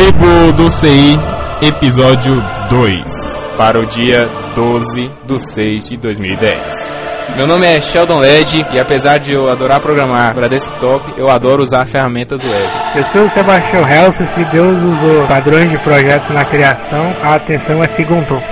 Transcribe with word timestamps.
Tribo 0.00 0.52
do 0.54 0.70
CI, 0.70 1.20
episódio 1.60 2.42
2, 2.70 3.48
para 3.58 3.78
o 3.78 3.84
dia 3.84 4.30
12 4.54 5.10
de 5.26 5.38
6 5.38 5.88
de 5.90 5.96
2010. 5.98 6.96
Meu 7.36 7.46
nome 7.46 7.66
é 7.66 7.78
Sheldon 7.82 8.18
Led 8.18 8.66
e 8.72 8.80
apesar 8.80 9.18
de 9.18 9.32
eu 9.32 9.50
adorar 9.50 9.78
programar 9.78 10.32
para 10.32 10.48
desktop, 10.48 11.04
eu 11.18 11.28
adoro 11.28 11.62
usar 11.62 11.84
ferramentas 11.84 12.42
web. 12.42 12.68
Eu 12.94 13.04
sou 13.12 13.26
o 13.26 13.30
Sebastião 13.30 13.86
Helso, 13.86 14.26
se 14.34 14.42
Deus 14.44 14.78
usou 14.78 15.26
padrões 15.26 15.70
de 15.70 15.76
projetos 15.76 16.30
na 16.30 16.46
criação, 16.46 17.14
a 17.22 17.34
atenção 17.34 17.84
é 17.84 17.88
segundo. 17.88 18.42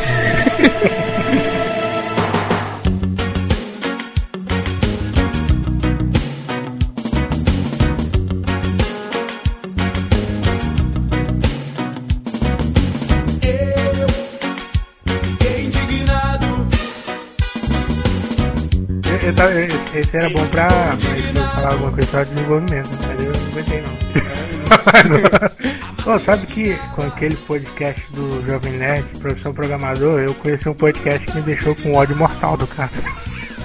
esse 19.99 20.17
era 20.17 20.31
bom 20.31 20.47
pra, 20.47 20.69
pra 20.69 21.43
falar 21.51 21.73
alguma 21.73 21.93
coisa 21.93 22.25
de 22.25 22.35
desenvolvimento, 22.35 22.89
mas 23.07 23.25
eu 23.25 23.33
não 23.33 23.51
aguentei 23.51 23.83
não. 23.83 23.99
Pô, 26.05 26.19
sabe 26.21 26.47
que 26.47 26.75
com 26.95 27.03
aquele 27.03 27.37
podcast 27.37 28.13
do 28.13 28.47
Jovem 28.47 28.73
Nerd, 28.73 29.05
Profissão 29.19 29.53
Programador, 29.53 30.21
eu 30.21 30.35
conheci 30.35 30.69
um 30.69 30.75
podcast 30.75 31.27
que 31.27 31.37
me 31.37 31.43
deixou 31.43 31.75
com 31.75 31.95
ódio 31.95 32.17
mortal 32.17 32.57
do 32.57 32.67
cara. 32.67 32.91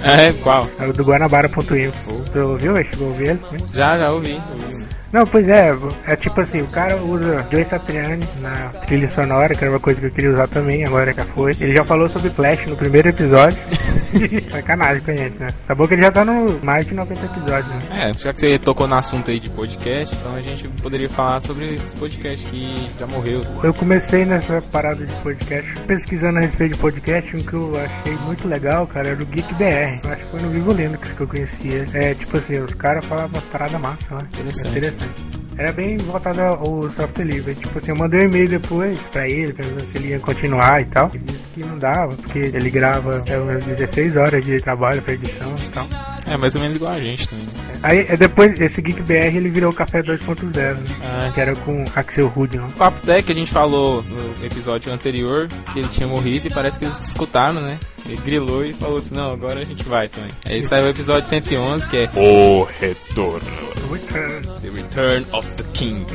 É, 0.02 0.32
qual? 0.42 0.68
Era 0.78 0.90
o 0.90 0.92
do 0.92 1.02
Guanabara.info. 1.02 2.24
Tu 2.30 2.38
ouviu? 2.38 2.76
Chegou 2.76 3.06
a 3.06 3.10
ouvir 3.10 3.28
ele? 3.30 3.40
Já, 3.72 3.96
já 3.96 4.10
ouvi. 4.12 4.38
ouvi. 4.50 4.86
Não, 5.14 5.24
pois 5.24 5.48
é, 5.48 5.72
é 6.08 6.16
tipo 6.16 6.40
assim, 6.40 6.60
o 6.60 6.70
cara 6.72 6.96
usa 6.96 7.46
Joe 7.48 7.64
Satriani 7.64 8.26
na 8.40 8.68
trilha 8.84 9.08
sonora, 9.08 9.54
que 9.54 9.62
era 9.62 9.72
uma 9.72 9.78
coisa 9.78 10.00
que 10.00 10.06
eu 10.06 10.10
queria 10.10 10.32
usar 10.32 10.48
também, 10.48 10.84
agora 10.84 11.12
já 11.12 11.24
foi. 11.24 11.52
Ele 11.52 11.72
já 11.72 11.84
falou 11.84 12.08
sobre 12.08 12.30
Flash 12.30 12.66
no 12.66 12.76
primeiro 12.76 13.10
episódio. 13.10 13.56
Sacanagem 14.50 15.02
com 15.02 15.10
a 15.10 15.14
gente, 15.14 15.38
né? 15.38 15.48
Tá 15.66 15.74
bom 15.74 15.86
que 15.86 15.94
ele 15.94 16.02
já 16.02 16.12
tá 16.12 16.24
no 16.24 16.58
mais 16.64 16.86
de 16.86 16.94
90 16.94 17.24
episódios, 17.24 17.74
né? 17.74 18.10
É, 18.10 18.14
já 18.14 18.32
que 18.32 18.40
você 18.40 18.58
tocou 18.58 18.86
no 18.86 18.94
assunto 18.94 19.30
aí 19.30 19.40
de 19.40 19.50
podcast, 19.50 20.14
então 20.14 20.34
a 20.34 20.40
gente 20.40 20.68
poderia 20.82 21.08
falar 21.08 21.40
sobre 21.40 21.74
esse 21.74 21.96
podcast 21.96 22.46
que 22.46 22.88
já 22.98 23.06
morreu. 23.06 23.42
Eu 23.62 23.74
comecei 23.74 24.24
nessa 24.24 24.62
parada 24.62 25.04
de 25.04 25.14
podcast, 25.22 25.70
pesquisando 25.86 26.38
a 26.38 26.40
respeito 26.40 26.74
de 26.74 26.78
podcast, 26.78 27.36
um 27.36 27.42
que 27.42 27.54
eu 27.54 27.80
achei 27.80 28.14
muito 28.24 28.46
legal, 28.48 28.86
cara, 28.86 29.08
era 29.08 29.22
o 29.22 29.26
Geek 29.26 29.54
BR. 29.54 29.64
Eu 30.04 30.12
acho 30.12 30.24
que 30.24 30.30
foi 30.30 30.40
no 30.40 30.50
Vivo 30.50 30.72
Linux 30.72 31.12
que 31.12 31.20
eu 31.20 31.28
conhecia. 31.28 31.86
É, 31.92 32.14
tipo 32.14 32.36
assim, 32.36 32.58
os 32.58 32.74
caras 32.74 33.04
falavam 33.04 33.30
umas 33.34 33.44
paradas 33.44 33.80
massas, 33.80 34.10
né? 34.10 34.28
Interessante. 34.38 35.43
Era 35.56 35.72
bem 35.72 35.96
voltado 35.98 36.40
ao 36.40 36.82
software 36.90 37.24
livre. 37.24 37.54
Tipo 37.54 37.78
assim, 37.78 37.90
eu 37.90 37.96
mandei 37.96 38.20
um 38.20 38.24
e-mail 38.24 38.48
depois 38.48 38.98
pra 39.12 39.28
ele, 39.28 39.52
perguntando 39.52 39.86
se 39.90 39.98
ele 39.98 40.08
ia 40.08 40.18
continuar 40.18 40.80
e 40.82 40.84
tal. 40.86 41.10
Ele 41.14 41.22
disse 41.24 41.38
que 41.54 41.60
não 41.60 41.78
dava, 41.78 42.14
porque 42.16 42.38
ele 42.38 42.70
grava 42.70 43.22
é, 43.26 43.38
umas 43.38 43.64
16 43.64 44.16
horas 44.16 44.44
de 44.44 44.60
trabalho 44.60 45.00
pra 45.02 45.14
edição 45.14 45.54
e 45.64 45.68
tal. 45.68 45.86
É 46.26 46.36
mais 46.36 46.54
ou 46.54 46.60
menos 46.60 46.76
igual 46.76 46.92
a 46.92 46.98
gente 46.98 47.28
também. 47.28 47.44
né? 47.44 47.52
Aí 47.82 48.06
é, 48.08 48.16
depois, 48.16 48.58
esse 48.60 48.80
Geek 48.80 49.02
BR 49.02 49.36
ele 49.36 49.48
virou 49.50 49.70
o 49.70 49.74
Café 49.74 50.02
2.0, 50.02 50.52
né? 50.54 50.76
Ah, 51.02 51.30
Que 51.32 51.40
era 51.40 51.54
com 51.54 51.84
Axel 51.94 52.28
Rude, 52.28 52.56
não? 52.56 52.66
O 52.66 52.72
Papo 52.72 53.04
Deck 53.06 53.24
que 53.24 53.32
a 53.32 53.34
gente 53.34 53.50
falou 53.52 54.02
no 54.02 54.44
episódio 54.46 54.92
anterior, 54.92 55.48
que 55.72 55.78
ele 55.80 55.88
tinha 55.88 56.08
morrido 56.08 56.48
e 56.48 56.50
parece 56.50 56.78
que 56.78 56.84
eles 56.84 56.96
se 56.96 57.08
escutaram, 57.08 57.60
né? 57.60 57.78
Ele 58.06 58.16
grilou 58.24 58.64
e 58.64 58.72
falou 58.74 58.98
assim, 58.98 59.14
não, 59.14 59.32
agora 59.32 59.60
a 59.60 59.64
gente 59.64 59.84
vai 59.84 60.08
também. 60.08 60.30
Aí 60.46 60.62
saiu 60.62 60.86
o 60.86 60.90
episódio 60.90 61.28
111, 61.28 61.88
que 61.88 61.96
é 61.96 62.10
O 62.16 62.64
Retorno. 62.80 63.73
The 63.98 64.68
Return 64.74 65.26
of 65.32 65.48
the 65.56 65.64
King. 65.72 66.06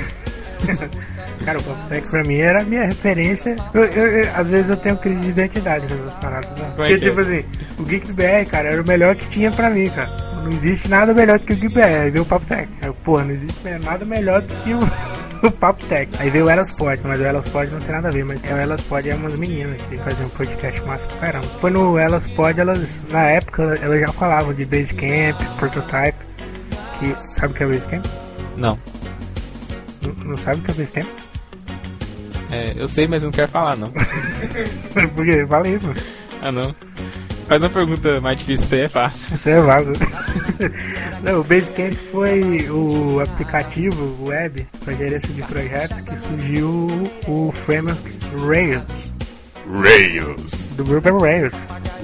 Cara, 1.45 1.57
o 1.59 1.63
Papo 1.63 2.09
pra 2.11 2.23
mim 2.23 2.37
era 2.39 2.61
a 2.61 2.63
minha 2.65 2.83
referência. 2.85 3.55
Eu, 3.73 3.85
eu- 3.85 4.07
eu- 4.23 4.29
às 4.35 4.47
vezes 4.47 4.69
eu 4.69 4.77
tenho 4.77 4.97
crise 4.97 5.19
de 5.21 5.29
identidade 5.29 5.87
com 5.87 5.93
essas 5.93 6.13
paradas. 6.15 6.49
Né? 6.57 6.71
Porque, 6.75 6.97
que 6.97 7.05
é? 7.05 7.09
tipo 7.09 7.21
assim, 7.21 7.45
o 7.79 7.83
Geek 7.83 8.11
BR, 8.11 8.49
cara, 8.49 8.69
era 8.69 8.81
o 8.81 8.85
melhor 8.87 9.15
que 9.15 9.25
tinha 9.29 9.49
pra 9.51 9.69
mim, 9.69 9.89
cara. 9.89 10.09
Não 10.43 10.49
existe 10.49 10.87
nada 10.89 11.13
melhor 11.13 11.39
do 11.39 11.45
que 11.45 11.53
o 11.53 11.55
Geek 11.55 11.73
BR. 11.73 11.79
Aí 11.83 12.09
veio 12.11 12.23
o 12.23 12.25
Papo 12.27 12.45
Tech. 12.45 12.67
Aí, 12.81 12.91
porra, 13.05 13.23
não 13.23 13.31
existe 13.31 13.69
nada 13.81 14.03
melhor 14.05 14.41
do 14.41 14.53
que 14.63 14.73
o, 14.73 14.79
o 15.47 15.51
Papo 15.51 15.85
Tech. 15.85 16.09
Aí 16.19 16.29
veio 16.29 16.45
o 16.45 16.49
Elas 16.49 16.71
Pod, 16.71 17.01
mas 17.05 17.19
o 17.21 17.23
Elas 17.23 17.47
Pod 17.49 17.71
não 17.71 17.79
tem 17.79 17.91
nada 17.95 18.07
a 18.09 18.11
ver. 18.11 18.25
Mas 18.25 18.43
o 18.43 18.47
Elas 18.47 18.81
Pod 18.81 19.09
é 19.09 19.15
umas 19.15 19.35
meninas 19.37 19.77
que 19.89 19.97
faziam 19.97 20.25
um 20.25 20.29
podcast 20.29 20.81
massa 20.81 21.05
pra 21.05 21.17
caramba. 21.19 21.47
Foi 21.61 21.71
no 21.71 21.97
Elas 21.97 22.25
Pod, 22.35 22.59
elas, 22.59 22.79
na 23.09 23.23
época, 23.23 23.79
elas 23.81 24.01
já 24.01 24.07
falavam 24.09 24.53
de 24.53 24.65
Basecamp, 24.65 25.41
Prototype. 25.57 26.28
Que, 26.99 27.15
sabe 27.39 27.53
o 27.53 27.55
que 27.55 27.63
é 27.63 27.67
Basecamp? 27.67 28.05
Não, 28.57 28.77
Não, 30.01 30.13
não 30.25 30.37
sabe 30.37 30.59
o 30.59 30.63
que 30.63 30.71
é 30.71 30.73
Basecamp? 30.73 31.07
é, 32.51 32.73
eu 32.75 32.87
sei, 32.87 33.07
mas 33.07 33.23
não 33.23 33.31
quero 33.31 33.47
falar, 33.49 33.75
não. 33.77 33.91
Porque, 35.15 35.45
falei, 35.47 35.77
pô. 35.79 35.87
Ah, 36.41 36.51
não. 36.51 36.75
Faz 37.47 37.63
uma 37.63 37.69
pergunta 37.69 38.21
mais 38.21 38.37
difícil, 38.37 38.65
isso 38.65 38.75
aí 38.75 38.81
é 38.81 38.89
fácil. 38.89 39.35
Isso 39.35 39.49
é 39.49 39.59
vago. 39.61 39.91
Não, 41.23 41.39
o 41.41 41.43
Basecamp 41.43 41.93
foi 42.11 42.69
o 42.69 43.19
aplicativo 43.21 44.23
web 44.27 44.67
para 44.85 44.93
gerência 44.93 45.29
de 45.33 45.41
projetos 45.41 46.07
que 46.07 46.15
surgiu 46.19 46.87
o 47.27 47.51
framework 47.65 48.01
Rails, 48.47 48.83
Rails. 49.67 50.51
do 50.77 50.83
Ruby 50.83 51.09
on 51.09 51.17
Rails. 51.19 51.53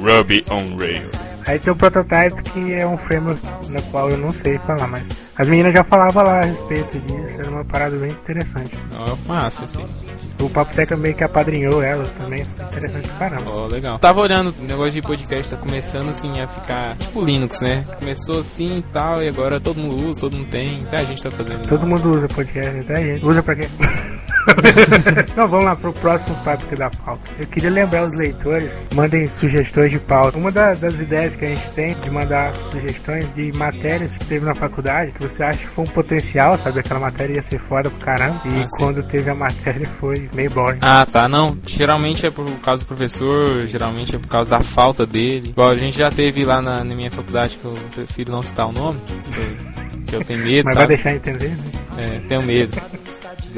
Ruby 0.02 0.46
on 0.50 0.78
Rails. 0.78 1.12
Aí 1.46 1.60
tem 1.60 1.72
o 1.72 1.76
Prototype 1.76 2.42
que 2.52 2.74
é 2.74 2.86
um 2.88 2.98
framework 2.98 3.42
na 3.70 3.82
qual 3.92 4.10
eu 4.10 4.18
não 4.18 4.32
sei 4.32 4.58
falar, 4.60 4.88
mas 4.88 5.04
as 5.38 5.48
meninas 5.48 5.74
já 5.74 5.84
falavam 5.84 6.24
lá 6.24 6.40
a 6.40 6.46
respeito 6.46 6.98
disso, 7.00 7.40
era 7.42 7.50
uma 7.50 7.66
parada 7.66 7.96
bem 7.98 8.12
interessante. 8.12 8.72
Ó, 8.98 9.16
massa, 9.28 9.66
assim. 9.66 10.06
O 10.42 10.50
Papo 10.50 10.74
Tech 10.76 10.88
também 10.90 11.14
que 11.14 11.24
apadrinhou 11.24 11.82
ela 11.82 12.06
também, 12.18 12.42
interessante 12.42 13.08
pra 13.18 13.30
caramba. 13.30 13.52
Ó, 13.52 13.66
legal. 13.68 14.00
Tava 14.00 14.22
olhando, 14.22 14.54
o 14.60 14.64
negócio 14.64 14.92
de 14.92 15.02
podcast 15.02 15.52
tá 15.56 15.58
começando 15.58 16.10
assim 16.10 16.40
a 16.42 16.48
ficar 16.48 16.96
tipo 16.98 17.24
Linux, 17.24 17.62
né? 17.62 17.84
Começou 18.00 18.40
assim 18.40 18.78
e 18.80 18.82
tal, 18.82 19.22
e 19.24 19.28
agora 19.28 19.60
todo 19.60 19.78
mundo 19.78 20.08
usa, 20.10 20.20
todo 20.20 20.36
mundo 20.38 20.50
tem. 20.50 20.84
Até 20.88 21.00
a 21.00 21.04
gente 21.04 21.24
tá 21.24 21.32
fazendo. 21.32 21.68
Todo 21.68 21.86
nossa. 21.86 22.06
mundo 22.06 22.18
usa 22.18 22.28
podcast, 22.28 22.80
até 22.80 22.94
a 22.94 23.02
gente. 23.02 23.26
Usa 23.26 23.42
pra 23.44 23.56
quê? 23.56 23.68
Não, 25.36 25.48
vamos 25.48 25.66
lá 25.66 25.76
pro 25.76 25.92
próximo 25.94 26.36
tópico 26.44 26.76
da 26.76 26.90
pauta. 26.90 27.32
Eu 27.40 27.48
queria 27.48 27.70
lembrar 27.72 28.04
os 28.04 28.16
leitores, 28.16 28.72
mandem 28.94 29.28
sugestões 29.28 29.90
de 29.92 30.00
pauta. 30.00 30.38
Uma 30.38 30.52
da- 30.52 30.74
das 30.76 30.94
ideias 30.94 31.36
que 31.36 31.46
a 31.46 31.50
gente 31.50 31.68
tem 31.74 31.96
de 31.96 32.12
mandar 32.12 32.54
sugestões 32.72 33.26
de 33.36 33.52
matérias 33.58 34.16
que 34.18 34.26
teve 34.26 34.46
na 34.46 34.54
faculdade, 34.54 35.12
que 35.14 35.24
você 35.30 35.44
acha 35.44 35.60
que 35.60 35.68
foi 35.68 35.84
um 35.84 35.88
potencial, 35.88 36.58
sabe? 36.64 36.80
Aquela 36.80 37.00
matéria 37.00 37.36
ia 37.36 37.44
ser 37.44 37.60
foda 37.60 37.90
pro 37.90 38.06
caramba. 38.06 38.42
E 38.46 38.62
Ah, 38.64 38.68
quando 38.78 39.04
teve 39.04 39.30
a 39.30 39.36
matéria 39.36 39.90
foi 40.00 40.30
meio 40.34 40.50
boring. 40.52 40.80
Ah, 40.82 41.06
tá. 41.12 41.28
Não, 41.28 41.58
geralmente 41.68 42.26
é 42.26 42.32
por 42.32 42.50
causa 42.62 42.84
do 42.84 42.88
professor, 42.88 43.66
geralmente 43.68 44.16
é 44.16 44.20
por 44.20 44.28
causa 44.28 44.50
da 44.50 44.62
falta 44.62 45.06
dele. 45.06 45.50
Igual 45.50 45.70
a 45.70 45.76
gente 45.76 45.98
já 45.98 46.10
teve 46.12 46.44
lá 46.46 46.62
na, 46.62 46.84
na 46.84 46.96
minha 46.96 47.12
faculdade, 47.12 47.58
que 47.58 47.66
eu 47.66 47.74
prefiro 47.94 48.32
não 48.32 48.44
citar 48.44 48.68
o 48.68 48.72
nome, 48.72 49.00
que 49.08 49.40
eu, 49.40 50.06
que 50.08 50.16
eu 50.16 50.24
tenho 50.26 50.40
medo, 50.44 50.66
Mas 50.66 50.76
vai 50.76 50.84
sabe? 50.84 50.96
deixar 50.96 51.14
entender, 51.16 51.50
né? 51.50 51.58
É, 51.98 52.20
tenho 52.28 52.44
medo 52.44 52.76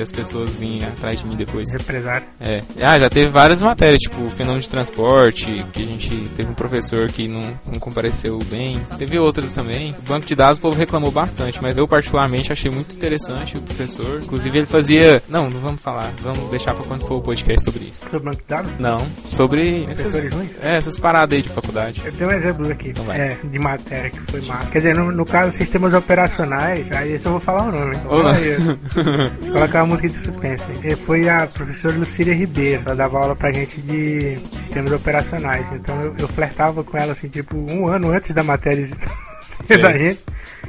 as 0.01 0.11
pessoas 0.11 0.59
virem 0.59 0.85
atrás 0.85 1.19
de 1.19 1.27
mim 1.27 1.35
depois. 1.35 1.71
Represário. 1.71 2.27
É. 2.39 2.61
Ah, 2.81 2.97
já 2.99 3.09
teve 3.09 3.29
várias 3.29 3.61
matérias, 3.61 3.99
tipo 3.99 4.29
fenômeno 4.29 4.61
de 4.61 4.69
transporte, 4.69 5.65
que 5.73 5.83
a 5.83 5.85
gente 5.85 6.15
teve 6.35 6.51
um 6.51 6.53
professor 6.53 7.09
que 7.09 7.27
não, 7.27 7.57
não 7.65 7.79
compareceu 7.79 8.39
bem. 8.49 8.79
Teve 8.97 9.17
outras 9.19 9.53
também. 9.53 9.95
O 9.99 10.01
banco 10.03 10.25
de 10.25 10.35
dados 10.35 10.57
o 10.57 10.61
povo 10.61 10.77
reclamou 10.77 11.11
bastante, 11.11 11.61
mas 11.61 11.77
eu 11.77 11.87
particularmente 11.87 12.51
achei 12.51 12.69
muito 12.69 12.95
interessante 12.95 13.57
o 13.57 13.61
professor. 13.61 14.21
Inclusive 14.23 14.59
ele 14.59 14.65
fazia. 14.65 15.21
Não, 15.27 15.49
não 15.49 15.59
vamos 15.59 15.81
falar. 15.81 16.13
Vamos 16.21 16.49
deixar 16.49 16.73
pra 16.73 16.83
quando 16.83 17.05
for 17.05 17.15
o 17.15 17.21
podcast 17.21 17.63
sobre 17.63 17.85
isso. 17.85 18.01
Sobre 18.01 18.17
o 18.17 18.19
banco 18.21 18.37
de 18.37 18.47
dados? 18.47 18.71
Não, 18.79 19.05
sobre 19.25 19.87
essas, 19.89 20.15
é, 20.15 20.77
essas 20.77 20.99
paradas 20.99 21.35
aí 21.35 21.41
de 21.41 21.49
faculdade. 21.49 22.01
Eu 22.05 22.13
tenho 22.13 22.29
um 22.29 22.33
exemplo 22.33 22.71
aqui, 22.71 22.89
Então 22.89 23.11
é, 23.11 23.37
de 23.43 23.59
matéria 23.59 24.09
que 24.09 24.19
foi 24.31 24.41
massa. 24.41 24.71
Quer 24.71 24.79
dizer, 24.79 24.95
no, 24.95 25.11
no 25.11 25.25
caso, 25.25 25.51
sistemas 25.57 25.93
operacionais, 25.93 26.91
aí 26.91 27.13
esse 27.13 27.25
eu 27.25 27.31
vou 27.31 27.41
falar 27.41 27.63
o 27.63 27.71
nome. 27.71 27.99
Ou 28.09 28.23
não. 28.23 28.33
Colocar 29.51 29.83
uma 29.83 29.86
música 29.87 30.09
de 30.09 30.15
suspense. 30.15 30.63
E 30.83 30.95
foi 30.95 31.27
a 31.29 31.47
professora 31.47 31.95
Lucília 31.97 32.33
Ribeiro. 32.33 32.83
Ela 32.85 32.95
dava 32.95 33.19
aula 33.19 33.35
pra 33.35 33.51
gente 33.51 33.81
de 33.81 34.37
sistemas 34.37 34.91
operacionais. 34.91 35.67
Então 35.73 35.99
eu, 36.01 36.15
eu 36.19 36.27
flertava 36.27 36.83
com 36.83 36.97
ela, 36.97 37.13
assim, 37.13 37.27
tipo, 37.27 37.57
um 37.57 37.87
ano 37.87 38.11
antes 38.11 38.35
da 38.35 38.43
matéria 38.43 38.87
da 39.81 39.93
gente. 39.97 40.23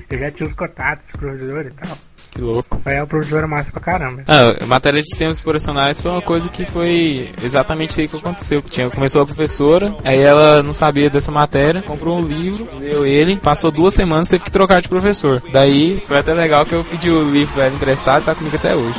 Eu 0.08 0.18
já 0.18 0.30
tinha 0.30 0.48
os 0.48 0.54
contatos 0.54 1.06
dos 1.08 1.20
professores 1.20 1.72
e 1.72 1.74
tal. 1.74 2.07
Que 2.30 2.40
louco. 2.40 2.80
Foi 2.84 2.94
uma 2.96 3.06
professora 3.06 3.46
massa 3.46 3.70
pra 3.72 3.80
caramba. 3.80 4.22
Ah, 4.28 4.54
a 4.62 4.66
matéria 4.66 5.02
de 5.02 5.08
sistemas 5.08 5.40
operacionais 5.40 6.00
foi 6.00 6.10
uma 6.10 6.22
coisa 6.22 6.48
que 6.48 6.64
foi 6.64 7.30
exatamente 7.42 7.90
isso 7.90 8.00
aí 8.00 8.08
que 8.08 8.16
aconteceu. 8.16 8.62
Tinha, 8.62 8.88
começou 8.90 9.22
a 9.22 9.26
professora, 9.26 9.94
aí 10.04 10.20
ela 10.20 10.62
não 10.62 10.72
sabia 10.72 11.10
dessa 11.10 11.32
matéria, 11.32 11.82
comprou 11.82 12.18
um 12.18 12.22
livro, 12.24 12.68
leu 12.78 13.04
ele, 13.06 13.36
passou 13.36 13.70
duas 13.70 13.94
semanas 13.94 14.28
teve 14.28 14.44
que 14.44 14.50
trocar 14.52 14.80
de 14.80 14.88
professor. 14.88 15.42
Daí 15.52 16.02
foi 16.06 16.18
até 16.18 16.32
legal 16.34 16.64
que 16.64 16.74
eu 16.74 16.84
pedi 16.84 17.10
o 17.10 17.28
livro 17.30 17.54
pra 17.54 17.66
ela 17.66 17.74
emprestado 17.74 18.22
e 18.22 18.26
tá 18.26 18.34
comigo 18.34 18.56
até 18.56 18.74
hoje. 18.76 18.98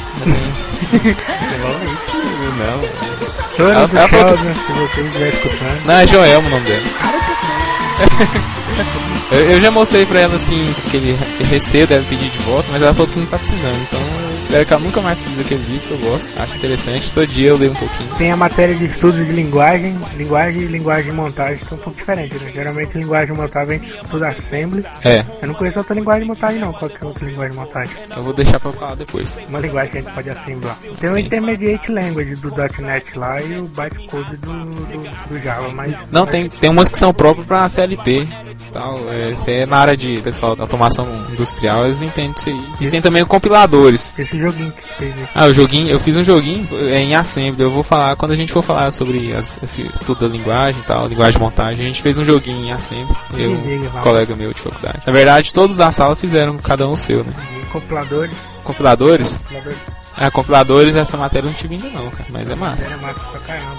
Não. 2.57 3.55
Choro 3.55 3.69
Ela- 3.71 3.89
ela 3.93 4.07
falou 4.09 5.29
escutando. 5.29 5.85
Não, 5.85 5.93
é 5.93 6.07
Joelma 6.07 6.47
o 6.47 6.51
nome 6.51 6.65
dela. 6.65 6.83
Eu, 9.31 9.59
já 9.61 9.69
mostrei 9.69 10.05
pra 10.05 10.19
ela 10.19 10.35
assim, 10.35 10.73
aquele 10.87 11.17
receio 11.49 11.85
dela 11.85 12.03
pedir 12.09 12.29
de 12.29 12.39
volta, 12.39 12.67
mas 12.71 12.81
ela 12.81 12.93
falou 12.93 13.07
que 13.07 13.19
não 13.19 13.25
tá 13.27 13.37
precisando, 13.37 13.77
então 13.81 13.99
espero 14.49 14.65
que 14.65 14.73
ela 14.73 14.83
nunca 14.83 15.01
mais 15.01 15.19
precise 15.19 15.41
aquele 15.41 15.63
livro, 15.63 15.87
que 15.87 15.91
eu 15.91 16.11
gosto. 16.11 16.39
Acho 16.39 16.57
interessante. 16.57 17.13
Todo 17.13 17.27
dia 17.27 17.49
eu 17.49 17.57
leio 17.57 17.71
um 17.71 17.75
pouquinho. 17.75 18.09
Tem 18.17 18.31
a 18.31 18.35
matéria 18.35 18.75
de 18.75 18.85
estudos 18.85 19.23
de 19.25 19.31
linguagem, 19.31 19.95
linguagem 20.15 20.63
e 20.63 20.65
linguagem 20.65 21.11
de 21.11 21.17
montagem 21.17 21.57
são 21.65 21.77
um 21.77 21.81
pouco 21.81 21.99
diferentes, 21.99 22.41
né? 22.41 22.51
Geralmente 22.51 22.97
linguagem 22.97 23.33
de 23.33 23.41
montagem 23.41 23.75
a 23.75 23.79
gente 23.79 24.03
estuda 24.03 24.29
assembly. 24.29 24.85
É, 25.05 25.23
Eu 25.41 25.47
não 25.47 25.53
conheço 25.53 25.77
outra 25.77 25.93
linguagem 25.93 26.23
de 26.23 26.27
montagem 26.29 26.59
não, 26.59 26.73
qual 26.73 26.89
que 26.89 27.03
é 27.03 27.07
outra 27.07 27.25
linguagem 27.25 27.51
de 27.51 27.57
montagem? 27.57 27.95
eu 28.15 28.23
vou 28.23 28.33
deixar 28.33 28.59
pra 28.59 28.71
falar 28.71 28.95
depois. 28.95 29.39
Uma 29.47 29.59
linguagem 29.59 29.91
que 29.91 29.97
a 29.99 30.01
gente 30.01 30.13
pode 30.13 30.29
assemblar. 30.29 30.77
Tem 30.99 31.11
o. 31.11 31.19
Intermediate 31.19 31.91
Language 31.91 32.35
do 32.35 32.51
.NET 32.81 33.17
lá 33.17 33.41
e 33.41 33.59
o 33.59 33.65
Bytecode 33.65 34.37
do, 34.37 34.51
do, 34.51 35.29
do 35.29 35.37
Java, 35.37 35.69
mas... 35.69 35.93
Não, 36.11 36.25
tem, 36.25 36.49
tem 36.49 36.69
umas 36.69 36.89
que 36.89 36.97
são 36.97 37.13
próprias 37.13 37.45
pra 37.45 37.69
CLP. 37.69 38.27
Tal, 38.73 38.97
é, 39.09 39.35
se 39.35 39.51
é 39.51 39.65
na 39.65 39.77
área 39.77 39.97
de 39.97 40.19
pessoal 40.21 40.55
da 40.55 40.63
automação 40.63 41.07
industrial, 41.31 41.85
eles 41.85 42.01
entendem 42.01 42.33
isso 42.35 42.49
aí. 42.49 42.87
E 42.87 42.89
tem 42.89 43.01
também 43.01 43.23
compiladores. 43.25 44.17
Esse 44.17 44.38
joguinho 44.39 44.71
que 44.71 44.83
você 44.83 44.93
fez 44.93 45.13
aí. 45.17 45.27
Ah, 45.35 45.45
o 45.45 45.53
joguinho, 45.53 45.89
eu 45.89 45.99
fiz 45.99 46.15
um 46.17 46.23
joguinho 46.23 46.67
é, 46.89 46.99
em 47.01 47.15
Assembly. 47.15 47.61
Eu 47.63 47.71
vou 47.71 47.83
falar, 47.83 48.15
quando 48.15 48.31
a 48.31 48.35
gente 48.35 48.51
for 48.51 48.61
falar 48.61 48.91
sobre 48.91 49.33
as- 49.33 49.59
esse 49.63 49.81
estudo 49.93 50.27
da 50.27 50.27
linguagem 50.27 50.81
e 50.81 50.85
tal, 50.85 51.07
linguagem 51.07 51.33
de 51.33 51.39
montagem, 51.39 51.85
a 51.85 51.87
gente 51.87 52.01
fez 52.01 52.17
um 52.17 52.25
joguinho 52.25 52.65
em 52.65 52.71
Assembly. 52.71 53.15
Eu, 53.33 53.51
Ih, 53.51 53.79
um 53.85 53.89
vai. 53.89 54.01
colega 54.03 54.35
meu 54.35 54.53
de 54.53 54.59
faculdade. 54.61 54.99
Na 55.05 55.13
verdade, 55.13 55.53
todos 55.53 55.77
da 55.77 55.91
sala 55.91 56.15
fizeram, 56.15 56.57
cada 56.57 56.87
um 56.87 56.93
o 56.93 56.97
seu, 56.97 57.23
né? 57.23 57.33
Compiladores, 57.71 58.35
Compiladores? 58.63 59.37
compiladores, 59.37 59.77
Ah, 60.17 60.29
compiladores, 60.31 60.95
essa 60.95 61.15
matéria 61.15 61.45
eu 61.45 61.49
não 61.51 61.55
tive 61.57 61.75
ainda 61.75 61.89
não, 61.89 62.09
cara, 62.09 62.25
mas 62.29 62.49
é 62.49 62.55
massa. 62.55 62.93
era 62.93 62.97
massa 63.01 63.19
pra 63.31 63.39
caramba. 63.41 63.77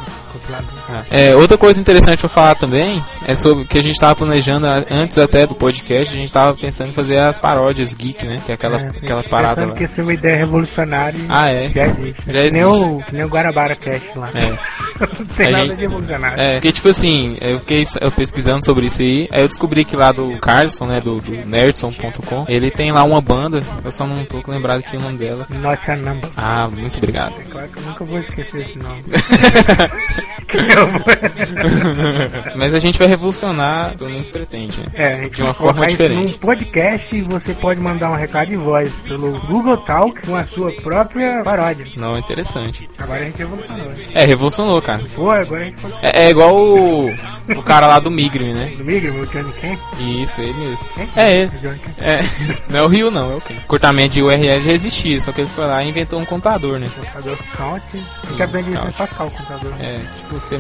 É, 1.11 1.35
outra 1.35 1.57
coisa 1.59 1.81
interessante 1.81 2.19
pra 2.19 2.29
falar 2.29 2.55
também 2.55 3.05
é 3.27 3.35
sobre 3.35 3.65
que 3.65 3.79
a 3.79 3.83
gente 3.83 3.99
tava 3.99 4.15
planejando 4.15 4.67
antes 4.91 5.19
até 5.19 5.47
do 5.47 5.55
podcast, 5.55 6.15
a 6.15 6.19
gente 6.21 6.33
tava 6.33 6.57
pensando 6.57 6.89
em 6.89 6.93
fazer 6.93 7.19
as 7.19 7.39
paródias 7.39 7.95
geek, 7.95 8.25
né? 8.27 8.41
Que 8.45 8.53
é 8.53 8.55
aquela, 8.55 8.81
É, 8.81 8.89
aquela 8.89 9.23
parada 9.23 9.67
lá. 9.67 9.73
que 9.75 9.85
isso 9.85 10.01
é 10.01 10.03
uma 10.03 10.13
ideia 10.15 10.37
revolucionária 10.37 11.19
Ah, 11.29 11.51
é? 11.51 11.71
já 11.75 11.87
existe. 11.87 12.23
Já 12.27 12.33
Que 12.33 12.33
nem 12.33 12.63
existe. 12.63 12.65
o, 12.65 13.03
nem 13.13 13.25
o 13.25 13.29
Guarabara 13.29 13.77
Cast 13.77 14.11
lá. 14.17 14.29
É. 14.35 14.59
Não 15.01 15.27
tem 15.37 15.47
A 15.47 15.51
nada 15.51 15.65
gente- 15.67 15.77
de 15.77 15.81
revolucionário. 15.83 16.41
É, 16.41 16.53
porque 16.55 16.73
tipo 16.73 16.89
assim, 16.89 17.37
eu 17.41 17.61
fiquei 17.61 17.85
eu 18.01 18.11
pesquisando 18.11 18.65
sobre 18.65 18.87
isso 18.87 19.03
aí, 19.03 19.29
aí 19.33 19.43
eu 19.43 19.49
descobri 19.49 19.85
que 19.85 19.97
lá 19.97 20.13
do 20.13 20.39
Carlson, 20.39 20.87
né, 20.87 21.01
do, 21.01 21.21
do 21.21 21.33
nerdson.com, 21.47 22.45
ele 22.49 22.71
tem 22.71 22.93
lá 22.93 23.03
uma 23.05 23.21
banda, 23.21 23.63
eu 23.85 23.93
só 23.93 24.07
não 24.07 24.25
tô 24.25 24.41
lembrado 24.51 24.79
aqui 24.81 24.97
o 24.97 25.01
nome 25.01 25.17
dela. 25.19 25.47
Not 25.51 25.91
a 25.91 25.97
number. 25.97 26.31
Ah, 26.37 26.69
muito 26.73 26.99
obrigado. 26.99 27.35
É 27.41 27.45
claro 27.51 27.69
que 27.69 27.79
eu 27.79 27.83
nunca 27.85 28.05
vou 28.05 28.19
esquecer 28.21 28.61
esse 28.63 28.79
nome. 28.79 29.03
Que 30.47 30.59
Mas 32.57 32.75
a 32.75 32.79
gente 32.79 32.99
vai 32.99 33.09
revolucionar, 33.09 33.97
pelo 33.97 34.11
menos 34.11 34.29
pretende, 34.29 34.81
né? 34.81 34.87
É, 34.95 35.15
a 35.15 35.21
gente 35.23 35.37
De 35.37 35.43
uma 35.43 35.53
vai 35.53 35.63
forma 35.63 35.87
diferente. 35.87 36.33
Num 36.33 36.39
podcast 36.39 37.23
você 37.23 37.55
pode 37.55 37.81
mandar 37.81 38.11
um 38.11 38.17
recado 38.17 38.49
de 38.49 38.57
voz 38.57 38.93
pelo 39.05 39.39
Google 39.41 39.77
Talk 39.79 40.21
com 40.27 40.37
a 40.37 40.45
sua 40.45 40.73
própria 40.73 41.43
paródia. 41.43 41.87
Não, 41.97 42.17
é 42.17 42.19
interessante. 42.19 42.89
Agora 42.99 43.21
a 43.21 43.25
gente 43.25 43.39
revolucionou. 43.39 43.93
É, 44.13 44.25
revolucionou, 44.25 44.83
cara. 44.83 45.05
Pô, 45.15 45.31
agora 45.31 45.63
a 45.63 45.65
gente 45.65 45.81
pode. 45.81 45.95
É, 46.03 46.25
é 46.25 46.31
igual 46.31 46.57
o, 46.57 47.11
o 47.57 47.63
cara 47.63 47.87
lá 47.87 47.99
do 47.99 48.11
Migrim, 48.11 48.53
né? 48.53 48.73
Do 48.77 48.85
Migre, 48.85 49.11
meu 49.11 49.27
Johnny 49.27 49.53
Ken? 49.55 49.79
Isso, 49.99 50.41
ele 50.41 50.55
mesmo. 50.55 50.87
É 51.17 51.37
ele. 51.37 51.53
O 51.57 51.61
Johnny 51.61 51.79
Ken. 51.79 52.05
É, 52.05 52.21
não 52.69 52.79
é 52.79 52.83
o 52.83 52.89
Rio 52.89 53.11
não, 53.11 53.33
é 53.33 53.37
o 53.37 53.41
quê? 53.41 53.55
Cortamento 53.67 54.15
de 54.15 54.23
URL 54.23 54.63
já 54.63 54.73
existia, 54.73 55.21
só 55.21 55.33
que 55.33 55.43
ele 55.43 55.51
foi 55.51 55.67
lá 55.67 55.83
e 55.83 55.89
inventou 55.89 56.19
um 56.21 56.25
contador, 56.25 56.79
né? 56.79 56.89
Computador 56.95 57.39
count. 57.57 57.83
A 57.93 57.97
gente 57.97 58.37
Sim, 58.37 58.43
aprende 58.43 58.71
isso 58.71 58.79
count. 58.79 58.95
em 58.95 58.99
Pascal, 58.99 59.27
o 59.27 59.31
computador. 59.31 59.75
É, 59.81 60.01
tipo 60.17 60.41
C++. 60.41 60.59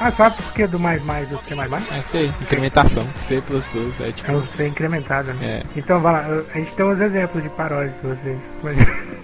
Ah, 0.00 0.10
sabe 0.10 0.36
por 0.36 0.52
que 0.52 0.66
do 0.66 0.78
mais 0.78 1.02
mais 1.04 1.28
do 1.28 1.38
C 1.44 1.54
mais 1.54 1.70
mais? 1.70 1.90
É 1.92 1.98
isso 1.98 2.16
aí, 2.16 2.32
incrementação. 2.40 3.06
C++, 3.16 3.36
é 3.36 4.12
tipo... 4.12 4.30
É 4.30 4.34
o 4.34 4.44
C 4.44 4.68
incrementado, 4.68 5.32
né? 5.34 5.46
É. 5.46 5.62
Então, 5.76 6.00
vai 6.00 6.12
lá, 6.12 6.42
a 6.54 6.58
gente 6.58 6.72
tem 6.72 6.86
uns 6.86 7.00
exemplos 7.00 7.42
de 7.42 7.48
paródia 7.50 7.94
de 8.02 8.08
vocês. 8.08 8.38
Mas 8.62 8.76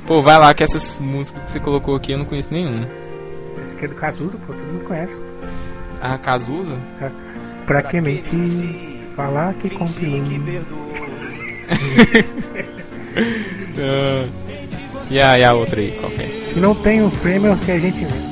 Pô, 0.06 0.22
vai 0.22 0.38
lá 0.38 0.54
que 0.54 0.62
essas 0.62 0.98
músicas 0.98 1.42
que 1.44 1.50
você 1.50 1.60
colocou 1.60 1.96
aqui 1.96 2.12
eu 2.12 2.18
não 2.18 2.24
conheço 2.24 2.52
nenhuma. 2.52 2.80
esse 2.80 3.76
aqui 3.76 3.84
é 3.84 3.88
do 3.88 3.94
Casudo, 3.94 4.38
pô, 4.46 4.52
todo 4.52 4.66
mundo 4.66 4.84
conhece. 4.84 5.14
A 6.00 6.18
Cazuza? 6.18 6.76
Pra 7.66 7.82
que 7.82 8.00
mentir? 8.00 8.96
Falar 9.16 9.54
que 9.54 9.70
compilou. 9.70 10.20
Ah, 13.78 14.26
e, 15.10 15.20
a, 15.20 15.38
e 15.38 15.44
a 15.44 15.54
outra 15.54 15.80
aí, 15.80 15.96
qual 16.00 16.10
que 16.10 16.22
é? 16.22 16.26
Se 16.52 16.60
não 16.60 16.74
tem 16.74 17.02
o 17.02 17.10
framework 17.10 17.64
que 17.64 17.72
a 17.72 17.78
gente 17.78 17.98
inventa. 17.98 18.25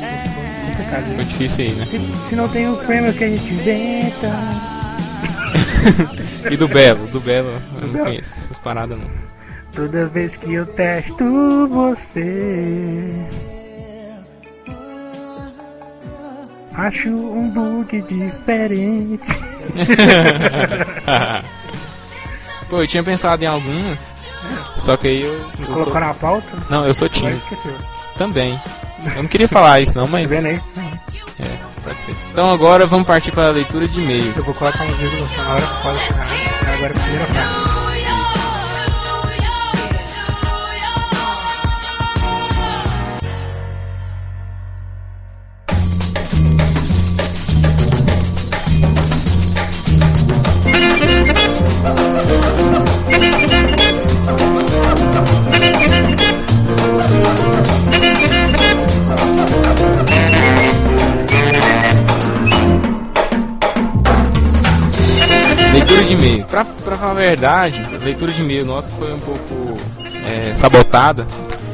Foi 0.91 1.17
né? 1.17 1.25
difícil 1.25 1.65
aí, 1.65 1.73
né? 1.73 1.87
Se, 1.87 1.99
se 2.29 2.37
não 2.37 2.49
tem 2.49 2.69
o 2.69 2.77
framework 2.77 3.19
que 3.19 3.25
a 3.25 3.29
gente 3.29 3.53
inventa. 3.53 4.31
E 6.51 6.57
do 6.59 6.69
Belo? 6.69 7.07
Do 7.07 7.21
Belo, 7.21 7.51
eu 7.81 7.89
não 7.89 8.05
conheço 8.05 8.35
essas 8.35 8.59
paradas 8.59 8.99
não. 8.99 9.11
Toda 9.73 10.07
vez 10.09 10.37
que 10.37 10.53
eu 10.53 10.67
testo 10.67 11.67
você. 11.69 13.11
Acho 16.75 17.09
um 17.09 17.49
bug 17.49 18.03
diferente. 18.03 19.25
Pô, 22.69 22.83
eu 22.83 22.87
tinha 22.87 23.03
pensado 23.03 23.43
em 23.43 23.47
algumas, 23.47 24.15
só 24.81 24.97
que 24.97 25.09
aí 25.09 25.23
eu. 25.23 25.35
Eu 25.35 25.51
sou, 25.57 25.67
colocou 25.67 26.01
na 26.01 26.15
pauta? 26.15 26.49
não, 26.69 26.87
eu 26.87 26.95
sou 26.95 27.09
tímido 27.09 27.41
também. 28.17 28.61
Eu 29.17 29.23
não 29.23 29.29
queria 29.29 29.49
falar 29.49 29.81
isso 29.81 29.99
não, 29.99 30.07
Tá 30.07 30.13
mas. 30.13 30.31
vendo 30.31 30.47
aí? 30.47 30.61
É, 31.41 31.57
pode 31.83 32.01
ser. 32.01 32.15
Então 32.33 32.51
agora 32.51 32.87
vamos 32.87 33.07
partir 33.07 33.33
para 33.33 33.49
a 33.49 33.51
leitura 33.51 33.87
de 33.89 34.01
e-mails. 34.01 34.37
Eu 34.37 34.45
vou 34.45 34.55
colocar 34.55 34.85
um 34.85 34.93
vídeo 34.93 35.27
na 35.37 35.53
hora 35.53 35.61
que 35.63 35.83
fala 35.83 35.99
Agora 36.75 36.91
a 36.91 37.01
primeira 37.01 37.27
frase. 37.27 37.64
Pra, 66.55 66.65
pra 66.65 66.97
falar 66.97 67.11
a 67.11 67.15
verdade, 67.15 67.83
a 67.93 68.05
leitura 68.05 68.31
de 68.31 68.41
e-mail 68.41 68.65
nossa 68.65 68.89
foi 68.93 69.13
um 69.13 69.19
pouco 69.19 69.77
é, 70.25 70.55
sabotada. 70.55 71.27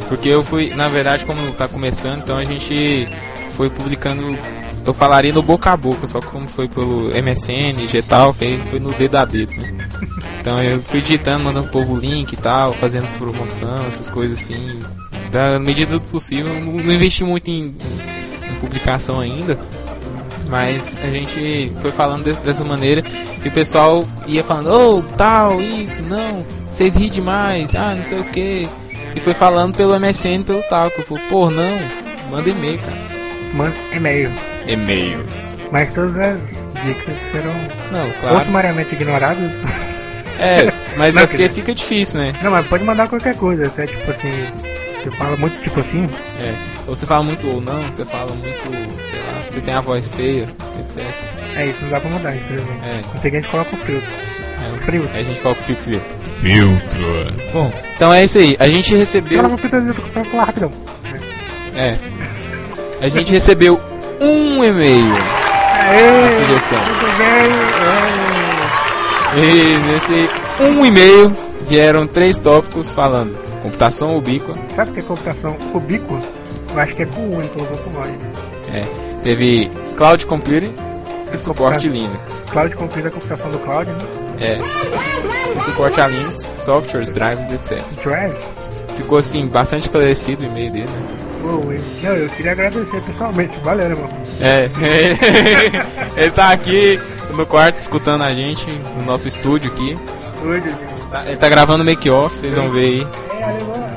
Porque 0.08 0.26
eu 0.26 0.42
fui, 0.42 0.72
na 0.75 0.88
verdade, 0.88 1.26
como 1.26 1.52
tá 1.52 1.68
começando, 1.68 2.22
então 2.22 2.38
a 2.38 2.44
gente 2.44 3.06
foi 3.50 3.68
publicando. 3.68 4.38
Eu 4.87 4.94
falaria 4.94 5.34
no 5.34 5.42
boca 5.42 5.70
a 5.70 5.76
boca, 5.76 6.06
só 6.06 6.18
como 6.18 6.49
foi 6.49 6.66
pelo 6.66 7.10
MSN, 7.10 7.87
G 7.87 8.00
tal, 8.00 8.32
que 8.32 8.46
aí 8.46 8.60
foi 8.70 8.80
no 8.80 8.90
dedo 8.92 9.16
a 9.16 9.26
dedo. 9.26 9.50
né? 9.50 9.87
Então 10.40 10.62
eu 10.62 10.80
fui 10.80 11.02
digitando, 11.02 11.44
mandando 11.44 11.68
pro 11.68 11.80
povo 11.80 11.99
link 11.99 12.32
e 12.32 12.37
tal, 12.38 12.72
fazendo 12.72 13.06
promoção, 13.18 13.87
essas 13.87 14.08
coisas 14.08 14.40
assim. 14.40 14.80
Da 15.30 15.58
medida 15.58 15.92
do 15.92 16.00
possível, 16.00 16.54
não, 16.54 16.72
não 16.72 16.94
investi 16.94 17.22
muito 17.22 17.50
em, 17.50 17.66
em 17.66 18.54
publicação 18.62 19.20
ainda. 19.20 19.58
Mas 20.50 20.99
a 21.02 21.07
gente 21.07 21.73
foi 21.80 21.92
falando 21.92 22.25
desse- 22.25 22.42
dessa 22.42 22.64
maneira 22.64 23.02
e 23.45 23.49
o 23.49 23.52
pessoal 23.52 24.04
ia 24.26 24.42
falando, 24.42 24.69
oh, 24.71 25.02
tal, 25.16 25.61
isso, 25.61 26.02
não, 26.02 26.45
vocês 26.69 26.97
ri 26.97 27.09
demais, 27.09 27.75
ah, 27.76 27.95
não 27.95 28.02
sei 28.02 28.19
o 28.19 28.25
que. 28.25 28.69
E 29.14 29.21
foi 29.21 29.33
falando 29.33 29.75
pelo 29.76 29.95
MSN, 29.95 30.42
pelo 30.45 30.62
tal, 30.64 30.90
que 30.90 31.00
eu 31.00 31.04
falei, 31.07 31.23
pô, 31.28 31.49
não, 31.50 31.78
manda 32.30 32.50
e-mail, 32.50 32.78
cara. 32.80 32.97
Manda 33.54 33.75
e-mail. 33.92 34.30
E-mails. 34.66 35.57
Mas 35.71 35.95
todas 35.95 36.16
as 36.19 36.40
dicas 36.85 37.16
serão 37.30 37.54
Não, 37.92 38.04
ou 38.07 38.12
claro. 38.21 38.45
sumariamente 38.45 38.95
ignoradas. 38.95 39.52
É, 40.38 40.73
mas 40.97 41.14
Não, 41.14 41.23
é 41.23 41.26
porque 41.26 41.49
fica 41.49 41.75
difícil, 41.75 42.21
né? 42.21 42.33
Não, 42.42 42.50
mas 42.50 42.66
pode 42.66 42.83
mandar 42.83 43.09
qualquer 43.09 43.37
coisa. 43.37 43.66
Até 43.66 43.87
tipo 43.87 44.11
assim. 44.11 44.47
Você 45.04 45.11
fala 45.16 45.37
muito 45.37 45.61
tipo 45.62 45.80
assim. 45.80 46.09
É. 46.40 46.54
Ou 46.87 46.96
você 46.96 47.06
fala 47.06 47.22
muito 47.22 47.46
ou 47.46 47.60
não, 47.60 47.82
você 47.84 48.04
fala 48.04 48.32
muito, 48.32 48.62
sei 48.62 49.20
lá, 49.26 49.42
você 49.50 49.60
tem 49.60 49.75
a 49.75 49.80
voz 49.80 50.10
feia, 50.10 50.42
etc. 50.42 51.04
É 51.56 51.66
isso, 51.66 51.78
não 51.82 51.90
dá 51.90 52.00
pra 52.00 52.10
mandar, 52.10 52.37
infelizmente. 52.37 52.80
É. 52.84 53.00
Não 53.12 53.20
tem 53.20 53.30
que 53.30 53.37
a 53.37 53.40
gente 53.40 53.50
coloca 53.50 53.75
o 53.75 53.78
filtro. 53.78 54.08
É, 54.62 54.84
Frio. 54.84 55.10
Aí 55.14 55.20
a 55.20 55.25
gente 55.25 55.40
coloca 55.40 55.60
o 55.60 55.64
filtro 55.64 55.84
filtro. 55.84 56.16
Filtro. 56.40 57.50
Bom, 57.52 57.72
então 57.94 58.12
é 58.12 58.25
isso 58.25 58.38
aí. 58.38 58.56
A 58.58 58.68
gente 58.68 58.94
recebeu. 58.94 59.42
Fala 59.42 59.56
pro 59.56 59.68
filtro, 59.68 60.02
pra 60.10 60.25
falar 60.25 60.44
rapidão. 60.44 60.72
É. 61.76 61.96
A 63.00 63.08
gente 63.08 63.32
recebeu 63.32 63.80
um 64.20 64.62
e-mail. 64.62 65.14
Aê! 65.78 66.28
A 66.28 66.32
sugestão. 66.32 66.78
Muito 66.78 67.18
bem. 67.18 67.70
E 69.37 69.78
nesse 69.87 70.30
um 70.60 70.84
e-mail 70.84 71.32
vieram 71.68 72.06
três 72.06 72.38
tópicos 72.38 72.92
falando 72.92 73.38
computação 73.62 74.16
ubíqua. 74.16 74.54
Sabe 74.75 74.90
o 74.90 74.94
que 74.94 75.00
é 75.00 75.02
computação 75.02 75.56
ubíqua? 75.75 76.18
Eu 76.74 76.80
acho 76.80 76.94
que 76.94 77.02
é 77.02 77.06
com 77.06 77.20
U, 77.20 77.40
ele 77.40 77.48
colocou 77.48 77.76
com 77.78 77.90
nós. 77.90 78.08
É, 78.72 78.84
teve 79.22 79.70
cloud 79.96 80.24
computing 80.26 80.72
e 81.32 81.36
suporte. 81.38 81.88
Linux. 81.88 82.44
Cloud 82.50 82.74
computer 82.76 83.04
é 83.06 83.08
a 83.08 83.10
computação 83.10 83.50
do 83.50 83.58
cloud, 83.58 83.90
né? 83.90 84.04
É. 84.40 85.60
Suporte 85.62 86.00
a 86.00 86.06
Linux, 86.08 86.42
softwares, 86.42 87.10
drivers, 87.10 87.50
etc. 87.52 87.82
Drive. 88.02 88.34
ficou 88.96 89.18
assim, 89.18 89.46
bastante 89.46 89.82
esclarecido 89.82 90.42
o 90.42 90.46
e-mail 90.46 90.72
dele, 90.72 90.86
né? 90.86 91.06
Pô, 91.42 91.48
eu, 91.48 91.80
não, 92.02 92.10
eu 92.16 92.28
queria 92.30 92.52
agradecer 92.52 93.00
pessoalmente, 93.02 93.58
valeu, 93.60 93.86
irmão? 93.86 94.08
É, 94.40 94.68
ele 96.16 96.30
tá 96.30 96.50
aqui 96.50 97.00
no 97.34 97.46
quarto 97.46 97.76
escutando 97.78 98.22
a 98.22 98.32
gente, 98.34 98.66
no 98.96 99.04
nosso 99.04 99.26
estúdio 99.28 99.70
aqui. 99.72 99.98
Deus. 100.42 100.64
Tá- 101.10 101.24
Ele 101.26 101.36
tá 101.36 101.48
gravando 101.48 101.84
make-off, 101.84 102.38
vocês 102.38 102.54
vão 102.54 102.70
ver 102.70 102.80
aí. 102.84 103.06
É, 103.38 103.44
alemão. 103.44 103.90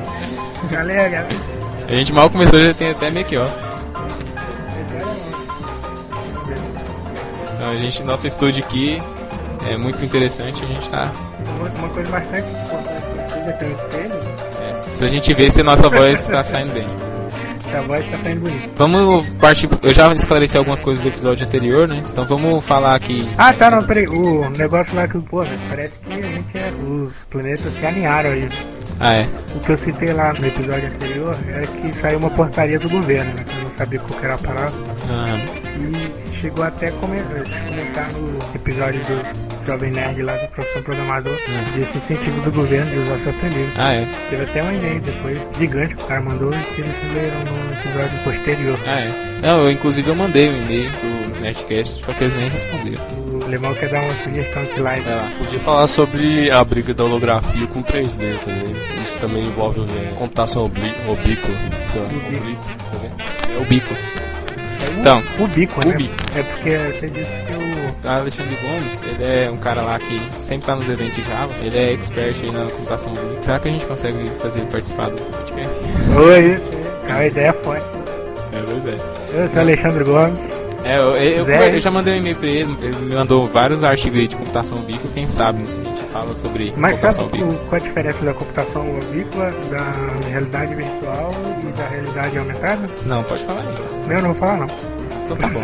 Galera, 0.71 1.09
galera. 1.09 1.62
A 1.93 1.95
gente 1.95 2.12
mal 2.12 2.27
começou, 2.27 2.59
já 2.59 2.73
tem 2.73 2.89
até 2.89 3.12
make-off. 3.12 3.53
Então 7.53 7.69
a 7.69 7.75
gente, 7.75 8.01
nosso 8.01 8.25
estúdio 8.25 8.63
aqui 8.63 9.00
é 9.69 9.77
muito 9.77 10.03
interessante, 10.03 10.63
a 10.63 10.67
gente 10.67 10.89
tá. 10.89 11.12
Uma, 11.59 11.89
coisa 11.89 12.09
bastante 12.09 12.47
importante 12.50 13.03
que 13.59 13.65
espelho, 13.65 14.15
É, 14.59 14.97
pra 14.97 15.07
gente 15.07 15.33
ver 15.35 15.51
se 15.51 15.62
a 15.62 15.63
nossa 15.63 15.88
voz 15.88 16.27
tá 16.29 16.43
saindo 16.43 16.73
bem. 16.73 17.12
Que 17.73 17.77
a 17.77 17.81
voz 17.81 18.05
tá 18.11 18.17
saindo 18.23 18.41
bonita. 18.41 18.69
Vamos 18.77 19.27
partir. 19.39 19.67
Eu 19.81 19.93
já 19.93 20.13
esclareci 20.13 20.57
algumas 20.57 20.79
coisas 20.79 21.03
do 21.03 21.09
episódio 21.09 21.45
anterior, 21.47 21.87
né? 21.87 22.03
Então 22.11 22.23
vamos 22.25 22.63
falar 22.63 22.93
aqui. 22.95 23.27
Ah, 23.37 23.51
tá, 23.51 23.71
não, 23.71 23.83
peraí. 23.83 24.07
O 24.07 24.47
negócio 24.51 24.95
lá 24.95 25.07
que, 25.07 25.17
pô, 25.19 25.43
parece 25.69 25.95
que 26.01 26.13
a 26.13 26.21
gente 26.21 26.57
é. 26.57 26.71
Os 26.83 27.13
planetas 27.31 27.73
se 27.73 27.85
alinharam 27.85 28.29
aí. 28.29 28.47
Ah, 28.99 29.13
é. 29.13 29.27
O 29.55 29.59
que 29.59 29.71
eu 29.71 29.77
citei 29.77 30.13
lá 30.13 30.33
no 30.33 30.45
episódio 30.45 30.87
anterior 30.87 31.35
era 31.47 31.65
que 31.65 31.91
saiu 31.99 32.19
uma 32.19 32.29
portaria 32.29 32.77
do 32.79 32.87
governo, 32.89 33.33
né? 33.33 33.43
Que 33.47 33.57
eu 33.57 33.63
não 33.63 33.71
sabia 33.71 33.99
qual 33.99 34.19
que 34.19 34.25
era 34.25 34.35
a 34.35 34.37
palavra. 34.37 34.73
Ah, 35.09 35.37
E 35.79 36.32
chegou 36.43 36.65
até 36.65 36.88
a 36.88 36.91
comentar, 36.91 38.12
no 38.12 38.38
episódio 38.53 39.00
do 39.05 39.65
Jovem 39.65 39.91
Nerd 39.91 40.21
lá 40.23 40.35
do 40.35 40.47
Professor 40.50 40.83
Programador, 40.83 41.38
desse 41.73 41.97
incentivo 41.97 42.41
do 42.41 42.51
governo 42.51 42.91
de 42.91 42.97
usar 43.00 43.17
software 43.23 43.50
livre. 43.50 43.71
ah, 43.77 43.93
é. 43.93 44.07
Teve 44.29 44.43
até 44.43 44.62
um 44.62 44.75
e-mail 44.75 45.00
depois, 45.00 45.41
gigante, 45.57 45.95
que 45.95 46.03
o 46.03 46.05
cara 46.05 46.21
mandou 46.21 46.53
e 46.53 46.59
que 46.75 46.81
eles 46.81 46.95
leram 47.13 47.39
no 47.45 47.73
episódio 47.73 48.23
posterior. 48.25 48.79
Ah, 48.85 49.00
é. 49.00 49.12
Não, 49.41 49.57
eu 49.59 49.71
inclusive 49.71 50.09
eu 50.09 50.15
mandei 50.15 50.50
um 50.50 50.55
e-mail 50.63 50.91
pro 50.91 51.39
Nerdcast, 51.39 52.03
só 52.03 52.12
que 52.12 52.23
eles 52.25 52.33
nem 52.33 52.50
responderam. 52.50 53.01
O 53.31 53.43
Alemão 53.45 53.73
quer 53.75 53.88
dar 53.89 54.01
uma 54.01 54.23
sugestão 54.25 54.63
de 54.65 54.81
live. 54.81 55.09
Lá. 55.09 55.31
Podia 55.38 55.59
falar 55.59 55.88
sobre 55.88 56.51
a 56.51 56.62
briga 56.65 56.93
da 56.93 57.05
holografia 57.05 57.67
com 57.67 57.81
3D 57.81 58.38
também. 58.43 58.75
Isso 59.01 59.17
também 59.19 59.45
envolve 59.45 59.79
né, 59.79 60.13
computação 60.17 60.65
Ubíqua. 60.65 61.09
oblíqua, 61.09 61.53
tá? 61.93 63.53
É 63.55 63.62
o 63.62 63.65
bico. 63.65 64.12
O- 65.03 65.05
Então, 65.05 65.24
o 65.39 65.48
bico, 65.48 65.86
né? 65.86 65.93
o 65.93 65.98
bico. 65.98 66.13
É 66.36 66.43
porque 66.43 66.77
você 66.77 67.10
disse 67.10 67.31
que 67.45 67.53
o. 67.53 67.83
Alexandre 68.10 68.57
Gomes, 68.62 69.01
ele 69.03 69.24
é 69.24 69.50
um 69.51 69.55
cara 69.57 69.81
lá 69.81 69.98
que 70.00 70.22
sempre 70.33 70.65
tá 70.67 70.75
nos 70.75 70.88
eventos 70.89 71.15
de 71.15 71.24
Java, 71.29 71.53
ele 71.62 71.77
é 71.77 71.93
expert 71.93 72.36
aí 72.43 72.51
na 72.51 72.65
computação 72.72 73.13
Unix. 73.13 73.45
Será 73.45 73.60
que 73.60 73.67
a 73.69 73.72
gente 73.72 73.86
consegue 73.86 74.31
fazer 74.39 74.60
ele 74.60 74.69
participar 74.69 75.10
do 75.10 75.15
podcast? 75.17 75.74
Oi, 76.17 76.62
a 77.10 77.25
ideia 77.25 77.48
é 77.48 77.53
forte. 77.53 77.86
É, 78.51 78.62
pois 78.65 78.86
é. 78.93 79.41
Eu 79.43 79.50
sou 79.50 79.60
Alexandre 79.62 80.03
Gomes. 80.03 80.39
É, 80.86 80.98
eu, 80.98 81.12
eu, 81.13 81.45
eu 81.48 81.79
já 81.79 81.89
mandei 81.89 82.15
um 82.15 82.17
e-mail 82.17 82.36
pra 82.36 82.48
ele, 82.50 82.77
ele 82.81 82.95
me 83.05 83.15
mandou 83.15 83.48
vários 83.48 83.86
artigos 83.86 84.19
aí 84.19 84.27
de 84.27 84.36
computação 84.36 84.77
bico, 84.79 85.07
quem 85.13 85.25
sabe 85.25 85.63
a 85.63 85.65
gente 85.89 86.03
fala 86.12 86.27
sobre 86.36 86.74
Mas 86.75 87.00
sabe 87.00 87.15
computação 87.19 87.27
bico. 87.29 87.45
o- 87.45 87.67
qual 87.69 87.81
a 87.81 87.86
diferença 87.86 88.25
da 88.25 88.33
computação 88.33 88.98
ovícola, 88.98 89.53
da 89.72 90.27
realidade 90.29 90.75
virtual 90.75 91.31
e 91.65 91.72
da 91.72 91.88
realidade 91.88 92.38
aumentada? 92.38 92.89
Não, 93.05 93.24
pode 93.24 93.43
falar 93.45 93.62
aí. 93.62 94.07
Não, 94.07 94.15
eu 94.17 94.22
não 94.24 94.33
vou 94.33 94.39
falar 94.39 94.57
não. 94.57 94.67
Então 95.23 95.37
tá 95.37 95.47
bom. 95.47 95.63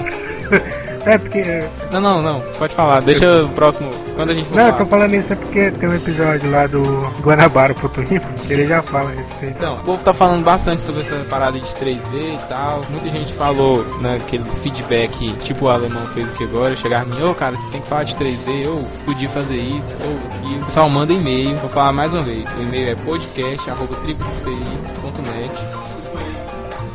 É 1.06 1.18
porque. 1.18 1.44
Não, 1.92 2.02
não, 2.02 2.22
não, 2.22 2.42
pode 2.58 2.74
falar. 2.74 3.02
Deixa 3.02 3.44
o 3.44 3.50
próximo, 3.50 3.92
quando 4.16 4.30
a 4.32 4.34
gente 4.34 4.48
for 4.48 4.56
Não, 4.58 4.68
eu 4.68 4.74
tô 4.74 4.86
falando 4.86 5.14
isso 5.16 5.34
é 5.34 5.36
porque 5.36 5.72
tem 5.72 5.90
um 5.90 5.96
episódio 5.96 6.52
lá 6.52 6.68
do 6.68 6.84
Guanabara 7.22 7.74
Futurismo 7.74 8.30
que 8.46 8.54
ele 8.54 8.68
já 8.68 8.82
fala 8.82 9.10
a 9.10 9.14
respeito. 9.14 9.56
Então, 9.58 9.76
o 9.76 9.80
povo 9.80 10.04
tá 10.04 10.14
falando 10.14 10.44
bastante 10.44 10.84
sobre 10.84 11.02
essa 11.02 11.16
parada 11.30 11.58
de 11.58 11.66
3D 11.66 12.14
e 12.14 12.38
tal. 12.48 12.82
Muita 12.90 13.10
gente 13.10 13.34
falou 13.34 13.86
naqueles 14.02 14.60
feedback, 14.60 15.34
tipo 15.40 15.66
o 15.66 15.70
alemão 15.70 16.04
fez 16.14 16.32
aqui 16.34 16.44
agora, 16.44 16.76
chegar 16.76 17.02
a 17.02 17.06
mim, 17.06 17.24
ô 17.24 17.34
cara, 17.34 17.56
vocês 17.56 17.72
tem 17.72 17.82
que 17.82 17.88
falar 17.88 18.04
de 18.04 18.16
3D, 18.16 18.68
ou 18.68 18.80
vocês 18.80 19.02
podiam 19.02 19.32
fazer 19.32 19.58
isso, 19.58 19.96
ou 20.04 20.20
e 20.50 20.58
o 20.58 20.66
pessoal 20.66 20.90
manda 20.90 21.14
e-mail, 21.14 21.56
vou 21.56 21.70
falar 21.70 21.94
mais 21.94 22.14
uma 22.14 22.24
vez. 22.24 22.44
O 22.58 22.62
e-mail 22.62 22.92
é 22.92 22.96
podcast.tribudoci.net. 22.96 25.89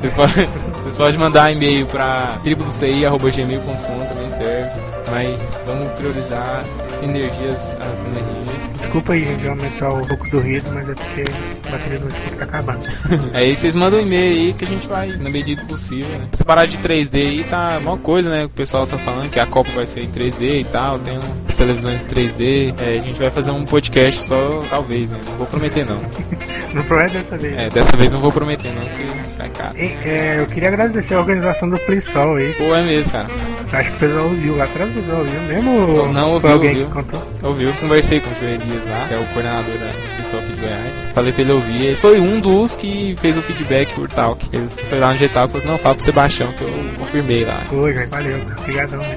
Vocês 0.04 0.12
podem, 0.12 0.46
vocês 0.82 0.96
podem 0.98 1.18
mandar 1.18 1.50
e-mail 1.50 1.86
pra 1.86 2.38
tribudoci.gmail.com 2.42 4.04
também 4.06 4.30
serve. 4.30 4.78
Mas 5.10 5.56
vamos 5.66 5.92
priorizar 5.94 6.62
sinergias, 6.94 7.76
as 7.80 8.00
sinergias. 8.00 8.44
Desculpa 8.80 9.12
aí, 9.14 9.24
gente, 9.24 9.48
aumentar 9.48 9.92
um 9.92 10.06
pouco 10.06 10.30
do 10.30 10.40
ritmo, 10.40 10.72
mas 10.74 10.88
é 10.88 10.94
porque 10.94 11.24
a 11.66 11.70
bateria 11.70 11.98
do 11.98 12.04
notebook 12.04 12.36
tá 12.36 12.44
acabando. 12.44 12.84
Aí 13.34 13.56
vocês 13.56 13.74
mandam 13.74 13.98
um 13.98 14.02
e-mail 14.02 14.34
aí 14.34 14.52
que 14.52 14.64
a 14.64 14.68
gente 14.68 14.86
vai, 14.86 15.08
na 15.08 15.30
medida 15.30 15.62
do 15.62 15.68
possível, 15.68 16.06
né? 16.18 16.28
Essa 16.32 16.44
parada 16.44 16.68
de 16.68 16.78
3D 16.78 17.14
aí 17.16 17.44
tá 17.44 17.78
uma 17.80 17.98
coisa, 17.98 18.30
né? 18.30 18.44
O 18.44 18.48
pessoal 18.48 18.86
tá 18.86 18.96
falando 18.98 19.30
que 19.30 19.40
a 19.40 19.46
Copa 19.46 19.70
vai 19.74 19.86
ser 19.86 20.02
em 20.04 20.08
3D 20.08 20.60
e 20.60 20.64
tal, 20.64 20.98
tem 21.00 21.18
as 21.48 21.56
televisões 21.56 22.06
3D. 22.06 22.74
É, 22.78 22.98
a 22.98 23.00
gente 23.00 23.18
vai 23.18 23.30
fazer 23.30 23.50
um 23.50 23.64
podcast 23.64 24.22
só, 24.22 24.62
talvez, 24.70 25.10
né? 25.10 25.18
Não 25.26 25.36
vou 25.38 25.46
prometer 25.46 25.84
não. 25.86 26.00
Não 26.74 26.82
promete 26.82 27.18
dessa 27.18 27.36
vez. 27.36 27.56
É, 27.56 27.70
dessa 27.70 27.96
vez 27.96 28.12
não 28.12 28.20
vou 28.20 28.32
prometer 28.32 28.68
não, 28.72 28.82
porque 28.82 29.06
sai 29.24 29.48
caro. 29.50 29.78
E, 29.78 29.84
é, 30.04 30.40
eu 30.40 30.46
queria 30.48 30.68
agradecer 30.68 31.14
a 31.14 31.20
organização 31.20 31.70
do 31.70 31.78
Plisol 31.78 32.34
aí. 32.34 32.52
Pô, 32.54 32.74
é 32.74 32.82
mesmo, 32.82 33.12
cara. 33.12 33.28
Acho 33.72 33.90
que 33.90 33.96
o 33.96 33.98
pessoal 34.00 34.24
ouviu 34.24 34.56
lá 34.56 34.64
atrás, 34.64 34.90
o 34.90 34.94
pessoal 34.94 35.18
ouviu 35.18 35.40
mesmo. 35.42 36.12
Não, 36.12 36.40
foi 36.40 36.50
ouviu, 36.50 36.50
alguém 36.50 36.83
ouviu. 36.84 37.02
contou? 37.02 37.22
Ouviu, 37.42 37.72
conversei 37.74 38.20
com 38.20 38.30
o 38.30 38.34
João 38.36 38.52
Elias 38.52 38.86
lá, 38.86 39.04
que 39.08 39.14
é 39.14 39.18
o 39.18 39.24
coordenador 39.26 39.78
da 39.78 39.86
Microsoft 39.86 40.46
de 40.48 40.60
Goiás. 40.60 40.92
Falei 41.14 41.32
pra 41.32 41.42
ele 41.42 41.52
ouvir. 41.52 41.84
Ele 41.86 41.96
foi 41.96 42.20
um 42.20 42.40
dos 42.40 42.76
que 42.76 43.14
fez 43.18 43.36
o 43.36 43.42
feedback 43.42 43.92
por 43.94 44.08
Talk. 44.08 44.46
Ele 44.52 44.68
foi 44.68 44.98
lá 44.98 45.12
no 45.12 45.18
G-Talk 45.18 45.48
e 45.48 45.52
falou 45.52 45.58
assim, 45.58 45.68
não, 45.68 45.78
fala 45.78 45.94
pro 45.94 46.04
Sebastião 46.04 46.52
que 46.52 46.62
eu 46.62 46.70
confirmei 46.98 47.44
lá. 47.44 47.60
Gente, 47.70 48.06
valeu. 48.06 48.40
Obrigadão, 48.58 49.00
né? 49.00 49.16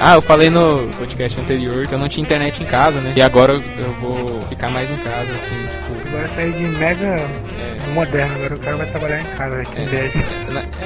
Ah, 0.00 0.14
eu 0.14 0.22
falei 0.22 0.50
no 0.50 0.88
podcast 0.98 1.40
anterior 1.40 1.86
que 1.86 1.94
eu 1.94 1.98
não 1.98 2.08
tinha 2.08 2.22
internet 2.22 2.62
em 2.62 2.66
casa, 2.66 3.00
né? 3.00 3.12
E 3.16 3.22
agora 3.22 3.52
eu 3.52 3.92
vou 4.00 4.42
ficar 4.48 4.70
mais 4.70 4.90
em 4.90 4.96
casa, 4.98 5.32
assim, 5.34 5.54
tipo. 5.54 6.08
Agora 6.08 6.28
saí 6.28 6.52
de 6.52 6.64
mega 6.64 7.16
moderno, 7.94 8.34
agora 8.36 8.54
o 8.54 8.58
cara 8.58 8.76
vai 8.76 8.86
trabalhar 8.86 9.20
em 9.20 9.24
casa, 9.24 9.56
né? 9.56 9.64
que 9.64 9.82
inveja. 9.82 10.18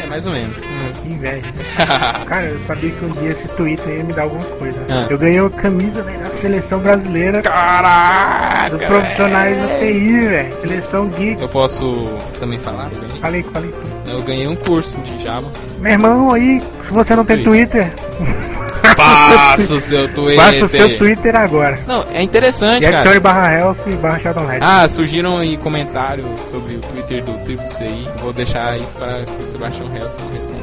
é 0.02 0.06
mais 0.06 0.26
ou 0.26 0.32
menos. 0.32 0.60
Que 1.02 1.08
inveja. 1.08 1.46
Cara, 2.26 2.46
eu 2.46 2.60
sabia 2.66 2.90
que 2.90 3.04
um 3.04 3.10
dia 3.10 3.30
esse 3.30 3.48
Twitter 3.48 3.94
ia 3.98 4.04
me 4.04 4.12
dar 4.12 4.22
alguma 4.22 4.44
coisa. 4.44 4.80
Ah. 4.88 5.06
Eu 5.08 5.18
ganhei 5.18 5.40
uma 5.40 5.50
camisa 5.50 6.02
da 6.02 6.30
seleção 6.36 6.80
brasileira 6.80 7.42
Caraca! 7.42 8.70
dos 8.76 8.86
profissionais 8.86 9.56
do 9.56 9.66
velho. 9.66 10.00
TI, 10.00 10.28
velho. 10.28 10.54
Seleção 10.60 11.08
geek. 11.08 11.40
Eu 11.40 11.48
posso 11.48 12.08
também 12.38 12.58
falar? 12.58 12.88
Falei, 13.20 13.42
falei. 13.42 13.74
eu 14.06 14.22
ganhei 14.22 14.48
um 14.48 14.56
curso 14.56 14.98
de 15.00 15.22
Java. 15.22 15.50
Meu 15.78 15.92
irmão, 15.92 16.32
aí, 16.32 16.60
se 16.84 16.92
você 16.92 17.16
não 17.16 17.24
tem 17.24 17.42
Twitter, 17.42 17.92
Passa 18.96 19.74
o 19.74 19.80
seu 19.80 20.08
Twitter. 20.12 20.64
o 20.64 20.68
seu 20.68 20.98
Twitter 20.98 21.36
agora. 21.36 21.78
Não, 21.86 22.04
é 22.12 22.22
interessante, 22.22 22.86
E 22.86 22.90
cara. 22.90 23.20
barra 23.20 23.52
health 23.52 23.76
barra 24.00 24.18
shadowhead. 24.18 24.58
Ah, 24.62 24.86
surgiram 24.88 25.38
aí 25.38 25.56
comentários 25.56 26.38
sobre 26.40 26.76
o 26.76 26.80
Twitter 26.80 27.22
do 27.24 27.32
Tribo 27.44 27.62
CI. 27.62 28.08
Vou 28.20 28.32
deixar 28.32 28.76
isso 28.78 28.94
para 28.94 29.24
que 29.24 29.42
o 29.42 29.48
Sebastião 29.48 29.86
Helson 29.96 30.20
responda. 30.34 30.62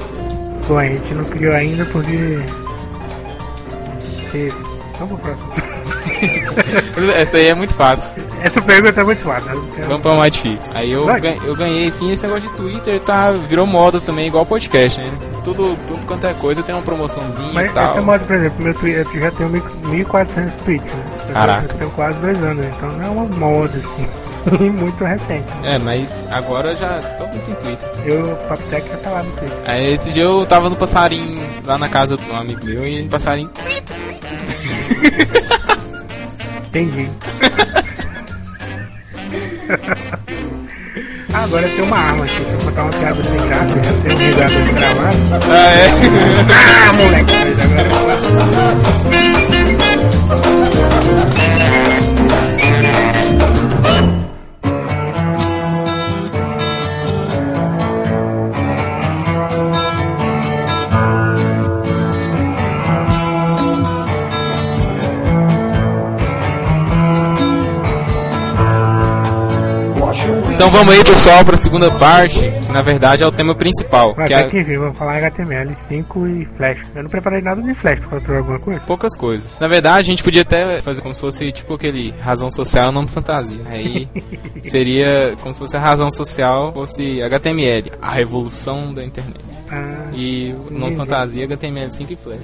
Bom, 0.68 0.78
a 0.78 0.84
gente 0.86 1.14
não 1.14 1.26
criou 1.26 1.54
ainda 1.56 1.86
porque... 1.86 2.40
porque- 4.24 4.54
Vamos 5.00 5.20
pro 5.22 5.32
próximo. 5.36 5.69
Essa 7.16 7.38
aí 7.38 7.48
é 7.48 7.56
muito 7.56 7.76
fácil. 7.76 8.12
Essa 8.42 8.62
pergunta 8.62 9.02
é 9.02 9.04
muito 9.04 9.22
fácil. 9.22 9.62
Vamos 9.88 10.02
pra 10.02 10.12
uma 10.12 10.20
mais 10.20 10.32
difícil. 10.32 10.72
Aí 10.76 10.92
eu, 10.92 11.06
gan- 11.06 11.36
eu 11.46 11.56
ganhei 11.56 11.90
sim 11.92 12.12
esse 12.12 12.26
negócio 12.26 12.50
de 12.50 12.56
Twitter, 12.56 13.00
tá? 13.02 13.32
Virou 13.32 13.66
moda 13.68 14.00
também, 14.00 14.28
igual 14.28 14.46
podcast, 14.46 15.00
né? 15.02 15.10
Tudo, 15.44 15.78
tudo 15.88 16.06
quanto 16.06 16.26
é 16.28 16.34
coisa 16.34 16.62
tem 16.64 16.76
uma 16.76 16.82
promoçãozinha 16.82 17.50
Mas 17.54 17.72
e 17.72 17.74
tal. 17.74 17.92
essa 17.92 18.02
moda, 18.02 18.24
por 18.26 18.36
exemplo, 18.36 18.64
meu 18.64 18.74
Twitter 18.74 19.06
já 19.20 19.32
tenho 19.32 19.50
1.400 19.52 20.52
tweets, 20.66 20.88
né? 20.88 21.04
Caraca. 21.34 21.74
Eu 21.74 21.78
tenho 21.78 21.92
quase 21.92 22.18
dois 22.20 22.38
anos, 22.44 22.66
então 22.66 22.90
não 22.92 23.06
é 23.06 23.10
uma 23.10 23.26
moda, 23.26 23.78
assim. 23.78 24.08
muito 24.72 25.04
recente. 25.04 25.46
É, 25.64 25.78
mas 25.78 26.26
agora 26.32 26.76
já 26.76 27.00
todo 27.18 27.28
mundo 27.28 27.42
tem 27.46 27.56
Twitter. 27.56 27.90
Eu, 28.06 28.24
o 28.26 28.36
Papotec 28.48 28.90
já 28.90 28.98
tá 28.98 29.10
lá 29.10 29.24
no 29.24 29.32
Twitter. 29.32 29.58
Aí 29.66 29.94
esse 29.94 30.12
dia 30.12 30.24
eu 30.24 30.46
tava 30.46 30.70
no 30.70 30.76
passarinho 30.76 31.42
lá 31.66 31.78
na 31.78 31.90
casa 31.90 32.18
de 32.18 32.24
um 32.32 32.36
amigo 32.38 32.64
meu 32.66 32.86
e 32.86 33.02
no 33.04 33.10
passarinho. 33.10 33.50
Entendi. 36.70 37.10
Ah, 41.34 41.44
Agora 41.44 41.68
tem 41.68 41.82
uma 41.84 41.98
arma 41.98 42.26
aqui, 42.26 42.36
se 42.36 42.42
eu 42.54 42.60
contar 42.60 42.84
uma 42.84 42.92
piada 42.94 43.24
sem 43.24 43.38
graça, 43.48 43.68
já 43.68 43.94
tem 44.04 44.12
um 44.16 44.20
ligador 44.30 44.74
gravado. 44.74 45.18
Ah, 45.50 45.72
é? 45.72 45.88
Ah, 46.54 46.94
moleque! 46.94 47.34
Agora... 51.40 51.59
Então 70.60 70.70
vamos 70.70 70.94
aí, 70.94 71.02
pessoal, 71.06 71.46
para 71.46 71.54
a 71.54 71.58
segunda 71.58 71.90
parte, 71.90 72.42
que 72.42 72.74
na 72.74 72.82
verdade 72.82 73.24
é 73.24 73.26
o 73.26 73.32
tema 73.32 73.56
principal. 73.56 74.14
Mas 74.18 74.28
Que 74.28 74.34
até 74.34 74.60
é 74.60 74.64
que 74.66 74.78
vamos 74.78 74.98
falar 74.98 75.22
HTML5 75.32 76.42
e 76.42 76.46
Flash. 76.58 76.80
Eu 76.94 77.04
não 77.04 77.10
preparei 77.10 77.40
nada 77.42 77.62
de 77.62 77.74
Flash 77.74 78.02
pra 78.02 78.20
falar 78.20 78.40
alguma 78.40 78.60
coisa. 78.60 78.82
poucas 78.82 79.16
coisas. 79.16 79.58
Na 79.58 79.70
verdade, 79.70 80.00
a 80.00 80.04
gente 80.12 80.22
podia 80.22 80.42
até 80.42 80.82
fazer 80.82 81.02
como 81.02 81.16
se 81.16 81.22
fosse 81.22 81.50
tipo 81.54 81.76
aquele 81.76 82.14
razão 82.20 82.52
social, 82.52 82.92
nome 82.92 83.08
fantasia. 83.08 83.62
Aí 83.70 84.10
seria 84.62 85.34
como 85.42 85.54
se 85.54 85.62
fosse 85.62 85.78
a 85.78 85.80
razão 85.80 86.12
social 86.12 86.74
fosse 86.74 87.24
HTML, 87.24 87.94
a 88.02 88.12
revolução 88.12 88.94
da 88.94 89.02
internet. 89.02 89.40
E 90.20 90.52
o 90.54 90.64
nome 90.66 90.78
Entendi. 90.78 90.96
fantasia 90.98 91.48
HTML5 91.48 92.12
e 92.12 92.16
Flash. 92.18 92.40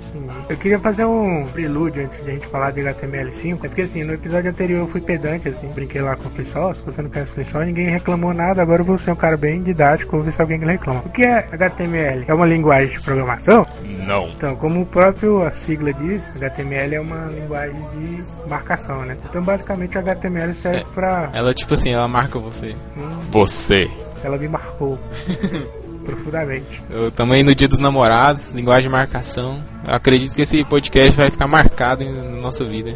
Eu 0.49 0.55
queria 0.57 0.79
fazer 0.79 1.03
um 1.05 1.45
prelúdio 1.51 2.03
antes 2.05 2.23
de 2.23 2.29
a 2.31 2.33
gente 2.33 2.47
falar 2.47 2.71
de 2.71 2.81
HTML5. 2.81 3.59
É 3.63 3.67
porque 3.67 3.81
assim, 3.81 4.03
no 4.05 4.13
episódio 4.13 4.49
anterior 4.49 4.79
eu 4.79 4.87
fui 4.87 5.01
pedante, 5.01 5.49
assim, 5.49 5.67
brinquei 5.67 6.01
lá 6.01 6.15
com 6.15 6.27
o 6.27 6.31
pessoal. 6.31 6.73
Se 6.73 6.81
você 6.85 7.01
não 7.01 7.09
conhece 7.09 7.31
o 7.31 7.35
pessoal, 7.35 7.63
ninguém 7.65 7.89
reclamou 7.89 8.33
nada. 8.33 8.61
Agora 8.61 8.81
eu 8.81 8.85
vou 8.85 8.97
ser 8.97 9.11
um 9.11 9.15
cara 9.15 9.35
bem 9.35 9.61
didático, 9.61 10.11
vou 10.15 10.23
ver 10.23 10.31
se 10.31 10.41
alguém 10.41 10.57
reclama. 10.59 11.01
O 11.05 11.09
que 11.09 11.23
é 11.23 11.47
HTML? 11.51 12.23
É 12.27 12.33
uma 12.33 12.45
linguagem 12.45 12.95
de 12.97 13.01
programação? 13.01 13.67
Não. 14.07 14.29
Então, 14.29 14.55
como 14.55 14.81
o 14.81 14.85
próprio 14.85 15.43
a 15.43 15.51
sigla 15.51 15.91
diz, 15.93 16.23
HTML 16.37 16.95
é 16.95 17.01
uma 17.01 17.25
linguagem 17.25 17.75
de 17.97 18.47
marcação, 18.49 19.03
né? 19.03 19.17
Então, 19.29 19.43
basicamente, 19.43 19.97
o 19.97 19.99
HTML 19.99 20.53
serve 20.53 20.79
É. 20.81 20.85
pra. 20.93 21.29
Ela 21.33 21.53
tipo 21.53 21.73
assim, 21.73 21.91
ela 21.93 22.07
marca 22.07 22.39
você. 22.39 22.75
Hum, 22.97 23.19
Você. 23.31 23.89
ela 24.23 24.37
me 24.37 24.47
marcou 24.47 24.97
profundamente. 26.05 26.81
Eu 26.89 27.09
tamo 27.11 27.33
aí 27.33 27.43
no 27.43 27.53
dia 27.55 27.67
dos 27.67 27.79
namorados, 27.79 28.51
linguagem 28.51 28.83
de 28.89 28.89
marcação. 28.89 29.61
Eu 29.87 29.93
acredito 29.95 30.33
que 30.35 30.41
esse 30.43 30.63
podcast 30.63 31.15
vai 31.17 31.29
ficar 31.31 31.47
marcado 31.47 32.03
em- 32.03 32.13
na 32.13 32.41
nossa 32.41 32.63
vida. 32.63 32.91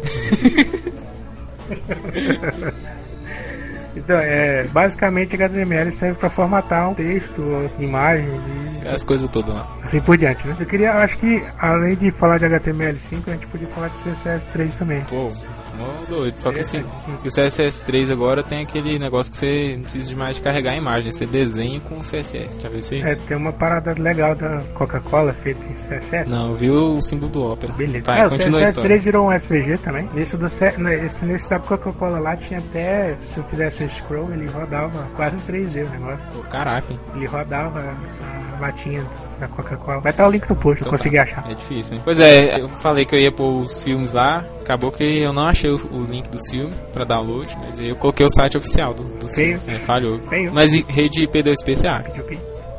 Então, 3.96 4.16
é, 4.16 4.64
basicamente, 4.68 5.34
HTML 5.34 5.90
serve 5.92 6.14
para 6.18 6.30
formatar 6.30 6.88
um 6.90 6.94
texto, 6.94 7.68
imagens 7.78 8.40
e 8.84 8.88
As 8.88 9.04
coisas 9.04 9.28
todas 9.28 9.52
lá. 9.52 9.66
assim 9.84 10.00
por 10.00 10.16
diante, 10.16 10.46
né? 10.46 10.56
Eu 10.58 10.66
queria, 10.66 10.92
acho 10.94 11.18
que, 11.18 11.42
além 11.58 11.96
de 11.96 12.10
falar 12.12 12.38
de 12.38 12.46
HTML5, 12.46 13.22
a 13.26 13.30
gente 13.32 13.46
podia 13.48 13.66
falar 13.68 13.88
de 13.88 13.94
CSS3 14.10 14.70
também. 14.78 15.00
Pô, 15.08 15.30
mó 15.76 15.86
doido. 16.08 16.38
Só 16.38 16.52
que 16.52 16.60
assim, 16.60 16.84
que 17.22 17.28
o 17.28 17.30
CSS3 17.30 18.12
agora 18.12 18.42
tem 18.42 18.62
aquele 18.62 18.98
negócio 18.98 19.30
que 19.30 19.36
você 19.38 19.74
não 19.76 19.82
precisa 19.84 20.16
mais 20.16 20.36
de 20.36 20.42
carregar 20.42 20.72
a 20.72 20.76
imagem, 20.76 21.12
você 21.12 21.26
desenha 21.26 21.80
com 21.80 21.98
o 21.98 22.02
CSS. 22.02 22.62
Já 22.62 22.68
viu 22.68 22.80
isso 22.80 22.94
aí? 22.94 23.02
É, 23.02 23.14
tem 23.14 23.36
uma 23.36 23.52
parada 23.52 23.94
legal 23.98 24.34
da 24.34 24.62
Coca-Cola 24.74 25.32
feita 25.34 25.60
em 25.64 25.74
CSS. 25.74 26.28
Não, 26.28 26.54
viu 26.54 26.96
o 26.96 27.02
símbolo 27.02 27.30
do 27.30 27.52
Opera. 27.52 27.72
Beleza. 27.72 28.04
Vai, 28.04 28.20
é, 28.20 28.26
o 28.26 28.30
continua 28.30 28.60
a 28.60 28.62
CSS3 28.64 28.68
história. 28.68 28.98
virou 28.98 29.28
um 29.28 29.32
SVG 29.32 29.78
também. 29.78 30.08
Nesse, 30.14 30.36
do, 30.36 30.50
nesse, 30.78 31.24
nesse 31.24 31.50
da 31.50 31.58
Coca-Cola 31.58 32.18
lá 32.18 32.36
tinha 32.36 32.58
até, 32.58 33.16
se 33.32 33.38
eu 33.38 33.44
fizesse 33.44 33.84
o 33.84 33.90
scroll, 33.90 34.32
ele 34.32 34.46
rodava 34.46 35.08
quase 35.16 35.36
em 35.36 35.40
3D 35.40 35.86
o 35.86 35.90
negócio. 35.90 36.26
Pô, 36.32 36.40
caraca, 36.44 36.92
hein? 36.92 37.00
Ele 37.14 37.26
rodava 37.26 37.80
a 37.80 38.60
latinha 38.60 39.04
da 39.40 39.48
Coca-Cola. 39.48 40.00
Vai 40.00 40.12
estar 40.12 40.28
o 40.28 40.30
link 40.30 40.48
no 40.48 40.54
post, 40.56 40.80
eu 40.82 40.86
Então 40.86 40.98
consegui 40.98 41.16
tá. 41.16 41.22
achar. 41.22 41.50
É 41.50 41.54
difícil, 41.54 41.94
hein? 41.96 42.00
Pois 42.04 42.20
é, 42.20 42.60
eu 42.60 42.68
falei 42.68 43.04
que 43.04 43.14
eu 43.14 43.18
ia 43.18 43.32
pôr 43.32 43.60
os 43.60 43.82
filmes 43.82 44.12
lá, 44.12 44.44
acabou 44.60 44.92
que 44.92 45.02
eu 45.02 45.32
não 45.32 45.46
achei 45.46 45.70
o, 45.70 45.76
o 45.90 46.04
link 46.04 46.28
dos 46.28 46.42
filmes 46.50 46.74
pra 46.92 47.04
download, 47.04 47.56
mas 47.60 47.78
aí 47.78 47.88
eu 47.88 47.96
coloquei 47.96 48.24
o 48.24 48.30
site 48.30 48.56
oficial 48.56 48.94
dos, 48.94 49.14
dos 49.14 49.34
Feio. 49.34 49.48
filmes, 49.58 49.66
né? 49.66 49.78
Falhou. 49.78 50.20
Feio. 50.28 50.52
Mas 50.52 50.72
rede 50.88 51.26
P2PCA. 51.26 52.02
Pediu 52.04 52.24
que? 52.24 52.34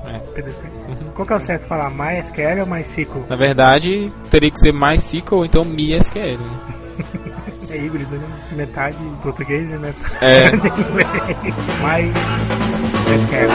É. 0.08 0.20
PDC. 0.34 0.58
Qual 1.16 1.26
que 1.28 1.34
é 1.34 1.36
o 1.36 1.42
certo 1.42 1.68
falar? 1.68 1.90
MySQL 1.90 2.62
ou 2.62 2.66
MySQL? 2.66 3.26
Na 3.30 3.36
verdade, 3.36 4.12
teria 4.30 4.50
que 4.50 4.60
ser 4.60 4.72
MySQL 4.74 5.36
ou 5.38 5.46
então 5.46 5.66
MySQL, 5.66 6.38
né? 6.38 6.60
É 7.70 7.78
híbrido, 7.78 8.18
né? 8.18 8.28
Metade 8.52 8.98
em 9.02 9.16
português 9.24 9.70
e 9.70 9.78
metade 9.78 10.18
É. 10.20 10.48
em 10.52 10.56
inglês. 10.58 12.12
MySQL. 13.08 13.48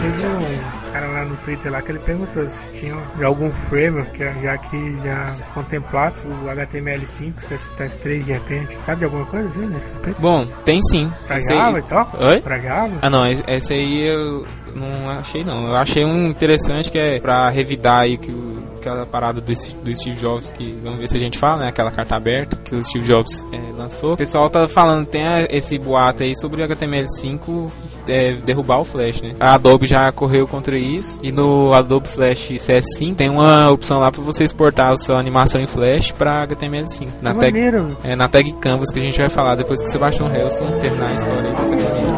Teve 0.00 0.26
um 0.26 0.92
cara 0.92 1.06
lá 1.06 1.24
no 1.24 1.36
Twitter 1.36 1.70
lá 1.72 1.82
que 1.82 1.92
ele 1.92 1.98
perguntou 2.00 2.48
se 2.48 2.80
tinha 2.80 2.96
algum 3.26 3.50
framework 3.68 4.10
que 4.10 4.24
já 4.42 4.58
que 4.58 4.96
já 5.04 5.34
contemplasse 5.54 6.26
o 6.26 6.48
HTML5, 6.50 7.34
CSS3 7.48 8.24
de 8.24 8.32
repente. 8.32 8.76
Sabe 8.86 8.98
de 9.00 9.04
alguma 9.04 9.24
coisa 9.26 9.48
respeito? 9.48 10.20
Bom, 10.20 10.44
tem 10.64 10.80
sim. 10.90 11.08
Pra 11.26 11.36
Esse 11.36 11.52
aí- 11.52 11.58
Java 11.58 11.78
e 11.78 11.82
tal? 11.82 12.12
Oi? 12.20 12.40
Pra 12.40 12.58
Java? 12.58 12.98
Ah 13.02 13.10
não, 13.10 13.24
esse 13.26 13.72
aí 13.72 14.02
eu 14.06 14.46
não 14.74 15.10
achei 15.10 15.44
não. 15.44 15.68
Eu 15.68 15.76
achei 15.76 16.04
um 16.04 16.26
interessante 16.28 16.90
que 16.90 16.98
é 16.98 17.20
pra 17.20 17.48
revidar 17.50 18.00
aí 18.00 18.16
que 18.16 18.30
o- 18.30 18.67
aquela 18.78 19.04
parada 19.06 19.40
do, 19.40 19.54
Steve- 19.54 19.80
do 19.82 19.96
Steve 19.96 20.16
Jobs 20.16 20.50
que 20.50 20.78
vamos 20.82 20.98
ver 20.98 21.08
se 21.08 21.16
a 21.16 21.20
gente 21.20 21.38
fala, 21.38 21.62
né? 21.62 21.68
Aquela 21.68 21.90
carta 21.90 22.16
aberta 22.16 22.56
que 22.56 22.74
o 22.74 22.84
Steve 22.84 23.06
Jobs 23.06 23.46
é, 23.52 23.58
lançou. 23.76 24.14
O 24.14 24.16
pessoal 24.16 24.48
tá 24.48 24.66
falando, 24.68 25.06
tem 25.06 25.26
a- 25.26 25.46
esse 25.50 25.78
boato 25.78 26.22
aí 26.22 26.36
sobre 26.36 26.62
o 26.62 26.68
HTML5 26.68 27.70
é, 28.08 28.32
derrubar 28.44 28.80
o 28.80 28.84
Flash, 28.84 29.20
né? 29.22 29.34
A 29.38 29.54
Adobe 29.54 29.86
já 29.86 30.10
correu 30.12 30.46
contra 30.48 30.78
isso 30.78 31.18
e 31.22 31.30
no 31.30 31.72
Adobe 31.74 32.08
Flash 32.08 32.48
CS5 32.52 33.14
tem 33.14 33.28
uma 33.28 33.70
opção 33.70 34.00
lá 34.00 34.10
pra 34.10 34.22
você 34.22 34.44
exportar 34.44 34.92
a 34.92 34.98
sua 34.98 35.18
animação 35.18 35.60
em 35.60 35.66
Flash 35.66 36.12
pra 36.12 36.46
HTML5. 36.46 37.08
Na 37.20 37.34
Que 37.34 37.40
tag, 37.40 37.52
maneiro. 37.52 37.96
é, 38.02 38.16
na 38.16 38.28
tag 38.28 38.50
Canvas 38.54 38.90
que 38.90 38.98
a 38.98 39.02
gente 39.02 39.18
vai 39.18 39.28
falar 39.28 39.56
depois 39.56 39.82
que 39.82 39.88
o 39.88 39.90
Sebastian 39.90 40.30
Helson 40.34 40.78
terminar 40.80 41.10
a 41.10 41.14
história 41.14 41.50
aí 41.50 41.54
do 41.54 41.62
HTML. 41.74 42.08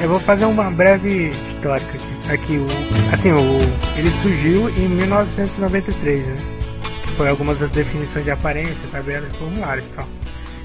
Eu 0.00 0.08
vou 0.08 0.18
fazer 0.18 0.46
uma 0.46 0.70
breve 0.70 1.28
histórica 1.28 1.92
aqui. 1.92 2.32
Aqui, 2.32 2.56
o, 2.56 2.66
assim, 3.12 3.32
o, 3.32 3.98
ele 3.98 4.10
surgiu 4.22 4.68
em 4.70 4.88
1993, 4.88 6.26
né? 6.26 6.36
Que 7.04 7.12
foi 7.12 7.28
algumas 7.28 7.58
das 7.58 7.70
definições 7.70 8.24
de 8.24 8.30
aparência, 8.30 8.76
tabelas 8.90 9.30
e 9.30 9.36
formulários 9.36 9.84
e 9.84 9.88
tal. 9.94 10.06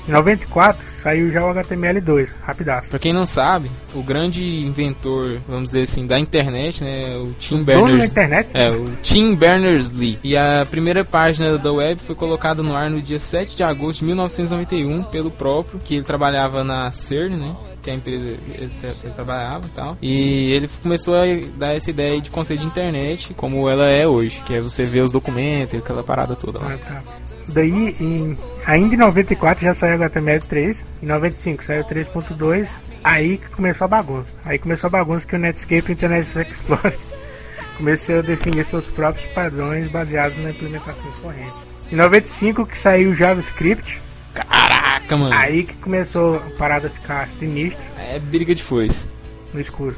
Em 0.07 0.11
94 0.11 0.83
saiu 1.01 1.31
já 1.31 1.43
o 1.45 1.53
HTML2, 1.53 2.29
rapidaço. 2.43 2.89
Pra 2.89 2.99
quem 2.99 3.11
não 3.13 3.25
sabe, 3.25 3.69
o 3.93 4.01
grande 4.03 4.43
inventor, 4.65 5.39
vamos 5.47 5.65
dizer 5.71 5.83
assim, 5.83 6.05
da 6.05 6.19
internet, 6.19 6.83
né, 6.83 7.13
é 7.13 7.17
o 7.17 7.31
Tim 7.39 7.63
Dono 7.63 7.65
da 7.65 7.73
Berners. 7.87 8.11
internet? 8.11 8.49
É, 8.53 8.69
o 8.69 8.85
Tim 9.01 9.35
Berners-Lee. 9.35 10.19
E 10.23 10.35
a 10.37 10.65
primeira 10.69 11.03
página 11.03 11.57
da 11.57 11.71
web 11.71 12.01
foi 12.01 12.15
colocada 12.15 12.61
no 12.61 12.75
ar 12.75 12.89
no 12.89 13.01
dia 13.01 13.19
7 13.19 13.55
de 13.55 13.63
agosto 13.63 13.99
de 14.01 14.05
1991 14.05 15.03
pelo 15.03 15.31
próprio, 15.31 15.79
que 15.79 15.95
ele 15.95 16.03
trabalhava 16.03 16.63
na 16.63 16.91
CERN, 16.91 17.35
né? 17.37 17.55
Que 17.81 17.89
é 17.89 17.93
a 17.93 17.95
empresa 17.97 18.35
ele, 18.53 18.71
tra- 18.79 18.93
ele 19.03 19.13
trabalhava 19.13 19.65
e 19.65 19.69
tal. 19.69 19.97
E 20.01 20.51
ele 20.53 20.69
começou 20.81 21.15
a 21.15 21.23
dar 21.57 21.75
essa 21.75 21.89
ideia 21.89 22.19
de 22.19 22.29
conceito 22.31 22.61
de 22.61 22.65
internet 22.67 23.33
como 23.35 23.69
ela 23.69 23.85
é 23.89 24.07
hoje, 24.07 24.41
que 24.43 24.53
é 24.55 24.61
você 24.61 24.85
ver 24.85 25.01
os 25.01 25.11
documentos 25.11 25.73
e 25.73 25.77
aquela 25.77 26.03
parada 26.03 26.35
toda 26.35 26.59
lá. 26.59 26.73
Ah, 26.73 26.77
tá. 26.77 27.03
Daí, 27.47 27.95
em, 27.99 28.37
ainda 28.65 28.95
em 28.95 28.97
94 28.97 29.63
já 29.63 29.73
saiu 29.73 29.97
o 29.97 29.99
HTML3, 30.09 30.77
em 31.03 31.05
95 31.05 31.63
saiu 31.63 31.81
o 31.83 31.85
3.2, 31.85 32.67
aí 33.03 33.37
que 33.37 33.49
começou 33.51 33.85
a 33.85 33.87
bagunça. 33.87 34.27
Aí 34.45 34.57
começou 34.57 34.87
a 34.87 34.91
bagunça 34.91 35.25
que 35.27 35.35
o 35.35 35.39
Netscape 35.39 35.83
e 35.87 35.91
o 35.91 35.93
Internet 35.93 36.27
Explorer 36.51 36.97
começou 37.77 38.19
a 38.19 38.21
definir 38.21 38.65
seus 38.65 38.85
próprios 38.85 39.27
padrões 39.31 39.87
baseados 39.91 40.37
na 40.41 40.49
implementação 40.51 41.11
corrente. 41.21 41.53
Em 41.91 41.95
95 41.95 42.65
que 42.65 42.77
saiu 42.77 43.11
o 43.11 43.15
JavaScript, 43.15 44.01
Caraca, 44.33 45.15
mano. 45.15 45.33
aí 45.35 45.63
que 45.63 45.73
começou 45.75 46.37
a 46.37 46.57
parada 46.57 46.87
a 46.87 46.89
ficar 46.89 47.27
sinistra 47.29 47.79
É 47.97 48.17
briga 48.19 48.55
de 48.55 48.63
foice. 48.63 49.07
no 49.53 49.61
escuro. 49.61 49.95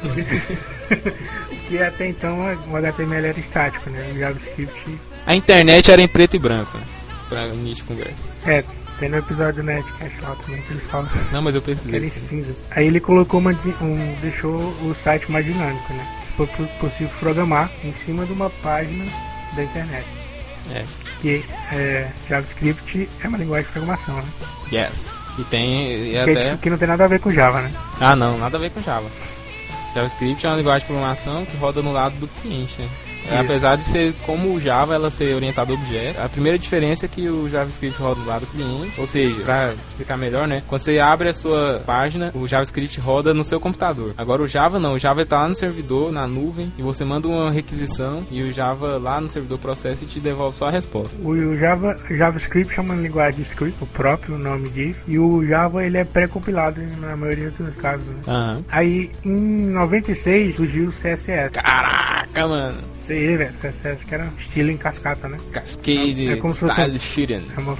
que 1.68 1.78
até 1.82 2.08
então 2.08 2.40
o 2.70 2.76
HTML 2.76 3.28
era 3.28 3.38
estático, 3.38 3.90
né? 3.90 4.12
O 4.14 4.18
JavaScript 4.18 4.98
A 5.30 5.36
internet 5.36 5.90
era 5.92 6.02
em 6.02 6.08
preto 6.08 6.34
e 6.34 6.38
branco, 6.40 6.76
né? 6.76 6.84
Pra 7.28 7.46
início 7.46 7.84
de 7.84 7.94
conversa. 7.94 8.28
é, 8.46 8.64
tem 8.98 9.08
no 9.08 9.18
episódio 9.18 9.62
do 9.62 9.66
Netcast 9.66 10.20
lá 10.22 10.34
também 10.44 10.60
que 10.62 10.72
eles 10.72 10.82
falam. 10.90 11.08
Não, 11.30 11.40
mas 11.40 11.54
eu 11.54 11.62
precisei. 11.62 12.08
cinza. 12.10 12.54
Aí 12.72 12.86
ele 12.88 12.98
colocou 12.98 13.38
uma, 13.38 13.52
um, 13.80 14.14
deixou 14.20 14.56
o 14.56 14.94
site 15.04 15.30
mais 15.30 15.44
dinâmico, 15.46 15.92
né? 15.94 16.04
Foi 16.36 16.46
po- 16.48 16.66
possível 16.80 17.12
programar 17.20 17.70
em 17.84 17.94
cima 17.94 18.26
de 18.26 18.32
uma 18.32 18.50
página 18.50 19.06
da 19.54 19.62
internet. 19.62 20.04
É. 20.72 20.84
Que 21.22 21.44
é, 21.72 22.08
JavaScript 22.28 23.08
é 23.22 23.28
uma 23.28 23.38
linguagem 23.38 23.66
de 23.66 23.72
programação, 23.72 24.16
né? 24.16 24.24
Yes. 24.72 25.24
E 25.38 25.44
tem. 25.44 26.08
E 26.08 26.10
Que, 26.10 26.18
até. 26.18 26.56
que 26.56 26.70
não 26.70 26.76
tem 26.76 26.88
nada 26.88 27.04
a 27.04 27.08
ver 27.08 27.20
com 27.20 27.30
Java, 27.30 27.60
né? 27.62 27.72
Ah, 28.00 28.16
não, 28.16 28.36
nada 28.36 28.56
a 28.56 28.60
ver 28.60 28.70
com 28.70 28.82
Java. 28.82 29.08
JavaScript 29.94 30.44
é 30.44 30.48
uma 30.50 30.56
linguagem 30.56 30.80
de 30.80 30.86
programação 30.86 31.44
que 31.46 31.56
roda 31.56 31.80
no 31.82 31.92
lado 31.92 32.16
do 32.16 32.26
cliente, 32.26 32.82
né? 32.82 32.88
É, 33.28 33.38
apesar 33.38 33.76
de 33.76 33.84
ser 33.84 34.14
como 34.24 34.54
o 34.54 34.60
Java, 34.60 34.94
ela 34.94 35.10
ser 35.10 35.34
orientada 35.34 35.72
a 35.72 35.74
objeto, 35.74 36.20
a 36.20 36.28
primeira 36.28 36.58
diferença 36.58 37.06
é 37.06 37.08
que 37.08 37.28
o 37.28 37.48
JavaScript 37.48 38.00
roda 38.00 38.20
do 38.20 38.26
lado 38.26 38.46
do 38.46 38.46
cliente, 38.48 39.00
ou 39.00 39.06
seja, 39.06 39.40
para 39.42 39.74
explicar 39.84 40.16
melhor, 40.16 40.46
né? 40.46 40.62
Quando 40.66 40.82
você 40.82 40.98
abre 40.98 41.28
a 41.28 41.34
sua 41.34 41.82
página, 41.84 42.30
o 42.34 42.46
JavaScript 42.46 43.00
roda 43.00 43.34
no 43.34 43.44
seu 43.44 43.60
computador. 43.60 44.14
Agora 44.16 44.42
o 44.42 44.46
Java 44.46 44.78
não, 44.78 44.94
o 44.94 44.98
Java 44.98 45.22
está 45.22 45.42
lá 45.42 45.48
no 45.48 45.54
servidor, 45.54 46.12
na 46.12 46.26
nuvem, 46.26 46.72
e 46.78 46.82
você 46.82 47.04
manda 47.04 47.28
uma 47.28 47.50
requisição 47.50 48.26
e 48.30 48.42
o 48.42 48.52
Java 48.52 48.98
lá 48.98 49.20
no 49.20 49.28
servidor 49.28 49.58
processa 49.58 50.04
e 50.04 50.06
te 50.06 50.20
devolve 50.20 50.56
só 50.56 50.68
a 50.68 50.70
resposta. 50.70 51.20
O 51.22 51.54
Java, 51.54 51.96
JavaScript 52.10 52.78
é 52.78 52.82
uma 52.82 52.94
linguagem 52.94 53.42
de 53.42 53.48
script, 53.48 53.82
o 53.82 53.86
próprio 53.86 54.38
nome 54.38 54.68
diz, 54.70 54.96
e 55.06 55.18
o 55.18 55.46
Java 55.46 55.84
ele 55.84 55.98
é 55.98 56.04
pré-compilado 56.04 56.80
na 57.00 57.16
maioria 57.16 57.50
dos 57.50 57.76
casos. 57.76 58.06
Né? 58.06 58.22
Aham. 58.26 58.64
Aí 58.70 59.10
em 59.24 59.66
96 59.66 60.56
surgiu 60.56 60.88
o 60.88 60.92
CSS. 60.92 61.50
Caraca, 61.52 62.46
mano. 62.46 62.78
Você 63.10 63.36
velho, 63.36 63.52
CSS 63.54 64.04
que 64.06 64.14
era 64.14 64.28
estilo 64.38 64.70
em 64.70 64.76
cascata, 64.76 65.28
né? 65.28 65.36
Cascade 65.52 66.28
É 66.28 66.36
como 66.36 66.52
se 66.54 66.60
fosse- 66.60 66.72
Style 66.74 66.98
Sheeting. 67.00 67.42
É 67.56 67.60
uma 67.60 67.76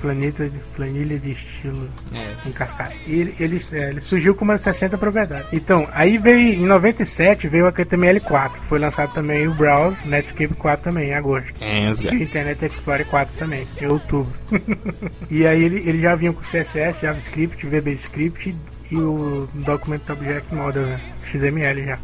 planeta 0.00 0.48
de, 0.48 0.58
planilha 0.74 1.18
de 1.18 1.32
estilo 1.32 1.86
É. 2.14 2.48
em 2.48 2.52
cascata. 2.52 2.94
E 3.06 3.20
ele, 3.20 3.34
ele, 3.38 3.60
é, 3.74 4.00
surgiu 4.00 4.34
com 4.34 4.46
umas 4.46 4.62
60 4.62 4.96
propriedades. 4.96 5.46
Então, 5.52 5.86
aí 5.92 6.16
veio 6.16 6.54
em 6.54 6.64
97 6.64 7.48
veio 7.48 7.66
o 7.66 7.68
HTML4, 7.68 8.52
que 8.52 8.66
foi 8.66 8.78
lançado 8.78 9.12
também 9.12 9.46
o 9.46 9.52
Browse, 9.52 9.96
Netscape 10.08 10.54
4 10.54 10.84
também, 10.84 11.10
em 11.10 11.14
agosto. 11.14 11.52
Ensga. 11.62 12.14
E 12.14 12.22
Internet 12.22 12.64
Explorer 12.64 13.06
4 13.06 13.36
também, 13.36 13.64
em 13.78 13.86
outubro. 13.88 14.32
e 15.30 15.46
aí 15.46 15.62
ele, 15.62 15.86
ele 15.86 16.00
já 16.00 16.14
vinha 16.14 16.32
com 16.32 16.40
CSS, 16.40 16.98
JavaScript, 17.02 17.66
VBScript 17.66 18.56
e 18.90 18.96
o 18.96 19.46
Document 19.52 20.00
Object 20.08 20.54
Model, 20.54 20.86
né? 20.86 21.00
XML 21.30 21.84
já. 21.84 21.98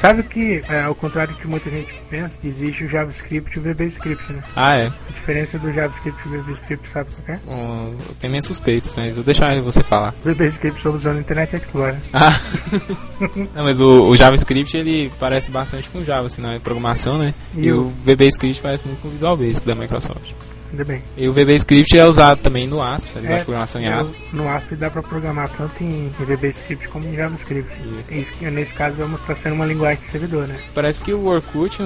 Sabe 0.00 0.22
que, 0.24 0.62
é, 0.68 0.82
ao 0.84 0.94
contrário 0.94 1.34
do 1.34 1.40
que 1.40 1.46
muita 1.46 1.70
gente 1.70 1.92
pensa, 2.10 2.38
existe 2.44 2.84
o 2.84 2.88
JavaScript 2.88 3.56
e 3.56 3.60
o 3.60 3.62
VBScript, 3.62 4.32
né? 4.32 4.42
Ah, 4.56 4.76
é. 4.76 4.86
A 4.86 5.12
diferença 5.12 5.58
do 5.58 5.72
JavaScript 5.72 6.20
e 6.24 6.28
o 6.28 6.42
VBScript, 6.42 6.88
sabe 6.92 7.10
qual 7.10 7.24
que 7.26 7.32
é? 7.32 7.52
Um, 7.52 7.96
eu 8.08 8.14
tenho 8.20 8.30
minhas 8.30 8.44
suspeitas, 8.46 8.94
mas 8.96 9.14
vou 9.14 9.24
deixar 9.24 9.54
você 9.60 9.82
falar. 9.82 10.14
O 10.24 10.28
VBScript 10.28 10.76
estou 10.78 10.94
usando 10.94 11.16
o 11.16 11.20
Internet 11.20 11.56
Explorer. 11.56 11.96
Ah. 12.12 12.32
Não, 13.54 13.64
mas 13.64 13.80
o, 13.80 14.08
o 14.08 14.16
JavaScript 14.16 14.76
ele 14.76 15.10
parece 15.18 15.50
bastante 15.50 15.88
com 15.90 16.04
Java, 16.04 16.26
assim, 16.26 16.40
na 16.42 16.58
programação, 16.60 17.18
né? 17.18 17.34
E 17.54 17.64
E, 17.66 17.72
o- 17.72 17.82
o 17.82 17.90
VBScript 18.04 18.60
parece 18.62 18.86
muito 18.86 19.00
com 19.00 19.08
o 19.08 19.10
Visual 19.10 19.36
Basic 19.36 19.66
da 19.66 19.74
Microsoft. 19.74 20.32
Ainda 20.74 20.84
bem. 20.84 21.02
E 21.16 21.28
o 21.28 21.32
VBScript 21.32 21.96
é 21.96 22.04
usado 22.04 22.40
também 22.40 22.66
no 22.66 22.82
ASP, 22.82 23.10
a 23.16 23.20
linguagem 23.20 23.38
de 23.38 23.44
programação 23.44 23.80
em 23.80 23.86
ASP. 23.86 24.16
No 24.32 24.48
ASP 24.48 24.74
dá 24.74 24.90
pra 24.90 25.02
programar 25.04 25.48
tanto 25.56 25.84
em 25.84 26.10
VBScript 26.18 26.88
como 26.88 27.08
em 27.08 27.14
JavaScript. 27.14 27.70
Isso. 28.10 28.32
Que, 28.32 28.50
nesse 28.50 28.72
caso 28.72 28.96
vamos 28.96 29.20
estar 29.20 29.36
sendo 29.36 29.54
uma 29.54 29.66
linguagem 29.66 30.02
de 30.04 30.10
servidor, 30.10 30.48
né? 30.48 30.56
Parece 30.74 31.00
que 31.00 31.12
o 31.12 31.26
Orkut, 31.26 31.78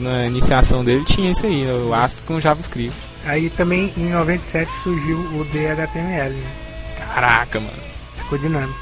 na 0.00 0.24
iniciação 0.26 0.84
dele, 0.84 1.04
tinha 1.04 1.32
isso 1.32 1.44
aí, 1.44 1.66
o 1.66 1.92
ASP 1.92 2.20
com 2.24 2.40
JavaScript. 2.40 2.96
Aí 3.26 3.50
também 3.50 3.92
em 3.96 4.10
97 4.10 4.70
surgiu 4.84 5.18
o 5.18 5.44
DHTML, 5.46 6.34
né? 6.34 6.52
Caraca, 6.96 7.58
mano. 7.58 7.72
Ficou 8.18 8.38
dinâmico. 8.38 8.78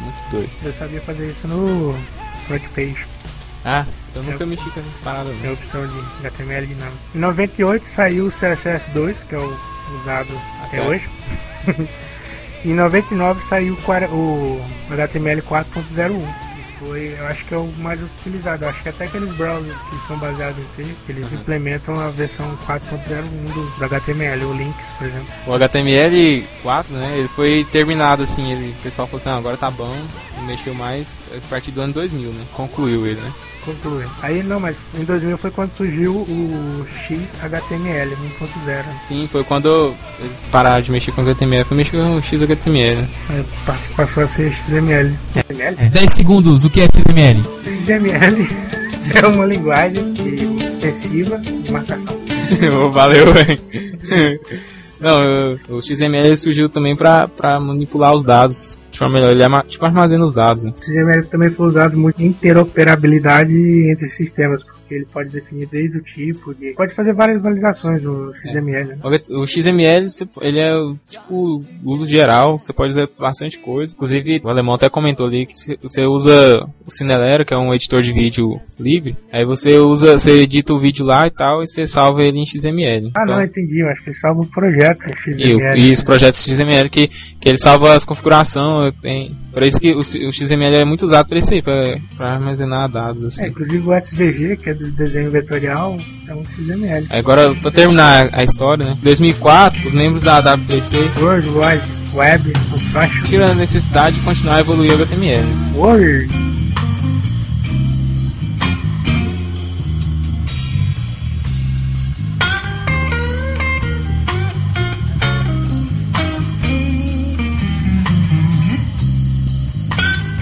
Muito 0.00 0.30
doido. 0.30 0.56
Eu 0.62 0.72
sabia 0.74 1.00
fazer 1.00 1.30
isso 1.32 1.48
no 1.48 1.92
front 2.46 2.62
page. 2.74 3.04
Ah, 3.68 3.84
eu 4.14 4.22
nunca 4.22 4.46
mexi 4.46 4.70
com 4.70 4.78
essas 4.78 5.00
paradas, 5.00 5.32
Tem 5.40 5.40
a 5.42 5.46
não. 5.46 5.52
opção 5.54 5.86
de 5.88 5.98
HTML 6.26 6.66
dinâmico. 6.68 6.96
Em 7.14 7.18
98 7.18 7.88
saiu 7.88 8.26
o 8.26 8.30
CSS2, 8.30 9.16
que 9.28 9.34
é 9.34 9.38
o 9.38 9.58
usado 10.02 10.40
até 10.64 10.78
Até. 10.78 10.88
hoje. 10.88 11.08
em 12.64 12.74
99 12.74 13.42
saiu 13.48 13.74
o 13.74 14.62
HTML 14.90 15.42
4.01. 15.42 16.20
que 16.78 16.84
Foi, 16.84 17.16
eu 17.18 17.26
acho 17.26 17.44
que 17.44 17.54
é 17.54 17.56
o 17.58 17.66
mais 17.78 18.00
utilizado. 18.00 18.64
Eu 18.64 18.68
acho 18.68 18.82
que 18.84 18.88
até 18.88 19.04
aqueles 19.06 19.32
browsers 19.34 19.76
que 19.90 20.06
são 20.06 20.16
baseados 20.18 20.58
em 20.78 20.84
C, 20.84 20.94
eles 21.08 21.32
Uhum. 21.32 21.38
implementam 21.38 21.98
a 21.98 22.08
versão 22.10 22.56
4.01 22.66 23.22
do, 23.52 23.78
do 23.78 23.84
HTML, 23.84 24.44
o 24.44 24.52
Links, 24.52 24.86
por 24.98 25.06
exemplo. 25.08 25.26
O 25.46 25.50
HTML4, 25.52 26.90
né, 26.90 27.14
ele 27.18 27.28
foi 27.28 27.66
terminado 27.72 28.22
assim, 28.22 28.52
ele, 28.52 28.70
o 28.78 28.82
pessoal 28.82 29.06
falou 29.08 29.18
assim, 29.20 29.28
ah, 29.30 29.36
agora 29.38 29.56
tá 29.56 29.70
bom, 29.70 29.92
não 30.36 30.44
mexeu 30.44 30.74
mais, 30.74 31.18
a 31.36 31.40
partir 31.48 31.70
do 31.72 31.80
ano 31.80 31.92
2000, 31.94 32.30
né, 32.30 32.44
concluiu 32.52 33.06
ele, 33.06 33.20
né. 33.20 33.32
Conclui. 33.66 34.04
Aí 34.22 34.42
não, 34.44 34.58
mas 34.60 34.76
em 34.98 35.02
2000 35.04 35.36
foi 35.36 35.50
quando 35.50 35.70
surgiu 35.76 36.14
o 36.14 36.86
XHTML 37.06 38.12
1.0. 38.40 38.84
Sim, 39.06 39.28
foi 39.30 39.42
quando 39.44 39.94
eles 40.20 40.48
pararam 40.50 40.80
de 40.80 40.90
mexer 40.92 41.10
com 41.12 41.20
HTML, 41.22 41.64
foi 41.64 41.76
mexer 41.76 41.96
com 41.98 42.16
o 42.16 42.22
XHTML. 42.22 43.06
Aí 43.28 43.44
pass- 43.66 43.90
passou 43.96 44.22
a 44.22 44.28
ser 44.28 44.52
XML. 44.52 45.12
XML? 45.50 45.76
10 45.90 46.12
segundos, 46.12 46.64
o 46.64 46.70
que 46.70 46.80
é 46.80 46.84
XML? 46.86 47.42
XML 47.64 48.48
é 49.14 49.26
uma 49.26 49.44
linguagem 49.44 50.12
de 50.12 50.44
extensiva 50.74 51.36
de 51.38 51.70
marcação. 51.72 52.16
Ô, 52.84 52.90
Valeu, 52.92 53.32
velho. 53.32 53.60
Não, 54.98 55.58
o 55.76 55.82
XML 55.82 56.36
surgiu 56.36 56.68
também 56.70 56.96
pra, 56.96 57.28
pra 57.28 57.60
manipular 57.60 58.14
os 58.14 58.24
dados 58.24 58.78
forma 58.98 59.14
melhor, 59.14 59.30
ele 59.32 59.42
ama- 59.42 59.64
tipo 59.68 59.84
armazena 59.84 60.24
os 60.24 60.34
dados, 60.34 60.62
né. 60.64 60.72
XML 60.80 61.26
também 61.26 61.50
foi 61.50 61.66
usado 61.66 61.98
muito 61.98 62.20
em 62.22 62.26
interoperabilidade 62.26 63.90
entre 63.90 64.06
sistemas, 64.08 64.62
porque 64.86 64.94
ele 64.94 65.06
pode 65.06 65.32
definir 65.32 65.66
desde 65.66 65.98
o 65.98 66.02
tipo, 66.02 66.54
de, 66.54 66.72
pode 66.74 66.94
fazer 66.94 67.12
várias 67.12 67.42
validações 67.42 68.00
no 68.00 68.32
XML. 68.36 68.88
Né? 68.88 68.98
O 69.30 69.46
XML, 69.46 70.06
ele 70.40 70.60
é 70.60 70.72
tipo 71.10 71.62
uso 71.84 72.06
geral, 72.06 72.58
você 72.58 72.72
pode 72.72 72.90
usar 72.90 73.08
bastante 73.18 73.58
coisa. 73.58 73.92
Inclusive, 73.92 74.40
o 74.44 74.48
alemão 74.48 74.76
até 74.76 74.88
comentou 74.88 75.26
ali 75.26 75.46
que 75.46 75.54
você 75.82 76.06
usa 76.06 76.66
o 76.86 76.90
Cinelera, 76.90 77.44
que 77.44 77.52
é 77.52 77.56
um 77.56 77.74
editor 77.74 78.00
de 78.00 78.12
vídeo 78.12 78.60
livre. 78.78 79.16
Aí 79.32 79.44
você 79.44 79.76
usa, 79.78 80.18
você 80.18 80.42
edita 80.42 80.72
o 80.72 80.78
vídeo 80.78 81.04
lá 81.04 81.26
e 81.26 81.30
tal, 81.30 81.62
e 81.62 81.66
você 81.66 81.86
salva 81.86 82.22
ele 82.22 82.38
em 82.38 82.46
XML. 82.46 83.10
Ah, 83.16 83.24
não, 83.26 83.42
entendi. 83.42 83.80
Eu 83.80 83.88
acho 83.88 84.02
que 84.04 84.10
ele 84.10 84.16
salva 84.16 84.42
o 84.42 84.46
projeto 84.46 85.06
e, 85.08 85.34
XML. 85.34 85.80
e 85.80 85.90
os 85.90 86.02
projetos 86.02 86.44
XML 86.44 86.88
que, 86.88 87.08
que 87.08 87.48
ele 87.48 87.58
salva 87.58 87.94
as 87.94 88.04
configurações. 88.04 88.94
Tem, 89.02 89.32
por 89.56 89.62
isso 89.62 89.80
que 89.80 89.94
o, 89.94 90.00
o 90.00 90.32
XML 90.32 90.74
é 90.76 90.84
muito 90.84 91.02
usado 91.06 91.26
para 91.26 91.38
isso 91.38 91.54
aí, 91.54 91.62
pra 91.62 91.98
armazenar 92.18 92.90
dados. 92.90 93.22
É, 93.22 93.26
Assim. 93.28 93.46
inclusive 93.46 93.88
o 93.88 93.96
SVG, 93.96 94.56
que 94.58 94.68
é 94.68 94.74
do 94.74 94.90
desenho 94.90 95.30
vetorial, 95.30 95.98
é 96.28 96.34
um 96.34 96.44
XML. 96.44 97.06
Agora, 97.08 97.54
pra 97.54 97.70
terminar 97.70 98.28
a 98.32 98.44
história, 98.44 98.84
né? 98.84 98.94
Em 99.00 99.02
2004, 99.04 99.88
os 99.88 99.94
membros 99.94 100.22
da 100.22 100.42
W3C 100.42 101.08
World 101.18 101.48
Wide 101.48 101.82
Web 102.14 102.52
Construction. 102.70 103.24
tiram 103.24 103.46
a 103.46 103.54
necessidade 103.54 104.16
de 104.16 104.22
continuar 104.26 104.56
a 104.56 104.60
evoluir 104.60 104.92
o 104.92 104.96
HTML. 105.02 105.46
Word. 105.74 106.28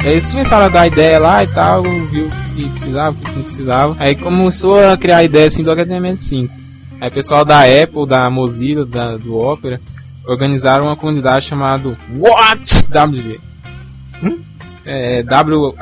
Eles 0.04 0.30
começaram 0.30 0.66
a 0.66 0.68
dar 0.68 0.86
ideia 0.86 1.18
lá 1.18 1.42
e 1.42 1.46
tal, 1.46 1.82
viu 1.82 2.26
o 2.26 2.30
que 2.54 2.68
precisava, 2.68 3.16
o 3.16 3.20
que 3.20 3.34
não 3.34 3.42
precisava. 3.42 3.96
Aí 3.98 4.14
começou 4.14 4.78
a 4.78 4.96
criar 4.98 5.16
a 5.18 5.24
ideia 5.24 5.46
assim 5.46 5.62
do 5.62 5.70
HTML5. 5.70 6.50
Aí 7.00 7.08
o 7.08 7.12
pessoal 7.12 7.44
da 7.44 7.60
Apple, 7.60 8.06
da 8.06 8.28
Mozilla, 8.28 8.84
da, 8.84 9.16
do 9.16 9.36
Opera, 9.36 9.80
organizaram 10.26 10.84
uma 10.84 10.96
comunidade 10.96 11.46
chamada 11.46 11.96
WHATWG. 12.18 13.40
Hum? 14.22 14.38
É, 14.84 15.22
W-H-A-T-W-G. 15.22 15.72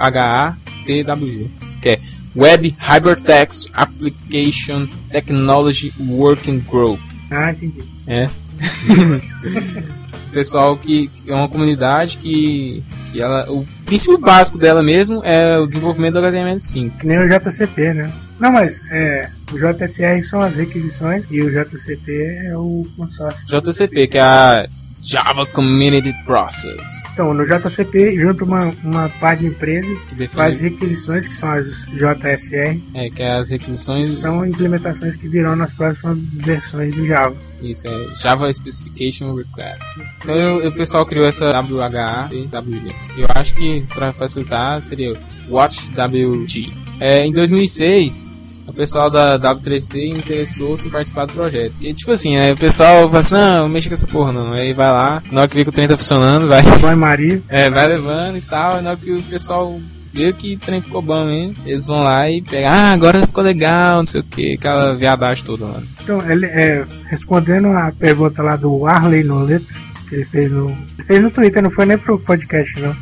Que 1.80 1.88
é 1.88 2.00
Web 2.34 2.74
Hypertext 2.78 3.70
Application 3.74 4.86
Technology 5.10 5.92
Working 5.98 6.60
Group. 6.60 7.00
Ah, 7.30 7.50
entendi. 7.50 7.82
É. 8.06 8.30
Pessoal 10.32 10.76
que 10.76 11.08
que 11.08 11.30
é 11.30 11.34
uma 11.34 11.48
comunidade 11.48 12.16
que, 12.18 12.82
que 13.12 13.20
ela, 13.20 13.50
o 13.50 13.66
princípio 13.92 14.16
básico 14.16 14.56
dela 14.56 14.82
mesmo 14.82 15.22
é 15.22 15.58
o 15.58 15.66
desenvolvimento 15.66 16.14
do 16.14 16.20
HTML5. 16.20 16.92
Que 16.98 17.06
nem 17.06 17.18
o 17.18 17.28
JCP, 17.28 17.92
né? 17.92 18.10
Não, 18.40 18.50
mas 18.50 18.90
é, 18.90 19.28
o 19.52 19.58
JSR 19.58 20.24
são 20.24 20.40
as 20.40 20.54
requisições 20.56 21.26
e 21.30 21.42
o 21.42 21.50
JCP 21.50 22.38
é 22.46 22.56
o 22.56 22.86
consórcio. 22.96 23.46
JCP, 23.46 24.06
que 24.06 24.16
é 24.16 24.22
a 24.22 24.66
Java 25.02 25.44
Community 25.46 26.12
Process, 26.24 27.02
Então, 27.12 27.34
no 27.34 27.44
JCP, 27.44 28.16
junto 28.20 28.44
uma, 28.44 28.72
uma 28.84 29.08
parte 29.20 29.40
de 29.40 29.46
empresa 29.46 29.96
que 30.16 30.28
faz 30.28 30.60
requisições, 30.60 31.26
que 31.26 31.34
são 31.36 31.50
as 31.50 31.64
JSR, 31.90 32.80
é, 32.94 33.10
que 33.10 33.22
é 33.22 33.32
as 33.32 33.50
requisições, 33.50 34.18
são 34.20 34.46
implementações 34.46 35.16
que 35.16 35.28
virão 35.28 35.56
nas 35.56 35.72
próximas 35.72 36.18
versões 36.34 36.94
do 36.94 37.06
Java. 37.06 37.34
isso 37.60 37.86
é 37.88 38.14
Java 38.20 38.52
Specification 38.52 39.34
Request. 39.34 39.82
Então 40.22 40.34
eu- 40.36 40.68
o 40.68 40.72
pessoal 40.72 41.04
criou 41.04 41.26
essa 41.26 41.46
WHA 41.50 42.28
e 42.32 42.46
WG. 42.46 42.94
Eu 43.16 43.26
acho 43.34 43.54
que 43.54 43.84
para 43.94 44.12
facilitar 44.12 44.80
seria 44.82 45.18
WatchWG. 45.50 46.72
É, 47.00 47.24
em 47.26 47.32
2006, 47.32 48.24
o 48.72 48.74
pessoal 48.74 49.10
da 49.10 49.38
W3C 49.38 50.18
interessou-se 50.18 50.88
em 50.88 50.90
participar 50.90 51.26
do 51.26 51.34
projeto. 51.34 51.74
E 51.80 51.92
tipo 51.92 52.10
assim, 52.10 52.36
aí 52.36 52.52
o 52.52 52.56
pessoal 52.56 53.06
fala 53.06 53.18
assim, 53.20 53.34
não, 53.34 53.68
mexa 53.68 53.88
com 53.88 53.94
essa 53.94 54.06
porra 54.06 54.32
não. 54.32 54.52
Aí 54.52 54.72
vai 54.72 54.90
lá, 54.90 55.22
na 55.30 55.42
hora 55.42 55.48
que 55.48 55.56
vê 55.56 55.62
que 55.62 55.70
o 55.70 55.72
trem 55.72 55.86
tá 55.86 55.96
funcionando, 55.96 56.48
vai, 56.48 56.62
Boy 56.62 56.94
Maria, 56.94 57.42
é, 57.48 57.68
vai 57.70 57.86
levando 57.86 58.38
e 58.38 58.42
tal. 58.42 58.78
E 58.78 58.82
na 58.82 58.90
hora 58.90 58.98
que 58.98 59.12
o 59.12 59.22
pessoal 59.22 59.80
Viu 60.14 60.34
que 60.34 60.56
o 60.56 60.58
trem 60.58 60.82
ficou 60.82 61.00
bom 61.00 61.24
mesmo. 61.24 61.56
Eles 61.64 61.86
vão 61.86 62.02
lá 62.02 62.28
e 62.28 62.42
pegam, 62.42 62.70
ah, 62.70 62.92
agora 62.92 63.26
ficou 63.26 63.42
legal, 63.42 64.00
não 64.00 64.06
sei 64.06 64.20
o 64.20 64.24
que, 64.24 64.54
aquela 64.54 64.94
viadagem 64.94 65.42
toda, 65.42 65.64
mano. 65.64 65.88
Então, 66.02 66.30
ele, 66.30 66.44
é, 66.44 66.84
respondendo 67.06 67.68
a 67.68 67.90
pergunta 67.98 68.42
lá 68.42 68.54
do 68.56 68.86
Arley 68.86 69.24
Noleto, 69.24 69.64
que 70.06 70.16
ele 70.16 70.24
fez 70.26 70.52
no, 70.52 70.68
ele 70.68 71.06
fez 71.06 71.22
no 71.22 71.30
Twitter, 71.30 71.62
não 71.62 71.70
foi 71.70 71.86
nem 71.86 71.96
pro 71.96 72.18
podcast, 72.18 72.78
não. 72.78 72.94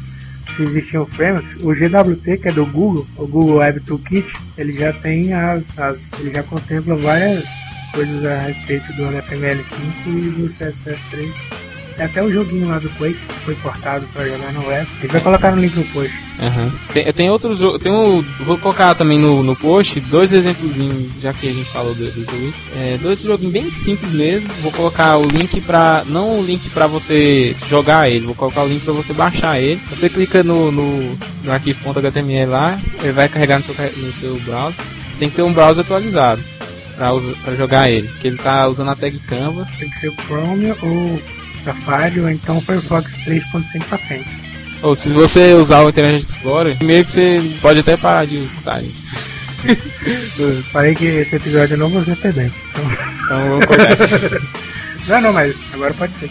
Se 0.57 0.63
existiam 0.63 1.07
frameworks, 1.07 1.63
o 1.63 1.75
GWT, 1.75 2.39
que 2.39 2.49
é 2.49 2.53
do 2.53 2.67
Google, 2.67 3.07
o 3.17 3.27
Google 3.27 3.57
Web 3.57 3.81
Toolkit, 3.81 4.27
ele 4.59 4.73
já 4.73 4.93
tem 4.93 5.33
as, 5.33 5.63
as 5.79 5.99
ele 6.19 6.35
já 6.35 6.43
contempla 6.43 6.97
várias 6.97 7.45
coisas 7.93 8.25
a 8.25 8.39
respeito 8.41 8.93
do 8.95 9.03
HTML5 9.05 10.07
e 10.07 10.31
do 10.31 10.49
CSS3 10.49 10.91
tem 11.11 11.70
até 12.03 12.23
o 12.23 12.33
joguinho 12.33 12.69
lá 12.69 12.79
do 12.79 12.89
Quake 12.91 13.15
que 13.15 13.35
foi 13.45 13.55
portado 13.57 14.07
pra 14.13 14.27
jogar 14.27 14.53
no 14.53 14.67
web. 14.67 14.89
Gente 15.01 15.13
vai 15.13 15.21
colocar 15.21 15.55
no 15.55 15.61
link 15.61 15.75
no 15.75 15.85
post. 15.87 16.13
Uhum. 16.41 16.73
Tem, 16.93 17.13
tem 17.13 17.31
outros 17.31 17.59
jogos. 17.59 17.83
Tem 17.83 17.93
um, 17.93 18.23
vou 18.41 18.57
colocar 18.59 18.95
também 18.95 19.19
no, 19.19 19.43
no 19.43 19.55
post 19.55 20.01
dois 20.01 20.33
exemplos, 20.33 20.73
já 21.21 21.33
que 21.33 21.49
a 21.49 21.53
gente 21.53 21.69
falou 21.69 21.95
do, 21.95 22.11
do 22.11 22.25
jogo. 22.25 22.55
É, 22.77 22.99
dois 23.01 23.21
joguinhos 23.21 23.53
bem 23.53 23.71
simples 23.71 24.13
mesmo. 24.13 24.49
Vou 24.63 24.73
colocar 24.73 25.19
o 25.19 25.27
link 25.27 25.61
pra. 25.61 26.03
Não 26.07 26.41
o 26.41 26.45
link 26.45 26.71
pra 26.71 26.87
você 26.87 27.55
jogar 27.67 28.11
ele, 28.11 28.27
vou 28.27 28.35
colocar 28.35 28.63
o 28.63 28.69
link 28.69 28.83
pra 28.83 28.93
você 28.93 29.13
baixar 29.13 29.61
ele. 29.61 29.81
Você 29.91 30.09
clica 30.09 30.43
no, 30.43 30.73
no, 30.73 31.19
no 31.45 31.53
arquivo.html 31.53 32.51
lá, 32.51 32.79
ele 33.03 33.13
vai 33.13 33.29
carregar 33.29 33.59
no 33.59 33.65
seu, 33.65 33.75
no 33.75 34.13
seu 34.13 34.37
browser. 34.41 34.85
Tem 35.19 35.29
que 35.29 35.37
ter 35.37 35.43
um 35.43 35.53
browser 35.53 35.85
atualizado 35.85 36.43
pra 37.43 37.55
jogar 37.55 37.91
ele. 37.91 38.09
Que 38.21 38.29
ele 38.29 38.37
tá 38.37 38.67
usando 38.69 38.91
a 38.91 38.97
tag 38.97 39.19
Canvas. 39.21 39.77
Tem 39.77 39.89
que 39.89 40.01
ser 40.01 40.09
o 40.09 40.17
Chrome 40.27 40.73
ou 40.83 41.21
Safari 41.65 42.21
ou 42.21 42.31
então 42.31 42.61
Firefox 42.61 43.13
3.5 43.27 43.85
para 43.89 43.99
frente. 43.99 44.29
Ou 44.83 44.95
se 44.95 45.11
você 45.11 45.53
usar 45.55 45.83
o 45.83 45.91
Internet 45.91 46.25
Explorer, 46.25 46.77
primeiro 46.77 47.05
que 47.05 47.11
você 47.11 47.43
pode 47.61 47.81
até 47.81 47.97
parar 47.97 48.27
de 48.27 48.45
escutar. 48.45 48.81
Falei 50.73 50.95
que 50.95 51.05
esse 51.05 51.37
episódio 51.37 51.75
eu 51.75 51.79
não 51.79 51.89
vou 51.91 52.05
ser 52.05 52.17
pedante. 52.17 52.55
Então, 52.71 52.85
então 53.25 53.49
vou 53.51 53.67
cortar 53.67 53.97
Não, 55.07 55.21
não, 55.21 55.33
mas 55.33 55.55
agora 55.73 55.93
pode 55.95 56.13
ser. 56.15 56.31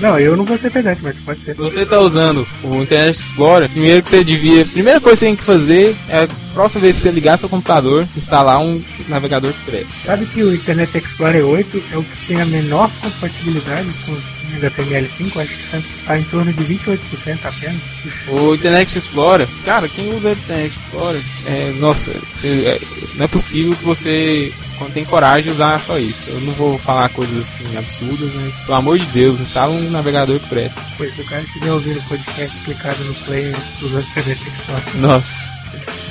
Não, 0.00 0.18
eu 0.18 0.36
não 0.36 0.44
vou 0.44 0.58
ser 0.58 0.70
pedante, 0.70 1.00
mas 1.02 1.16
pode 1.24 1.40
ser. 1.40 1.54
Você 1.54 1.82
está 1.82 2.00
usando 2.00 2.46
o 2.62 2.82
Internet 2.82 3.14
Explorer, 3.14 3.68
primeiro 3.68 4.02
que 4.02 4.08
você 4.08 4.24
devia. 4.24 4.64
Primeira 4.64 5.00
coisa 5.00 5.14
que 5.14 5.20
você 5.20 5.26
tem 5.26 5.36
que 5.36 5.44
fazer 5.44 5.96
é 6.08 6.28
próxima 6.54 6.80
vez 6.80 6.96
que 6.96 7.02
você 7.02 7.10
ligar 7.10 7.36
seu 7.36 7.48
computador, 7.48 8.06
instalar 8.16 8.58
um 8.60 8.82
navegador 9.08 9.52
que 9.52 9.70
presta. 9.70 9.94
Sabe 10.06 10.26
que 10.26 10.42
o 10.42 10.54
Internet 10.54 10.96
Explorer 10.96 11.44
8 11.44 11.82
é 11.92 11.96
o 11.98 12.02
que 12.02 12.26
tem 12.26 12.40
a 12.40 12.46
menor 12.46 12.90
compatibilidade 13.00 13.88
com 14.06 14.35
HTML5, 14.60 15.40
acho 15.40 15.50
que 15.50 15.76
está 16.00 16.18
em 16.18 16.22
torno 16.24 16.52
de 16.52 16.64
28% 16.64 16.98
apenas. 17.44 17.80
O 18.28 18.54
Internet 18.54 18.98
Explorer, 18.98 19.48
cara, 19.64 19.88
quem 19.88 20.14
usa 20.14 20.28
o 20.28 20.32
Internet 20.32 20.76
Explorer, 20.76 21.20
é, 21.46 21.72
nossa, 21.78 22.12
você, 22.30 22.48
é, 22.66 22.80
não 23.14 23.24
é 23.24 23.28
possível 23.28 23.74
que 23.74 23.84
você 23.84 24.52
quando 24.78 24.92
tem 24.92 25.04
coragem 25.04 25.52
usar 25.52 25.80
só 25.80 25.98
isso. 25.98 26.24
Eu 26.28 26.40
não 26.42 26.52
vou 26.52 26.78
falar 26.78 27.08
coisas 27.08 27.38
assim 27.38 27.76
absurdas, 27.76 28.30
mas 28.34 28.54
pelo 28.56 28.78
amor 28.78 28.98
de 28.98 29.06
Deus, 29.06 29.40
instala 29.40 29.72
um 29.72 29.90
navegador 29.90 30.38
que 30.38 30.48
presta. 30.48 30.82
Pois, 30.96 31.14
se 31.14 31.20
o 31.20 31.24
cara 31.24 31.42
estiver 31.42 31.72
ouvindo 31.72 31.98
o 31.98 32.02
podcast 32.02 32.56
clicado 32.64 33.04
no 33.04 33.14
player 33.14 33.56
usando 33.82 34.06
Internet 34.06 34.42
Explorer. 34.42 34.96
Nossa. 34.96 35.56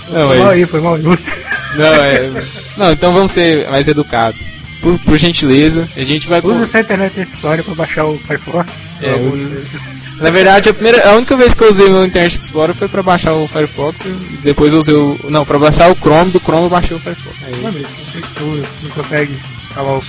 Não, 0.10 0.28
foi 0.28 0.40
mal 0.40 0.50
aí, 0.50 0.66
foi 0.66 0.82
mal 0.82 1.02
justo. 1.02 1.32
Não, 1.76 1.86
é. 1.86 2.32
Não, 2.78 2.92
então 2.92 3.14
vamos 3.14 3.32
ser 3.32 3.70
mais 3.70 3.88
educados. 3.88 4.55
Por, 4.86 5.00
por 5.00 5.18
gentileza, 5.18 5.90
a 5.98 6.04
gente 6.04 6.30
vai. 6.30 6.40
Usa 6.44 6.66
essa 6.66 6.80
internet 6.80 7.20
Explorer 7.20 7.64
pra 7.64 7.74
baixar 7.74 8.06
o 8.06 8.20
Firefox. 8.20 8.72
É, 9.02 9.16
usa. 9.16 9.64
Na 10.22 10.30
verdade, 10.30 10.70
a, 10.70 10.74
primeira, 10.76 11.10
a 11.10 11.16
única 11.16 11.36
vez 11.36 11.56
que 11.56 11.64
eu 11.64 11.70
usei 11.70 11.90
meu 11.90 12.06
Internet 12.06 12.40
Explorer 12.40 12.76
foi 12.76 12.88
pra 12.88 13.02
baixar 13.02 13.34
o 13.34 13.48
Firefox 13.48 14.02
e 14.02 14.38
depois 14.44 14.74
eu 14.74 14.80
usei 14.80 14.94
o. 14.94 15.20
Não, 15.24 15.44
pra 15.44 15.58
baixar 15.58 15.90
o 15.90 15.96
Chrome, 15.96 16.30
do 16.30 16.40
Chrome 16.40 16.66
eu 16.66 16.70
baixei 16.70 16.96
o 16.96 17.00
Firefox. 17.00 17.36
Aí... 17.46 17.62
Mano, 17.64 17.80
não 18.84 18.90
consegue 18.92 19.36
o. 19.76 20.04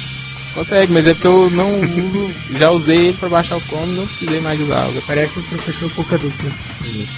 Consegue, 0.54 0.92
mas 0.92 1.06
é 1.06 1.14
porque 1.14 1.26
eu 1.26 1.50
não 1.50 1.80
uso. 1.80 2.30
já 2.58 2.70
usei 2.70 3.08
ele 3.08 3.16
pra 3.16 3.30
baixar 3.30 3.56
o 3.56 3.62
Chrome 3.62 3.96
não 3.96 4.06
precisei 4.06 4.40
mais 4.40 4.60
usar. 4.60 4.90
Parece 5.06 5.38
o 5.38 5.42
professor 5.42 5.90
Pouca 5.92 6.18
Dupla. 6.18 6.50
Isso. 6.84 7.16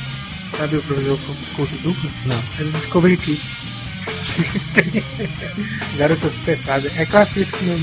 Sabe 0.57 0.77
o 0.77 0.83
professor 0.83 1.19
Pouca 1.57 1.73
Dupla? 1.83 2.11
Não. 2.25 2.41
Ele 2.61 2.71
descobriu 2.71 3.15
aqui. 3.15 3.41
Garoto 5.97 6.33
pesado. 6.45 6.91
É 6.97 7.03
assisto 7.03 7.57
meu. 7.63 7.79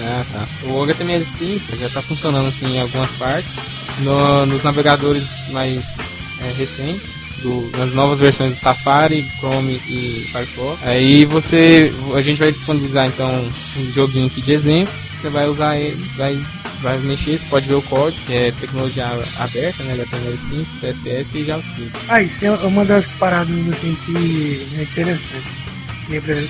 Ah, 0.00 0.24
tá. 0.32 0.48
O 0.64 0.86
HTML5 0.86 1.60
já 1.78 1.86
está 1.86 2.02
funcionando 2.02 2.48
assim 2.48 2.76
em 2.76 2.80
algumas 2.80 3.10
partes. 3.12 3.56
No, 4.00 4.46
nos 4.46 4.62
navegadores 4.62 5.48
mais 5.50 5.98
é, 6.40 6.52
recentes, 6.56 7.08
do, 7.42 7.70
nas 7.76 7.92
novas 7.92 8.20
versões 8.20 8.54
do 8.54 8.58
Safari, 8.58 9.28
Chrome 9.38 9.80
e 9.88 10.28
Firefox. 10.30 10.78
Aí 10.82 11.24
você, 11.24 11.92
a 12.14 12.20
gente 12.20 12.38
vai 12.38 12.52
disponibilizar 12.52 13.06
então 13.06 13.50
um 13.76 13.92
joguinho 13.92 14.26
aqui 14.26 14.40
de 14.40 14.52
exemplo. 14.52 14.94
Você 15.16 15.28
vai 15.28 15.48
usar 15.48 15.76
ele, 15.76 15.96
vai, 16.16 16.38
vai 16.80 16.98
mexer, 16.98 17.38
você 17.38 17.46
pode 17.46 17.68
ver 17.68 17.74
o 17.74 17.82
código, 17.82 18.24
que 18.26 18.34
é 18.34 18.52
tecnologia 18.52 19.06
aberta, 19.38 19.82
né, 19.84 19.96
HTML5, 19.96 20.64
CSS 20.80 21.38
e 21.38 21.44
JavaScript. 21.44 21.98
Ah, 22.08 22.22
isso 22.22 22.44
é 22.44 22.50
uma 22.50 22.84
das 22.84 23.06
paradas 23.12 23.54
assim, 23.68 23.96
que 24.06 24.66
é 24.78 24.82
interessante 24.82 25.68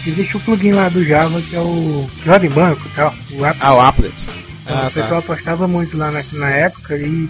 existe 0.07 0.37
o 0.37 0.41
plugin 0.41 0.73
lá 0.73 0.89
do 0.89 1.05
Java 1.05 1.41
que 1.43 1.57
é 1.57 1.61
o 1.61 2.09
Java 2.25 2.47
em 2.47 2.51
banco 2.51 2.81
e 2.87 2.91
tal. 2.91 3.15
O 3.33 3.45
Applet. 3.45 3.59
Ah, 3.61 3.75
o 3.75 3.81
Applet. 3.81 4.31
Ah, 4.67 4.87
o 4.87 4.93
pessoal 4.93 5.23
tá. 5.23 5.33
apostava 5.33 5.67
muito 5.67 5.97
lá 5.97 6.11
na, 6.11 6.23
na 6.35 6.51
época 6.51 6.97
e 6.97 7.29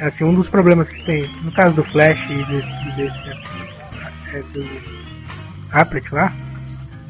assim, 0.00 0.24
um 0.24 0.34
dos 0.34 0.48
problemas 0.48 0.88
que 0.90 1.04
tem, 1.04 1.28
no 1.42 1.52
caso 1.52 1.74
do 1.74 1.84
Flash 1.84 2.18
e 2.30 2.44
desse, 2.44 2.96
desse 2.96 3.30
é, 4.34 4.42
do 4.52 4.66
Applet 5.72 6.12
lá, 6.12 6.32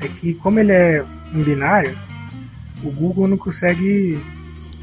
é 0.01 0.09
que 0.09 0.35
como 0.35 0.61
ele 0.61 0.73
é 0.73 1.05
em 1.35 1.43
binário, 1.43 1.97
o 2.83 2.91
Google 2.91 3.29
não 3.29 3.37
consegue 3.37 4.21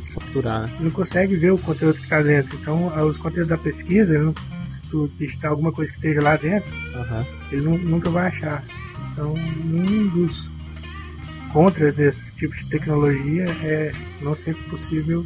capturar, 0.09 0.63
né? 0.63 0.77
não 0.79 0.91
consegue 0.91 1.35
ver 1.35 1.51
o 1.51 1.57
conteúdo 1.57 1.97
que 1.97 2.03
está 2.03 2.21
dentro. 2.21 2.57
Então, 2.57 2.87
os 3.07 3.17
conteúdos 3.17 3.47
da 3.47 3.57
pesquisa, 3.57 4.13
ele 4.13 4.25
não, 4.25 4.33
se 4.33 4.89
tu 4.89 5.09
digitar 5.17 5.51
alguma 5.51 5.71
coisa 5.71 5.91
que 5.91 5.97
esteja 5.97 6.21
lá 6.21 6.35
dentro, 6.35 6.71
uhum. 6.73 7.25
ele 7.51 7.61
não, 7.61 7.77
nunca 7.77 8.09
vai 8.09 8.27
achar. 8.27 8.63
Então, 9.11 9.33
um 9.33 10.07
dos 10.09 10.49
contras 11.51 11.95
desse 11.95 12.21
tipo 12.37 12.55
de 12.55 12.65
tecnologia 12.65 13.45
é 13.63 13.91
não 14.21 14.35
ser 14.35 14.55
possível 14.69 15.25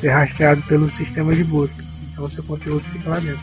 ser 0.00 0.10
rastreado 0.10 0.62
pelo 0.62 0.90
sistema 0.92 1.34
de 1.34 1.44
busca. 1.44 1.84
Então, 2.12 2.24
o 2.24 2.30
seu 2.30 2.42
conteúdo 2.44 2.84
fica 2.92 3.10
lá 3.10 3.18
dentro. 3.18 3.42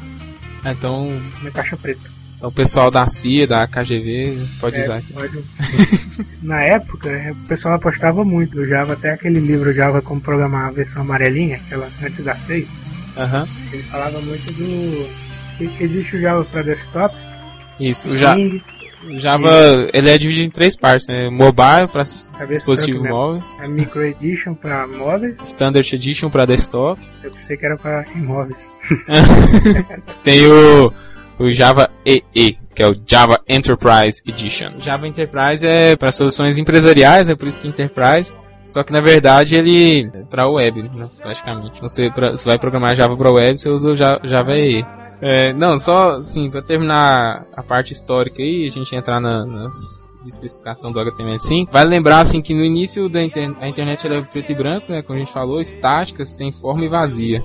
É, 0.63 0.71
então, 0.71 1.09
na 1.43 1.51
caixa 1.51 1.77
preta. 1.77 2.14
Então, 2.37 2.49
o 2.49 2.51
pessoal 2.51 2.91
da 2.91 3.07
CIA, 3.07 3.47
da 3.47 3.65
KGV, 3.65 4.37
pode 4.59 4.77
é, 4.77 4.81
usar 4.81 4.99
isso. 4.99 5.13
Pode. 5.13 5.43
na 6.43 6.61
época, 6.61 7.09
é, 7.09 7.31
o 7.31 7.35
pessoal 7.47 7.75
apostava 7.75 8.25
muito 8.25 8.57
no 8.57 8.67
Java, 8.67 8.93
até 8.93 9.11
aquele 9.11 9.39
livro 9.39 9.73
Java 9.73 10.01
como 10.01 10.19
programar 10.19 10.67
a 10.67 10.71
versão 10.71 11.01
amarelinha, 11.01 11.57
aquela 11.65 11.89
antes 12.03 12.23
da 12.23 12.35
6. 12.35 12.65
Uhum. 12.65 13.47
Ele 13.71 13.83
falava 13.83 14.19
muito 14.21 14.53
do. 14.53 15.09
que 15.57 15.83
existe 15.83 16.17
o 16.17 16.21
Java 16.21 16.43
para 16.45 16.63
desktop. 16.63 17.15
Isso, 17.79 18.09
o 18.09 18.17
Java. 18.17 18.39
O 19.07 19.19
Java, 19.19 19.51
ele 19.93 20.09
é 20.09 20.17
dividido 20.17 20.47
em 20.47 20.49
três 20.49 20.75
partes, 20.75 21.07
né? 21.07 21.29
Mobile 21.29 21.87
para 21.91 22.01
dispositivos 22.47 23.03
móveis. 23.03 23.57
É 23.61 23.67
Micro 23.67 24.03
Edition 24.03 24.55
para 24.55 24.87
móveis. 24.87 25.35
Standard 25.43 25.87
Edition 25.95 26.29
para 26.29 26.45
desktop. 26.45 26.99
Eu 27.23 27.29
pensei 27.29 27.55
que 27.55 27.65
era 27.65 27.77
para 27.77 28.03
imóveis. 28.15 28.57
Tem 30.23 30.47
o, 30.47 30.91
o 31.39 31.51
Java 31.51 31.89
EE, 32.05 32.57
que 32.73 32.83
é 32.83 32.87
o 32.87 32.95
Java 33.05 33.39
Enterprise 33.47 34.21
Edition. 34.25 34.71
Java 34.79 35.07
Enterprise 35.07 35.65
é 35.65 35.95
para 35.95 36.11
soluções 36.11 36.57
empresariais, 36.57 37.29
é 37.29 37.35
por 37.35 37.47
isso 37.47 37.59
que 37.59 37.67
Enterprise. 37.67 38.33
Só 38.65 38.81
que 38.81 38.91
na 38.91 38.99
verdade 38.99 39.55
ele 39.55 40.09
é 40.11 40.23
para 40.23 40.49
web, 40.49 40.81
né, 40.81 40.89
praticamente. 41.21 41.79
Você, 41.81 42.09
pra, 42.09 42.31
você 42.31 42.45
vai 42.45 42.57
programar 42.57 42.95
Java 42.95 43.15
para 43.15 43.31
web, 43.31 43.59
você 43.59 43.69
usa 43.69 43.91
o 43.91 43.95
Java 43.95 44.57
EE. 44.57 44.83
É, 45.21 45.53
não, 45.53 45.77
só 45.77 46.15
assim, 46.15 46.49
para 46.49 46.63
terminar 46.63 47.45
a 47.55 47.61
parte 47.61 47.93
histórica 47.93 48.41
aí, 48.41 48.65
a 48.65 48.71
gente 48.71 48.95
entrar 48.95 49.19
na, 49.19 49.45
nas 49.45 50.05
especificação 50.27 50.91
do 50.91 50.99
HTML5. 50.99 51.69
Vale 51.71 51.89
lembrar 51.89 52.19
assim 52.19 52.41
que 52.41 52.53
no 52.53 52.63
início 52.63 53.07
da 53.07 53.23
internet, 53.23 53.57
a 53.61 53.67
internet 53.67 54.07
era 54.07 54.21
preto 54.23 54.51
e 54.51 54.55
branco, 54.55 54.91
né, 54.91 55.01
como 55.01 55.15
a 55.15 55.19
gente 55.19 55.31
falou, 55.31 55.59
estática, 55.59 56.25
sem 56.25 56.51
forma 56.51 56.83
e 56.83 56.89
vazia. 56.89 57.43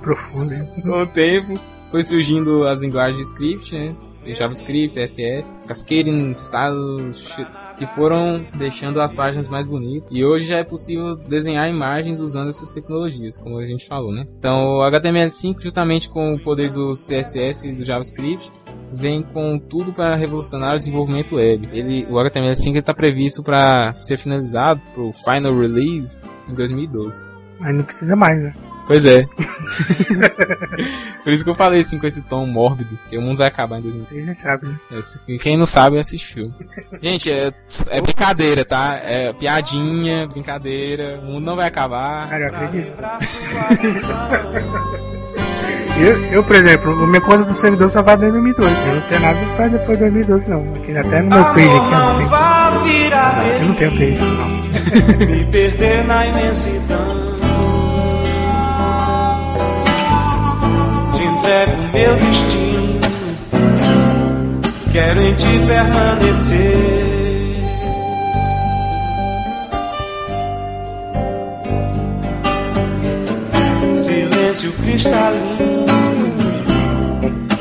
Profundo. 0.00 0.54
Com 0.82 1.02
o 1.02 1.06
tempo 1.06 1.58
foi 1.90 2.04
surgindo 2.04 2.66
as 2.66 2.80
linguagens 2.80 3.28
script, 3.28 3.74
né? 3.74 3.94
JavaScript, 4.34 4.94
CSS, 4.94 5.56
Cascading 5.66 6.32
Style 6.34 7.14
Sheets, 7.14 7.74
que 7.76 7.86
foram 7.86 8.40
deixando 8.54 9.00
as 9.00 9.12
páginas 9.12 9.48
mais 9.48 9.66
bonitas. 9.66 10.08
E 10.10 10.24
hoje 10.24 10.46
já 10.46 10.58
é 10.58 10.64
possível 10.64 11.16
desenhar 11.16 11.68
imagens 11.68 12.20
usando 12.20 12.48
essas 12.48 12.70
tecnologias, 12.72 13.38
como 13.38 13.58
a 13.58 13.66
gente 13.66 13.86
falou, 13.86 14.12
né? 14.12 14.26
Então, 14.38 14.78
o 14.78 14.90
HTML5, 14.90 15.62
juntamente 15.62 16.08
com 16.08 16.34
o 16.34 16.38
poder 16.38 16.70
do 16.70 16.92
CSS 16.92 17.68
e 17.68 17.74
do 17.74 17.84
JavaScript, 17.84 18.50
vem 18.92 19.22
com 19.22 19.58
tudo 19.58 19.92
para 19.92 20.16
revolucionar 20.16 20.74
o 20.74 20.78
desenvolvimento 20.78 21.36
web. 21.36 21.68
Ele, 21.72 22.06
o 22.06 22.14
HTML5 22.14 22.76
está 22.76 22.94
previsto 22.94 23.42
para 23.42 23.92
ser 23.94 24.16
finalizado 24.16 24.80
para 24.94 25.02
o 25.02 25.12
final 25.12 25.56
release 25.56 26.22
em 26.48 26.54
2012. 26.54 27.22
Mas 27.58 27.74
não 27.74 27.82
precisa 27.82 28.14
mais, 28.14 28.40
né? 28.40 28.54
Pois 28.88 29.04
é. 29.06 29.28
Por 31.22 31.32
isso 31.32 31.44
que 31.44 31.50
eu 31.50 31.54
falei 31.54 31.82
assim 31.82 31.98
com 31.98 32.06
esse 32.06 32.22
tom 32.22 32.46
mórbido, 32.46 32.98
que 33.08 33.16
o 33.18 33.22
mundo 33.22 33.36
vai 33.36 33.46
acabar 33.46 33.78
em 33.78 33.82
2030. 33.82 34.24
Vocês 34.24 34.36
já 34.38 34.42
sabem, 34.42 34.70
né? 34.70 34.76
Esse- 34.98 35.20
E 35.28 35.38
quem 35.38 35.56
não 35.58 35.66
sabe, 35.66 35.98
assiste 35.98 36.26
filme. 36.34 36.52
Gente, 37.00 37.30
é, 37.30 37.52
é 37.90 38.00
brincadeira, 38.00 38.64
tá? 38.64 38.98
É 39.04 39.32
piadinha, 39.34 40.26
brincadeira. 40.26 41.20
O 41.22 41.26
mundo 41.26 41.44
não 41.44 41.54
vai 41.56 41.68
acabar. 41.68 42.28
Cara, 42.30 42.44
eu 42.44 42.48
acredito. 42.48 42.92
Eu, 45.98 46.16
eu, 46.26 46.44
por 46.44 46.54
exemplo, 46.54 46.92
a 46.92 47.06
minha 47.08 47.20
conta 47.20 47.42
do 47.42 47.54
servidor 47.56 47.90
só 47.90 48.00
vai 48.02 48.14
até 48.14 48.30
2012. 48.30 48.72
Eu 48.72 48.94
não 48.94 49.00
tenho 49.02 49.20
nada 49.20 49.38
pra 49.56 49.66
depois 49.66 49.98
de 49.98 50.04
2012, 50.04 50.48
não. 50.48 50.60
Aqui, 50.76 50.96
até 50.96 51.22
no 51.22 51.28
meu 51.34 51.44
page 51.44 51.66
aqui, 51.66 51.74
eu 51.74 51.90
não 51.90 52.18
virar 52.84 53.44
Eu 53.60 53.66
não 53.66 53.74
tenho 53.74 53.90
page, 53.90 54.20
não. 54.20 54.46
me 55.26 55.44
perder 55.46 56.04
na 56.04 56.24
imensidão. 56.26 57.17
O 61.48 61.92
meu 61.92 62.16
destino, 62.16 63.00
quero 64.92 65.20
em 65.22 65.34
ti 65.34 65.60
permanecer. 65.66 67.08
Silêncio 73.94 74.72
cristalino, 74.72 75.86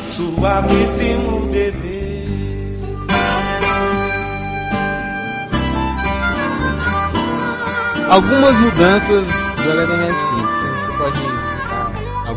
suavíssimo 0.05 1.47
dever. 1.51 1.97
Algumas 8.09 8.57
mudanças 8.57 9.53
do 9.55 9.63
HTML5. 9.63 10.56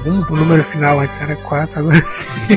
Alguma? 0.04 0.26
O 0.30 0.36
número 0.36 0.64
final 0.64 1.00
antes 1.00 1.20
era 1.20 1.36
4, 1.36 1.78
agora 1.80 2.02
sim. 2.08 2.56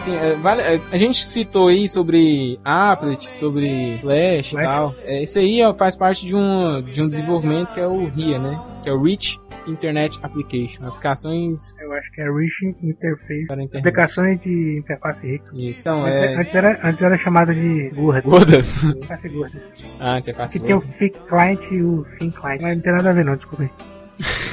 Sim, 0.00 0.16
é, 0.16 0.34
vale- 0.36 0.62
é, 0.62 0.80
a 0.90 0.96
gente 0.96 1.24
citou 1.24 1.68
aí 1.68 1.88
sobre 1.88 2.58
Applet, 2.64 3.28
sobre 3.30 3.96
Flash 4.00 4.52
e 4.52 4.56
tal. 4.56 4.94
É, 5.04 5.22
esse 5.22 5.38
aí 5.38 5.62
ó, 5.62 5.72
faz 5.74 5.94
parte 5.96 6.26
de 6.26 6.34
um, 6.34 6.82
de 6.82 7.00
um 7.00 7.08
desenvolvimento 7.08 7.72
que 7.72 7.80
é 7.80 7.86
o 7.86 8.06
RIA, 8.06 8.38
né? 8.38 8.60
Que 8.82 8.88
é 8.88 8.92
o 8.92 9.00
Rich 9.02 9.38
Internet 9.68 10.18
Application. 10.22 10.84
Aplicações 10.86 11.80
Eu 11.80 11.92
acho 11.92 12.10
que 12.12 12.20
é 12.20 12.24
Rich 12.24 12.76
Interface. 12.82 13.46
para 13.46 13.62
internet. 13.62 13.78
Aplicações 13.88 14.40
de 14.40 14.78
interface 14.80 15.26
rica. 15.26 15.44
Isso, 15.54 15.80
então, 15.88 16.04
Antes, 16.04 16.20
é... 16.22 16.34
antes 16.36 16.54
era, 16.56 16.80
antes 16.82 17.02
era 17.02 17.16
chamada 17.18 17.54
de 17.54 17.90
gorda. 17.94 18.20
Gordas? 18.22 18.82
Interface 18.82 19.28
gorda. 19.28 19.62
ah, 20.00 20.18
interface 20.18 20.58
Que 20.58 20.66
tem 20.66 20.74
o. 20.74 20.80
Fic 20.80 21.16
Client 21.28 21.60
e 21.70 21.82
o 21.82 22.04
Fin 22.18 22.30
Client. 22.32 22.60
Mas 22.60 22.74
não 22.76 22.82
tem 22.82 22.92
nada 22.92 23.10
a 23.10 23.12
ver 23.12 23.24
não, 23.24 23.36
desculpa 23.36 23.62
aí. 23.62 23.70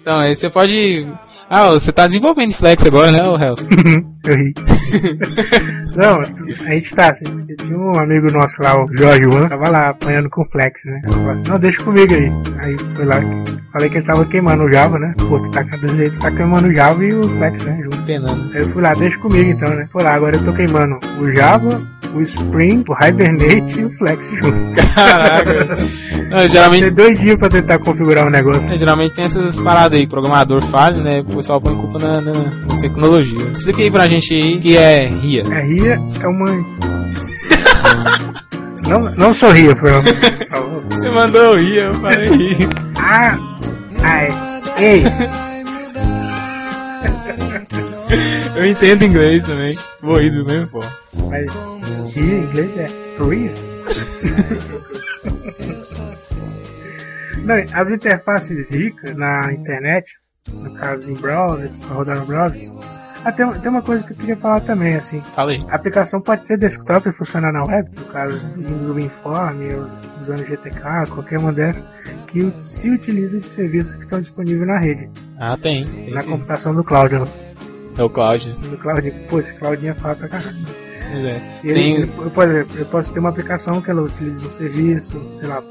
Então, 0.00 0.18
aí 0.18 0.34
você 0.34 0.48
pode... 0.50 1.06
Ah, 1.48 1.70
você 1.70 1.92
tá 1.92 2.06
desenvolvendo 2.06 2.52
Flex 2.52 2.84
agora, 2.86 3.12
né, 3.12 3.20
Helson? 3.20 3.68
Eu 4.26 4.36
ri. 4.36 4.54
Não, 5.96 6.20
a 6.20 6.74
gente 6.74 6.94
tá. 6.94 7.10
assim, 7.10 7.24
Tinha 7.58 7.78
um 7.78 7.98
amigo 7.98 8.30
nosso 8.32 8.62
lá, 8.62 8.78
o 8.82 8.88
Jorge 8.96 9.24
Juan, 9.24 9.48
tava 9.48 9.68
lá 9.68 9.88
apanhando 9.90 10.28
com 10.28 10.44
flex, 10.46 10.82
né? 10.84 11.00
Falei, 11.08 11.42
não, 11.48 11.58
deixa 11.58 11.82
comigo 11.82 12.12
aí. 12.14 12.30
Aí 12.58 12.76
foi 12.94 13.04
lá, 13.04 13.16
falei 13.72 13.88
que 13.88 13.96
ele 13.98 14.06
tava 14.06 14.24
queimando 14.26 14.64
o 14.64 14.72
Java, 14.72 14.98
né? 14.98 15.14
Pô, 15.28 15.38
tu 15.38 15.50
tá, 15.50 15.64
ele 15.82 16.10
tá 16.10 16.30
queimando 16.30 16.68
o 16.68 16.74
Java 16.74 17.02
e 17.04 17.14
o 17.14 17.22
flex, 17.38 17.64
né? 17.64 17.78
Junto. 17.82 17.96
Penando. 18.02 18.50
Aí 18.54 18.60
eu 18.62 18.68
fui 18.72 18.82
lá, 18.82 18.92
deixa 18.94 19.16
comigo 19.18 19.50
então, 19.50 19.70
né? 19.74 19.88
Foi 19.90 20.02
lá, 20.02 20.14
agora 20.14 20.36
eu 20.36 20.44
tô 20.44 20.52
queimando 20.52 20.98
o 21.18 21.34
Java, 21.34 21.82
o 22.14 22.20
Spring, 22.22 22.84
o 22.88 23.04
Hibernate 23.04 23.80
e 23.80 23.84
o 23.84 23.90
Flex 23.98 24.28
junto. 24.30 24.76
Caraca. 24.94 25.54
Não, 26.30 26.38
Tem 26.40 26.48
geralmente, 26.48 26.90
dois 26.90 27.18
dias 27.20 27.36
pra 27.36 27.48
tentar 27.48 27.78
configurar 27.78 28.26
o 28.26 28.30
negócio. 28.30 28.62
é, 28.70 28.76
geralmente 28.76 29.14
tem 29.14 29.24
essas 29.24 29.60
paradas 29.60 29.98
aí, 29.98 30.06
programador 30.06 30.62
falha, 30.62 31.02
né? 31.02 31.20
O 31.20 31.36
pessoal 31.36 31.60
põe 31.60 31.74
culpa 31.76 31.98
na, 31.98 32.20
na- 32.20 32.32
na 32.32 32.76
tecnologia. 32.80 33.38
Explica 33.52 33.82
aí 33.82 33.90
pra 33.90 34.06
gente 34.06 34.15
aí 34.16 34.56
o 34.56 34.60
que 34.60 34.76
é 34.76 35.06
RIA. 35.06 35.44
A 35.46 35.60
Ria 35.60 36.00
é 36.22 36.26
uma. 36.26 36.46
não, 38.88 39.00
não 39.16 39.34
sorria, 39.34 39.74
por 39.76 39.90
favor. 39.90 40.12
Você 40.90 41.10
mandou 41.10 41.56
RIA, 41.56 41.82
eu 41.84 41.94
falei 41.96 42.28
RIA. 42.28 42.68
Ah! 42.98 43.38
Ai! 44.02 44.28
Ei! 44.78 45.04
Eu 48.56 48.64
entendo 48.64 49.04
inglês 49.04 49.44
também. 49.44 49.78
Vou 50.00 50.18
ir 50.20 50.30
do 50.30 50.44
mesmo 50.46 50.68
forma. 50.68 50.90
Mas 51.28 51.52
Ria 52.14 52.38
em 52.38 52.42
inglês 52.42 52.70
é 52.78 52.86
Ria. 53.22 53.52
Não, 57.44 57.54
as 57.74 57.90
interfaces 57.90 58.70
ricas 58.70 59.14
na 59.16 59.52
internet, 59.52 60.10
no 60.50 60.72
caso 60.74 61.10
em 61.10 61.14
browser, 61.14 61.70
rodar 61.88 62.18
no 62.18 62.26
browser. 62.26 62.70
Ah, 63.26 63.32
tem, 63.32 63.52
tem 63.54 63.68
uma 63.70 63.82
coisa 63.82 64.04
que 64.04 64.12
eu 64.12 64.16
queria 64.16 64.36
falar 64.36 64.60
também, 64.60 64.94
assim. 64.94 65.20
Fala 65.34 65.50
aí. 65.50 65.58
A 65.68 65.74
aplicação 65.74 66.20
pode 66.20 66.46
ser 66.46 66.56
desktop 66.56 67.08
e 67.08 67.12
funcionar 67.12 67.52
na 67.52 67.64
web, 67.64 67.88
no 67.98 68.04
caso 68.04 68.38
do 68.38 69.00
Inform, 69.00 69.60
ou 69.74 69.86
usando 70.22 70.46
GTK, 70.46 71.06
qualquer 71.10 71.38
uma 71.40 71.52
dessas, 71.52 71.82
que 72.28 72.52
se 72.64 72.88
utiliza 72.90 73.38
de 73.40 73.48
serviços 73.48 73.92
que 73.96 74.02
estão 74.04 74.20
disponíveis 74.20 74.68
na 74.68 74.78
rede, 74.78 75.10
Ah, 75.40 75.56
tem. 75.60 75.84
Tem 75.86 76.14
na 76.14 76.20
sim. 76.20 76.30
computação 76.30 76.72
do 76.72 76.84
cloud. 76.84 77.14
É 77.98 78.02
o 78.02 78.08
Cloud. 78.10 78.48
Do 78.52 78.76
cloud, 78.78 79.10
pô, 79.28 79.40
esse 79.40 79.54
cloudinho 79.54 79.90
é 79.90 79.94
fala 79.94 80.14
pra 80.14 80.28
caralho. 80.28 80.56
Pois 81.10 81.24
é. 81.24 81.40
Ele, 81.64 81.74
Tem. 81.74 82.00
eu, 82.02 82.30
por 82.30 82.48
exemplo, 82.48 82.78
eu 82.78 82.86
posso 82.86 83.12
ter 83.12 83.18
uma 83.18 83.30
aplicação 83.30 83.80
que 83.80 83.90
ela 83.90 84.02
utiliza 84.02 84.46
um 84.46 84.52
serviço, 84.52 85.38
sei 85.40 85.48
lá. 85.48 85.62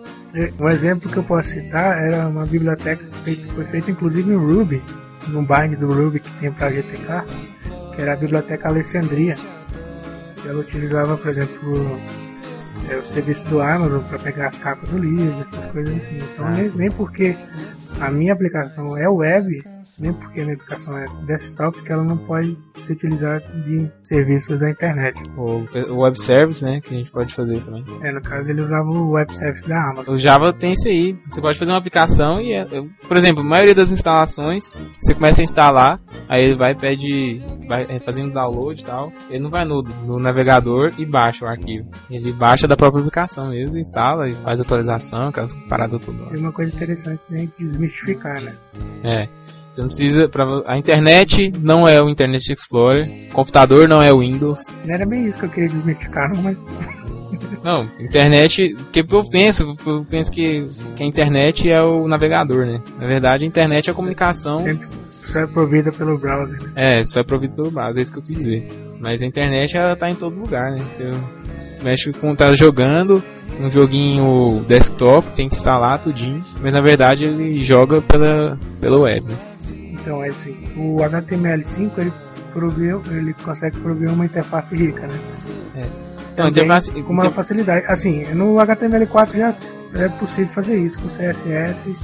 Um 0.59 0.67
exemplo 0.67 1.09
que 1.09 1.15
eu 1.17 1.23
posso 1.23 1.49
citar 1.49 1.97
era 2.03 2.27
uma 2.27 2.45
biblioteca 2.45 3.01
que 3.23 3.35
foi 3.53 3.63
feita 3.65 3.91
inclusive 3.91 4.29
em 4.33 4.35
Ruby, 4.35 4.81
num 5.27 5.43
bind 5.45 5.75
do 5.77 5.87
Ruby 5.91 6.19
que 6.19 6.31
tem 6.39 6.51
para 6.51 6.69
GTK, 6.71 7.23
que 7.95 8.01
era 8.01 8.13
a 8.13 8.15
biblioteca 8.15 8.67
Alexandria. 8.69 9.35
Ela 10.45 10.59
utilizava, 10.59 11.17
por 11.17 11.27
exemplo, 11.29 11.99
é, 12.89 12.97
o 12.97 13.05
serviço 13.05 13.43
do 13.47 13.61
Amazon 13.61 14.01
para 14.03 14.19
pegar 14.19 14.47
as 14.49 14.57
capas 14.57 14.87
do 14.89 14.97
livro, 14.97 15.45
essas 15.51 15.71
coisas 15.71 15.95
assim. 15.95 16.17
Então, 16.33 16.45
Ah, 16.45 16.51
nem, 16.51 16.71
nem 16.75 16.91
porque 16.91 17.35
a 17.99 18.11
minha 18.11 18.33
aplicação 18.33 18.97
é 18.97 19.09
web, 19.09 19.63
nem 19.99 20.13
porque 20.13 20.41
a 20.41 20.43
minha 20.43 20.55
aplicação 20.55 20.97
é 20.97 21.05
desktop, 21.25 21.81
que 21.81 21.91
ela 21.91 22.03
não 22.03 22.17
pode 22.17 22.57
se 22.85 22.91
utilizar 22.91 23.39
de 23.63 23.89
serviços 24.03 24.59
da 24.59 24.69
internet. 24.69 25.21
O, 25.37 25.65
o 25.91 25.97
web 25.99 26.19
service, 26.19 26.63
né? 26.63 26.81
Que 26.81 26.93
a 26.93 26.97
gente 26.97 27.11
pode 27.11 27.33
fazer 27.33 27.61
também. 27.61 27.85
É, 28.01 28.11
no 28.11 28.21
caso 28.21 28.49
ele 28.49 28.61
usava 28.61 28.89
o 28.89 29.11
web 29.11 29.37
service 29.37 29.67
da 29.67 29.89
Amazon. 29.91 30.13
O 30.15 30.17
Java 30.17 30.53
tem 30.53 30.73
isso 30.73 30.87
aí. 30.87 31.17
Você 31.27 31.41
pode 31.41 31.57
fazer 31.57 31.71
uma 31.71 31.77
aplicação 31.77 32.41
e, 32.41 32.53
é- 32.53 32.65
por 33.07 33.17
exemplo, 33.17 33.41
a 33.41 33.45
maioria 33.45 33.75
das 33.75 33.91
instalações, 33.91 34.71
você 34.99 35.13
começa 35.13 35.41
a 35.41 35.43
instalar, 35.43 35.99
aí 36.27 36.43
ele 36.43 36.55
vai 36.55 36.75
pede, 36.75 37.41
vai 37.67 37.85
é, 37.89 37.99
fazendo 37.99 38.33
download 38.33 38.81
e 38.81 38.85
tal. 38.85 39.11
Ele 39.29 39.39
não 39.43 39.49
vai 39.49 39.65
no, 39.65 39.81
no 39.81 40.19
navegador 40.19 40.93
e 40.97 41.05
baixa 41.05 41.45
o 41.45 41.47
arquivo. 41.47 41.89
Ele 42.09 42.31
baixa 42.33 42.67
da 42.67 42.75
própria 42.75 42.99
aplicação 42.99 43.49
mesmo, 43.49 43.77
instala 43.77 44.27
e 44.29 44.33
faz 44.33 44.59
atualização, 44.59 45.29
aquelas 45.29 45.55
paradas 45.67 46.01
tudo. 46.03 46.25
Tem 46.27 46.39
uma 46.39 46.51
coisa 46.51 46.73
interessante 46.75 47.19
pra 47.27 47.37
gente 47.37 47.53
desmistificar, 47.57 48.41
né? 48.41 48.53
É. 49.03 49.27
Você 49.75 49.81
não 49.81 49.87
precisa. 49.89 50.29
Pra, 50.29 50.45
a 50.65 50.77
internet 50.77 51.51
não 51.59 51.85
é 51.85 52.01
o 52.01 52.07
Internet 52.09 52.49
Explorer, 52.53 53.09
computador 53.33 53.89
não 53.89 54.01
é 54.01 54.13
o 54.13 54.19
Windows. 54.19 54.73
Não 54.85 54.95
era 54.95 55.05
bem 55.05 55.27
isso 55.27 55.37
que 55.37 55.45
eu 55.45 55.49
queria 55.49 55.69
desmistificar, 55.69 56.31
mas 56.41 56.57
Não, 57.61 57.89
internet. 57.99 58.73
Porque 58.73 59.01
eu 59.01 59.29
penso, 59.29 59.73
eu 59.85 60.05
penso 60.09 60.31
que, 60.31 60.65
que 60.95 61.03
a 61.03 61.05
internet 61.05 61.69
é 61.69 61.81
o 61.81 62.07
navegador, 62.07 62.65
né? 62.65 62.81
Na 62.97 63.05
verdade, 63.05 63.43
a 63.43 63.47
internet 63.47 63.89
é 63.89 63.91
a 63.91 63.93
comunicação. 63.93 64.63
sempre 64.63 64.87
só 65.09 65.39
é 65.39 65.47
provida 65.47 65.91
pelo 65.91 66.17
browser. 66.17 66.61
né? 66.61 66.71
É, 66.75 67.03
só 67.03 67.19
é 67.19 67.23
provido 67.23 67.55
pelo 67.55 67.69
browser, 67.69 67.99
é 67.99 68.01
isso 68.03 68.13
que 68.13 68.19
eu 68.19 68.23
quis 68.23 68.35
dizer. 68.37 68.67
Mas 69.01 69.21
a 69.21 69.25
internet 69.25 69.75
ela 69.75 69.93
tá 69.97 70.09
em 70.09 70.15
todo 70.15 70.39
lugar, 70.39 70.71
né? 70.71 70.81
Você 70.89 71.11
mexe 71.83 72.13
com 72.13 72.33
tá 72.33 72.55
jogando 72.55 73.21
um 73.59 73.69
joguinho 73.69 74.63
desktop, 74.69 75.31
tem 75.31 75.49
que 75.49 75.55
instalar 75.55 75.99
tudinho, 75.99 76.43
mas 76.61 76.73
na 76.73 76.79
verdade 76.79 77.25
ele 77.25 77.61
joga 77.61 78.01
pela 78.01 78.57
pela 78.79 78.97
web. 78.99 79.27
né? 79.27 79.54
Então, 80.05 80.23
é 80.23 80.29
assim, 80.29 80.55
o 80.77 80.97
HTML5 80.97 81.97
ele 81.97 82.13
proveu, 82.53 83.01
ele 83.09 83.33
consegue 83.33 83.79
prover 83.79 84.13
uma 84.13 84.25
interface 84.25 84.75
rica, 84.75 85.07
né? 85.07 85.19
Então, 86.31 86.45
a 86.45 86.47
Também 86.47 86.51
interface, 86.51 86.91
com 86.91 87.11
uma 87.11 87.31
facilidade. 87.31 87.87
Assim, 87.87 88.23
no 88.35 88.53
HTML4 88.53 89.35
já 89.35 89.55
é 89.95 90.09
possível 90.09 90.53
fazer 90.53 90.77
isso 90.77 90.95
com 91.01 91.07
CSS, 91.07 91.97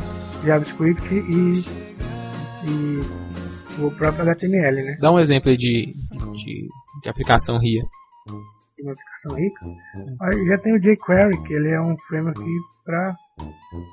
JavaScript 0.43 1.13
e, 1.13 1.63
e 2.65 3.03
o 3.80 3.91
próprio 3.91 4.23
HTML, 4.23 4.78
né? 4.78 4.97
dá 4.99 5.11
um 5.11 5.19
exemplo 5.19 5.51
aí 5.51 5.57
de, 5.57 5.91
de, 6.34 6.69
de 7.03 7.09
aplicação 7.09 7.59
RIA. 7.59 7.84
Uma 8.82 8.93
aplicação 8.93 9.36
rica. 9.36 10.47
Já 10.47 10.57
tem 10.57 10.73
o 10.73 10.80
jQuery, 10.80 11.43
que 11.43 11.53
ele 11.53 11.69
é 11.69 11.80
um 11.80 11.95
framework 12.07 12.43
para 12.84 13.15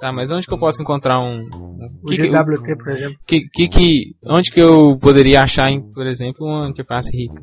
Tá, 0.01 0.13
mas 0.13 0.31
onde 0.31 0.47
que 0.47 0.53
eu 0.53 0.59
posso 0.59 0.83
encontrar 0.83 1.21
um. 1.21 1.43
um 1.53 2.01
que, 2.07 2.17
que, 2.17 2.29
GWT, 2.29 2.77
por 2.77 2.89
exemplo. 2.89 3.19
que, 3.27 3.49
que, 3.49 3.69
que- 3.69 4.17
onde 4.25 4.51
que 4.51 4.61
eu 4.61 4.99
poderia 5.01 5.43
achar, 5.43 5.71
em, 5.71 5.81
por 5.81 6.07
exemplo, 6.07 6.47
uma 6.47 6.69
interface 6.69 7.17
rica? 7.17 7.43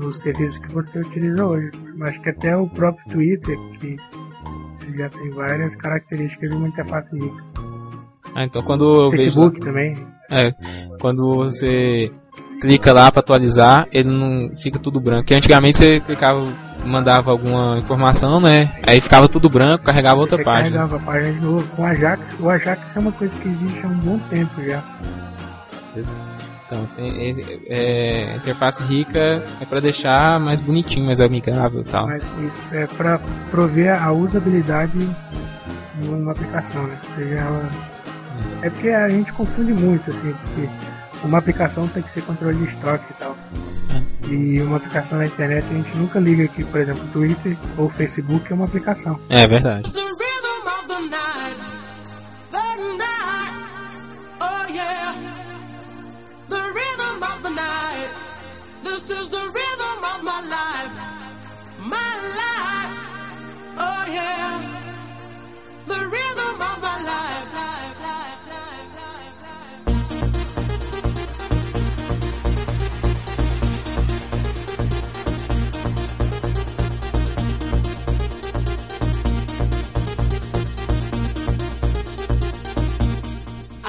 Nos 0.00 0.20
serviços 0.20 0.58
que 0.58 0.72
você 0.72 0.98
utiliza 0.98 1.44
hoje. 1.44 1.70
Acho 2.02 2.20
que 2.22 2.30
até 2.30 2.56
o 2.56 2.68
próprio 2.68 3.06
Twitter, 3.08 3.56
que 3.78 3.96
já 4.96 5.08
tem 5.10 5.30
várias 5.30 5.74
características 5.76 6.50
de 6.50 6.56
uma 6.56 6.68
interface 6.68 7.14
rica. 7.16 7.44
Ah, 8.34 8.44
então 8.44 8.62
quando 8.62 8.84
eu 8.84 9.10
vejo. 9.10 9.24
Facebook 9.24 9.60
também. 9.60 9.94
É, 10.30 10.52
quando 11.00 11.34
você 11.34 12.12
clica 12.60 12.92
lá 12.92 13.10
pra 13.10 13.20
atualizar, 13.20 13.88
ele 13.92 14.10
não 14.10 14.54
fica 14.56 14.78
tudo 14.78 15.00
branco. 15.00 15.22
Porque 15.22 15.34
antigamente 15.34 15.78
você 15.78 16.00
clicava, 16.00 16.44
mandava 16.84 17.30
alguma 17.30 17.78
informação, 17.78 18.40
né? 18.40 18.72
Aí 18.86 19.00
ficava 19.00 19.28
tudo 19.28 19.48
branco, 19.48 19.84
carregava 19.84 20.20
outra 20.20 20.38
Você 20.38 20.44
página. 20.44 20.78
carregava 20.78 20.96
a 20.96 21.00
página 21.00 21.32
de 21.32 21.40
novo. 21.40 21.68
Com 21.76 21.82
o 21.82 21.86
Ajax, 21.86 22.22
o 22.38 22.50
Ajax 22.50 22.96
é 22.96 22.98
uma 22.98 23.12
coisa 23.12 23.34
que 23.40 23.48
existe 23.48 23.80
há 23.84 23.88
um 23.88 23.94
bom 23.98 24.18
tempo 24.30 24.62
já. 24.62 24.82
Então, 26.66 26.86
tem, 26.94 27.10
é, 27.18 27.64
é, 27.68 28.36
interface 28.36 28.82
rica 28.84 29.42
é 29.60 29.64
pra 29.64 29.80
deixar 29.80 30.38
mais 30.38 30.60
bonitinho, 30.60 31.06
mais 31.06 31.20
amigável 31.20 31.80
e 31.80 31.84
tal. 31.84 32.06
Mas 32.06 32.22
isso 32.22 32.62
é 32.74 32.86
pra 32.86 33.20
prover 33.50 34.00
a 34.00 34.12
usabilidade 34.12 34.96
numa 36.04 36.32
aplicação, 36.32 36.84
né? 36.84 36.96
Seja 37.16 37.34
ela... 37.34 37.68
É 38.62 38.70
porque 38.70 38.88
a 38.90 39.08
gente 39.08 39.32
confunde 39.32 39.72
muito, 39.72 40.10
assim, 40.10 40.32
porque 40.32 40.68
uma 41.24 41.38
aplicação 41.38 41.88
tem 41.88 42.02
que 42.02 42.12
ser 42.12 42.22
controle 42.22 42.56
de 42.56 42.72
estoque 42.72 43.04
e 43.10 43.14
tal. 43.14 43.29
E 44.30 44.62
uma 44.62 44.76
aplicação 44.76 45.18
na 45.18 45.26
internet 45.26 45.66
a 45.68 45.74
gente 45.74 45.96
nunca 45.96 46.20
liga 46.20 46.46
que, 46.46 46.64
por 46.64 46.80
exemplo, 46.80 47.02
Twitter 47.12 47.56
ou 47.76 47.90
Facebook 47.90 48.50
é 48.50 48.54
uma 48.54 48.66
aplicação. 48.66 49.18
É 49.28 49.46
verdade. 49.46 49.92
The 49.92 50.00
rhythm 50.00 50.64
of 50.64 50.70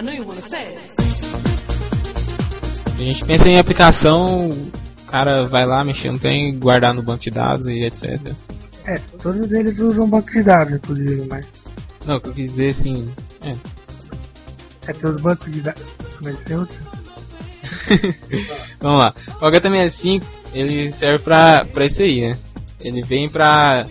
I 0.02 0.04
know 0.04 0.14
you 0.14 0.26
wanna 0.26 0.41
say 0.41 0.64
it. 0.64 0.80
A 2.95 3.04
gente 3.04 3.24
pensa 3.24 3.47
em 3.47 3.60
aplicação, 3.60 4.49
o 4.49 5.06
cara 5.06 5.45
vai 5.45 5.64
lá 5.64 5.84
mexer, 5.84 6.10
não 6.10 6.18
tem 6.18 6.58
guardar 6.58 6.91
no 6.91 7.04
banco 7.04 7.22
de 7.22 7.30
dados 7.30 7.68
e 7.68 7.84
etc. 7.84 8.20
É, 8.86 8.97
todos 9.22 9.52
eles 9.52 9.78
usam 9.78 10.10
banco 10.10 10.32
de 10.32 10.41
dados, 10.41 10.74
inclusive, 10.74 11.28
mas 11.30 11.45
Não, 12.04 12.16
o 12.16 12.20
que 12.20 12.30
eu 12.30 12.34
quis 12.34 12.49
dizer 12.49 12.70
assim. 12.70 13.08
É, 13.43 13.56
é 14.88 14.93
que 14.93 15.06
os 15.06 15.22
bancos 15.22 15.52
de 15.52 15.62
dados. 15.62 15.84
Como 16.18 16.30
é 16.30 16.34
que 16.34 16.54
usa? 16.56 16.68
Vamos 18.82 18.99
lá. 18.99 19.14
O 19.39 19.45
HTML5 19.45 20.24
ele 20.56 20.91
serve 20.91 21.20
pra, 21.20 21.64
pra 21.64 21.86
isso 21.86 22.02
aí, 22.02 22.22
né? 22.22 22.38
Ele 22.80 23.04
vem 23.04 23.30
pra. 23.30 23.86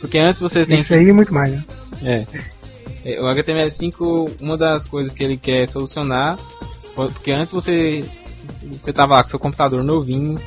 Porque 0.00 0.18
antes 0.18 0.40
você 0.40 0.66
tem 0.66 0.80
Isso 0.80 0.92
aí 0.92 1.06
e 1.06 1.12
muito 1.12 1.32
mais, 1.32 1.52
né? 1.52 1.64
É. 2.02 2.26
É, 3.04 3.20
O 3.20 3.24
HTML5, 3.24 4.40
uma 4.40 4.56
das 4.56 4.86
coisas 4.86 5.12
que 5.12 5.22
ele 5.22 5.36
quer 5.36 5.66
solucionar, 5.66 6.38
porque 6.94 7.32
antes 7.32 7.52
você 7.52 8.04
você 8.70 8.92
tava 8.92 9.14
lá 9.14 9.22
com 9.22 9.28
seu 9.28 9.38
computador 9.38 9.82
novinho, 9.82 10.38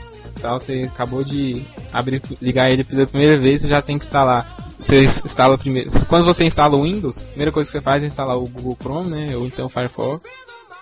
tal, 0.42 0.60
você 0.60 0.90
acabou 0.92 1.24
de 1.24 1.64
abrir, 1.92 2.22
ligar 2.42 2.70
ele 2.70 2.84
pela 2.84 3.08
primeira 3.08 3.40
vez, 3.40 3.62
você 3.62 3.68
já 3.68 3.82
tem 3.82 3.98
que 3.98 4.06
instalar. 4.06 4.56
Você 4.78 5.04
instala 5.04 5.58
primeiro. 5.58 5.90
Quando 6.08 6.26
você 6.26 6.44
instala 6.44 6.76
o 6.76 6.84
Windows, 6.84 7.24
a 7.24 7.28
primeira 7.28 7.52
coisa 7.52 7.68
que 7.68 7.72
você 7.72 7.82
faz 7.82 8.04
é 8.04 8.08
instalar 8.08 8.38
o 8.38 8.48
Google 8.48 8.78
Chrome, 8.80 9.10
né, 9.10 9.36
ou 9.36 9.46
então 9.48 9.66
o 9.66 9.70
Firefox. 9.70 10.30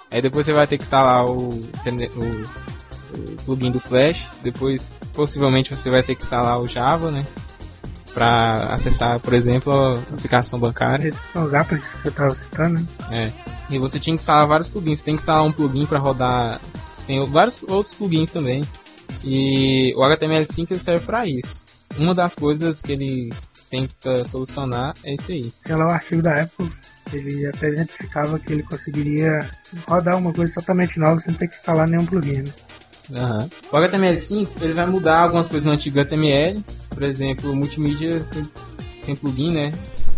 Aí 0.09 0.21
depois 0.21 0.45
você 0.45 0.53
vai 0.53 0.67
ter 0.67 0.77
que 0.77 0.83
instalar 0.83 1.25
o, 1.25 1.49
o, 1.49 1.63
o 3.11 3.35
plugin 3.45 3.71
do 3.71 3.79
Flash, 3.79 4.27
depois 4.43 4.89
possivelmente 5.13 5.75
você 5.75 5.89
vai 5.89 6.03
ter 6.03 6.15
que 6.15 6.23
instalar 6.23 6.59
o 6.59 6.67
Java, 6.67 7.11
né, 7.11 7.25
para 8.13 8.73
acessar, 8.73 9.19
por 9.19 9.33
exemplo, 9.33 9.73
a 9.73 9.93
aplicação 10.13 10.59
bancária. 10.59 11.13
São 11.31 11.45
os 11.45 11.53
apps 11.53 11.81
que 12.01 12.07
eu 12.07 12.11
tava 12.11 12.35
citando, 12.35 12.79
né? 12.79 12.85
É. 13.11 13.31
E 13.69 13.79
você 13.79 13.99
tinha 13.99 14.15
que 14.15 14.21
instalar 14.21 14.47
vários 14.47 14.67
plugins. 14.67 14.99
Você 14.99 15.05
tem 15.05 15.15
que 15.15 15.21
instalar 15.21 15.43
um 15.43 15.51
plugin 15.51 15.85
para 15.85 15.99
rodar. 15.99 16.61
Tem 17.07 17.25
vários 17.29 17.59
outros 17.67 17.93
plugins 17.93 18.31
também. 18.31 18.63
E 19.23 19.93
o 19.95 20.01
HTML5 20.01 20.71
ele 20.71 20.79
serve 20.79 21.05
para 21.05 21.25
isso. 21.25 21.65
Uma 21.97 22.13
das 22.13 22.35
coisas 22.35 22.81
que 22.81 22.91
ele 22.91 23.33
tenta 23.69 24.25
solucionar 24.25 24.93
é 25.03 25.13
isso 25.13 25.31
aí. 25.31 25.51
Sei 25.65 25.75
lá, 25.75 25.87
o 25.87 25.91
artigo 25.91 26.21
da 26.21 26.41
Apple, 26.41 26.69
ele 27.11 27.47
até 27.47 27.69
exemplificava 27.69 28.37
que 28.37 28.53
ele 28.53 28.63
conseguiria 28.63 29.49
rodar 29.87 30.17
uma 30.17 30.31
coisa 30.31 30.53
totalmente 30.53 30.99
nova 30.99 31.19
sem 31.21 31.33
ter 31.33 31.47
que 31.47 31.55
instalar 31.55 31.87
nenhum 31.87 32.05
plugin, 32.05 32.43
né? 32.43 32.53
Aham. 33.15 33.49
O 33.71 33.75
HTML5 33.75 34.47
ele 34.61 34.73
vai 34.73 34.85
mudar 34.85 35.19
algumas 35.19 35.47
coisas 35.47 35.65
no 35.65 35.73
antigo 35.73 35.99
HTML, 35.99 36.63
por 36.93 37.03
exemplo, 37.03 37.55
multimídia 37.55 38.21
sem, 38.23 38.43
sem 38.97 39.15
plugin, 39.15 39.51
né? 39.51 39.71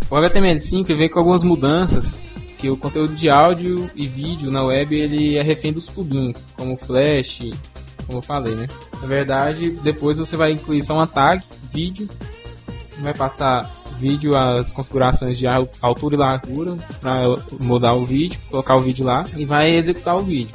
O 0.09 0.15
HTML5 0.15 0.85
ele 0.89 0.95
vem 0.95 1.09
com 1.09 1.19
algumas 1.19 1.43
mudanças 1.43 2.17
que 2.57 2.69
o 2.69 2.77
conteúdo 2.77 3.13
de 3.13 3.29
áudio 3.29 3.89
e 3.95 4.07
vídeo 4.07 4.51
na 4.51 4.63
web 4.63 4.95
ele 4.97 5.35
é 5.37 5.41
refém 5.41 5.73
dos 5.73 5.89
plugins, 5.89 6.47
como 6.55 6.77
Flash, 6.77 7.41
como 8.05 8.19
eu 8.19 8.21
falei, 8.21 8.55
né? 8.55 8.67
Na 9.01 9.07
verdade, 9.07 9.71
depois 9.83 10.17
você 10.17 10.37
vai 10.37 10.51
incluir 10.51 10.83
só 10.83 10.93
uma 10.93 11.07
tag, 11.07 11.43
vídeo, 11.71 12.07
vai 13.01 13.13
passar 13.13 13.69
vídeo 13.97 14.35
as 14.37 14.71
configurações 14.73 15.37
de 15.37 15.47
al- 15.47 15.69
altura 15.81 16.15
e 16.15 16.17
largura 16.19 16.77
para 16.99 17.21
mudar 17.59 17.93
o 17.93 18.05
vídeo, 18.05 18.39
colocar 18.49 18.75
o 18.75 18.81
vídeo 18.81 19.05
lá 19.05 19.25
e 19.35 19.45
vai 19.45 19.71
executar 19.71 20.15
o 20.17 20.23
vídeo. 20.23 20.53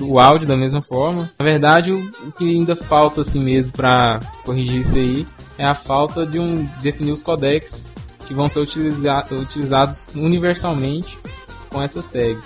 O 0.00 0.18
áudio 0.18 0.48
da 0.48 0.56
mesma 0.56 0.80
forma. 0.80 1.30
Na 1.38 1.44
verdade, 1.44 1.92
o 1.92 2.32
que 2.32 2.44
ainda 2.48 2.74
falta 2.74 3.20
assim 3.20 3.40
mesmo 3.40 3.72
para 3.74 4.20
corrigir 4.44 4.80
isso 4.80 4.96
aí 4.96 5.26
é 5.58 5.64
a 5.66 5.74
falta 5.74 6.24
de 6.26 6.38
um 6.38 6.64
definir 6.80 7.12
os 7.12 7.22
codecs 7.22 7.90
que 8.26 8.34
vão 8.34 8.48
ser 8.48 8.60
utiliza- 8.60 9.26
utilizados 9.30 10.06
universalmente 10.14 11.18
com 11.68 11.82
essas 11.82 12.06
tags. 12.06 12.44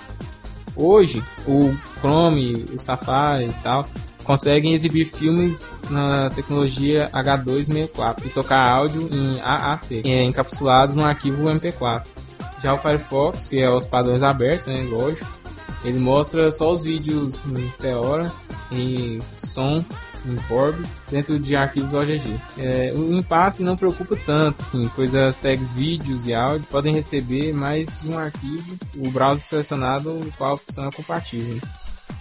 Hoje, 0.75 1.23
o 1.47 1.73
Chrome, 1.99 2.65
o 2.75 2.79
Safari 2.79 3.45
e 3.45 3.53
tal 3.63 3.87
conseguem 4.23 4.73
exibir 4.73 5.05
filmes 5.05 5.81
na 5.89 6.29
tecnologia 6.31 7.09
H264 7.13 8.25
e 8.25 8.29
tocar 8.29 8.67
áudio 8.67 9.07
em 9.11 9.39
AAC, 9.41 10.01
eh, 10.03 10.23
encapsulados 10.23 10.95
no 10.95 11.05
arquivo 11.05 11.49
MP4. 11.49 12.03
Já 12.61 12.73
o 12.73 12.77
Firefox, 12.77 13.47
fiel 13.47 13.73
aos 13.73 13.85
padrões 13.85 14.23
abertos, 14.23 14.67
né, 14.67 14.85
lógico, 14.89 15.25
ele 15.83 15.97
mostra 15.99 16.51
só 16.51 16.71
os 16.71 16.83
vídeos 16.83 17.41
em 17.45 17.67
Theora, 17.79 18.31
em 18.71 19.19
som, 19.37 19.83
em 20.31 20.35
Vorbis, 20.35 21.03
dentro 21.09 21.39
de 21.39 21.55
arquivos 21.55 21.93
OGG. 21.93 22.35
É, 22.57 22.93
o 22.95 23.13
impasse 23.13 23.63
não 23.63 23.75
preocupa 23.75 24.15
tanto, 24.25 24.61
assim, 24.61 24.89
pois 24.95 25.15
as 25.15 25.37
tags 25.37 25.73
vídeos 25.73 26.25
e 26.25 26.33
áudio 26.33 26.67
podem 26.69 26.93
receber 26.93 27.53
mais 27.53 28.05
um 28.05 28.17
arquivo, 28.17 28.77
o 28.97 29.09
browser 29.09 29.43
selecionado, 29.43 30.31
qual 30.37 30.51
a 30.51 30.53
opção 30.55 30.87
é 30.87 30.91
compatível. 30.91 31.59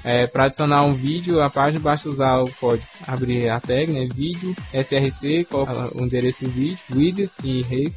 É, 0.04 0.26
para 0.26 0.44
adicionar 0.44 0.84
um 0.84 0.92
vídeo, 0.92 1.40
a 1.40 1.50
página 1.50 1.80
basta 1.80 2.08
usar 2.08 2.38
o 2.40 2.50
código, 2.60 2.86
abrir 3.06 3.48
a 3.48 3.58
tag, 3.58 3.90
né, 3.90 4.06
vídeo, 4.06 4.54
src, 4.72 5.44
coloca 5.46 5.90
o 5.96 6.04
endereço 6.04 6.44
do 6.44 6.50
vídeo, 6.50 6.78
width 6.94 7.30
e 7.42 7.62
height 7.62 7.96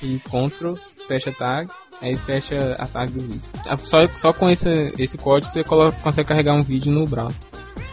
e 0.00 0.18
controls, 0.30 0.88
fecha 1.06 1.30
tag, 1.30 1.70
aí 2.00 2.16
fecha 2.16 2.74
a 2.78 2.86
tag 2.86 3.12
do 3.12 3.20
vídeo. 3.20 3.42
Ah, 3.66 3.76
Só, 3.76 4.08
só 4.08 4.32
com 4.32 4.48
esse, 4.48 4.92
esse 4.98 5.18
código 5.18 5.52
você 5.52 5.62
coloca, 5.62 5.96
consegue 6.00 6.28
carregar 6.28 6.54
um 6.54 6.62
vídeo 6.62 6.90
no 6.90 7.04
browser. 7.04 7.40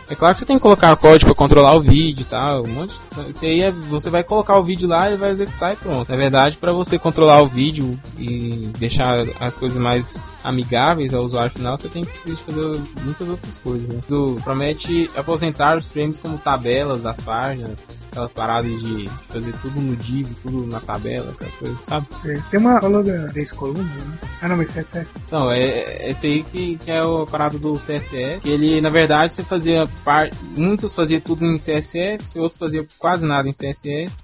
É 0.09 0.15
claro 0.15 0.33
que 0.33 0.39
você 0.39 0.45
tem 0.45 0.57
que 0.57 0.61
colocar 0.61 0.95
código 0.95 1.27
para 1.27 1.35
controlar 1.35 1.75
o 1.75 1.81
vídeo 1.81 2.23
e 2.23 2.25
tal, 2.25 2.63
um 2.63 2.67
monte 2.67 2.93
de 2.93 3.29
isso 3.29 3.45
aí 3.45 3.61
é, 3.61 3.71
você 3.71 4.09
vai 4.09 4.23
colocar 4.23 4.57
o 4.57 4.63
vídeo 4.63 4.87
lá 4.87 5.11
e 5.11 5.17
vai 5.17 5.31
executar 5.31 5.73
e 5.73 5.75
pronto. 5.75 6.09
Na 6.09 6.15
verdade, 6.15 6.57
para 6.57 6.71
você 6.71 6.97
controlar 6.97 7.41
o 7.41 7.47
vídeo 7.47 7.99
e 8.17 8.69
deixar 8.79 9.25
as 9.39 9.55
coisas 9.55 9.77
mais 9.81 10.25
amigáveis 10.43 11.13
ao 11.13 11.23
usuário 11.23 11.51
final, 11.51 11.77
você 11.77 11.87
tem 11.87 12.03
que 12.03 12.11
precisar 12.11 12.35
de 12.35 12.41
fazer 12.41 12.81
muitas 13.03 13.29
outras 13.29 13.57
coisas. 13.59 13.87
Né? 13.87 13.99
Do, 14.07 14.35
promete 14.43 15.09
aposentar 15.15 15.77
os 15.77 15.91
frames 15.91 16.19
como 16.19 16.37
tabelas 16.37 17.01
das 17.01 17.19
páginas, 17.19 17.87
aquela 18.11 18.29
parada 18.29 18.67
de, 18.67 19.09
fazer 19.27 19.53
tudo 19.61 19.79
no 19.79 19.95
div, 19.95 20.27
tudo 20.41 20.65
na 20.65 20.79
tabela, 20.79 21.31
aquelas 21.31 21.55
coisas, 21.55 21.81
sabe? 21.81 22.07
É, 22.25 22.39
Tem 22.49 22.59
uma 22.59 22.79
aula 22.79 23.03
da 23.03 23.31
Base 23.33 23.53
Column, 23.53 23.83
né? 23.83 24.17
Ah 24.41 24.47
não, 24.47 24.57
mas 24.57 24.71
CSS. 24.71 25.09
Não, 25.31 25.51
é, 25.51 25.61
é 25.61 26.09
esse 26.09 26.27
aí 26.27 26.43
que, 26.43 26.77
que 26.77 26.91
é 26.91 27.03
o 27.03 27.25
parado 27.25 27.59
do 27.59 27.73
CSS. 27.73 28.39
Que 28.41 28.49
ele, 28.49 28.79
na 28.81 28.89
verdade, 28.89 29.33
você 29.33 29.43
fazia 29.43 29.87
par... 30.03 30.29
muitos 30.55 30.95
faziam 30.95 31.21
tudo 31.21 31.45
em 31.45 31.57
CSS, 31.57 32.37
outros 32.37 32.59
faziam 32.59 32.85
quase 32.97 33.25
nada 33.25 33.47
em 33.47 33.53
CSS 33.53 34.23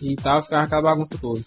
e 0.00 0.14
tal, 0.16 0.42
ficava 0.42 0.64
aquela 0.64 0.82
bagunça 0.82 1.16
toda. 1.18 1.40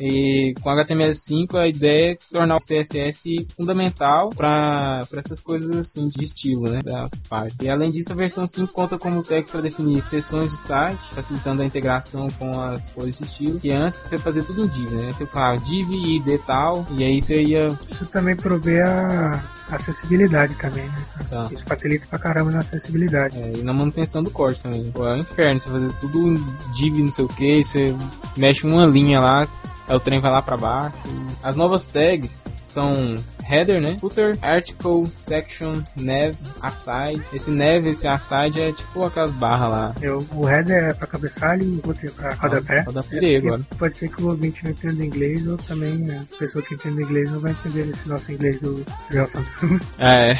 E 0.00 0.54
com 0.60 0.70
HTML5 0.70 1.54
a 1.54 1.68
ideia 1.68 2.12
é 2.12 2.18
tornar 2.32 2.56
o 2.56 2.60
CSS 2.60 3.46
fundamental 3.56 4.30
para 4.30 5.00
essas 5.16 5.40
coisas 5.40 5.70
assim 5.76 6.08
de 6.08 6.24
estilo, 6.24 6.68
né, 6.68 6.80
da 6.82 7.08
página. 7.28 7.56
E 7.62 7.68
além 7.68 7.90
disso, 7.90 8.12
a 8.12 8.16
versão 8.16 8.46
5 8.46 8.72
conta 8.72 8.98
como 8.98 9.22
text 9.22 9.50
para 9.52 9.60
definir 9.60 10.00
seções 10.02 10.52
de 10.52 10.58
site, 10.58 11.02
facilitando 11.14 11.62
a 11.62 11.64
integração 11.64 12.28
com 12.38 12.60
as 12.60 12.90
folhas 12.90 13.18
de 13.18 13.24
estilo. 13.24 13.60
E 13.62 13.70
antes 13.70 13.98
você 13.98 14.18
fazia 14.18 14.42
tudo 14.42 14.64
em 14.64 14.68
div, 14.68 14.90
né? 14.90 15.12
Você 15.12 15.26
falava 15.26 15.58
div 15.58 15.90
e 15.90 16.16
id 16.16 16.40
tal, 16.46 16.86
e 16.90 17.04
aí 17.04 17.20
você 17.20 17.42
ia 17.42 17.66
Isso 17.90 18.06
também 18.06 18.34
provê 18.36 18.82
a 18.82 19.42
acessibilidade 19.70 20.54
também, 20.56 20.84
né? 20.84 21.06
Tá. 21.28 21.48
Isso 21.50 21.64
facilita 21.64 22.06
pra 22.08 22.18
caramba 22.18 22.50
na 22.50 22.58
acessibilidade. 22.60 23.38
É, 23.38 23.52
e 23.56 23.62
na 23.62 23.72
manutenção 23.72 24.22
do 24.22 24.30
corte 24.30 24.62
também. 24.62 24.90
Pô, 24.90 25.06
é 25.06 25.14
um 25.14 25.18
inferno 25.18 25.60
você 25.60 25.68
fazer 25.68 25.92
tudo 26.00 26.26
em 26.26 26.44
div, 26.74 26.98
não 26.98 27.12
sei 27.12 27.24
o 27.24 27.28
que, 27.28 27.64
você 27.64 27.94
mexe 28.36 28.66
uma 28.66 28.86
linha 28.86 29.20
lá, 29.20 29.48
aí 29.90 29.96
o 29.96 30.00
trem 30.00 30.20
vai 30.20 30.30
lá 30.30 30.40
pra 30.40 30.56
baixo. 30.56 30.96
As 31.42 31.56
novas 31.56 31.88
tags 31.88 32.46
são 32.62 33.16
header, 33.50 33.80
né? 33.80 33.96
Footer, 34.00 34.38
article, 34.40 35.04
section, 35.12 35.82
nav, 35.96 36.34
aside. 36.62 37.22
Esse 37.32 37.50
nav, 37.50 37.84
esse 37.86 38.06
aside 38.06 38.60
é 38.60 38.72
tipo 38.72 39.04
aquelas 39.04 39.32
barras 39.32 39.70
lá. 39.70 39.94
Eu, 40.00 40.24
o 40.32 40.48
header 40.48 40.90
é 40.90 40.94
pra 40.94 41.06
cabeçalho 41.08 41.62
e 41.62 41.78
o 41.78 41.82
footer 41.82 42.12
pra 42.12 42.34
rodapé. 42.34 42.80
Rodapé 42.82 43.08
perigo, 43.08 43.48
agora. 43.48 43.62
Pode 43.78 43.98
ser 43.98 44.08
que 44.08 44.22
o 44.22 44.28
ouvinte 44.28 44.62
não 44.62 44.70
entenda 44.70 45.04
inglês 45.04 45.46
ou 45.48 45.56
também 45.58 45.98
né, 45.98 46.24
a 46.32 46.36
pessoa 46.36 46.64
que 46.64 46.74
entende 46.74 47.02
inglês 47.02 47.30
não 47.30 47.40
vai 47.40 47.50
entender 47.50 47.90
esse 47.90 48.08
nosso 48.08 48.30
inglês 48.32 48.60
do 48.60 48.84
Gelson. 49.10 49.40
É. 49.98 50.34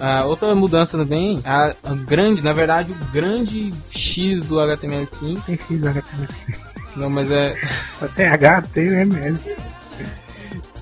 a 0.00 0.24
outra 0.24 0.54
mudança 0.54 0.96
também, 0.96 1.40
a, 1.44 1.74
a 1.84 1.94
grande, 1.94 2.42
na 2.42 2.52
verdade, 2.52 2.92
o 2.92 3.12
grande 3.12 3.72
X 3.90 4.44
do 4.44 4.56
HTML5. 4.56 5.44
Tem 5.44 5.58
X 5.58 5.80
no 5.80 5.88
HTML. 5.88 6.77
Não, 6.96 7.08
mas 7.10 7.30
é 7.30 7.54
tem 8.16 8.26
H, 8.26 8.62
tem 8.72 8.86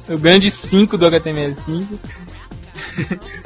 o 0.08 0.18
grande 0.18 0.50
5 0.50 0.96
do 0.96 1.06
HTML5. 1.10 1.86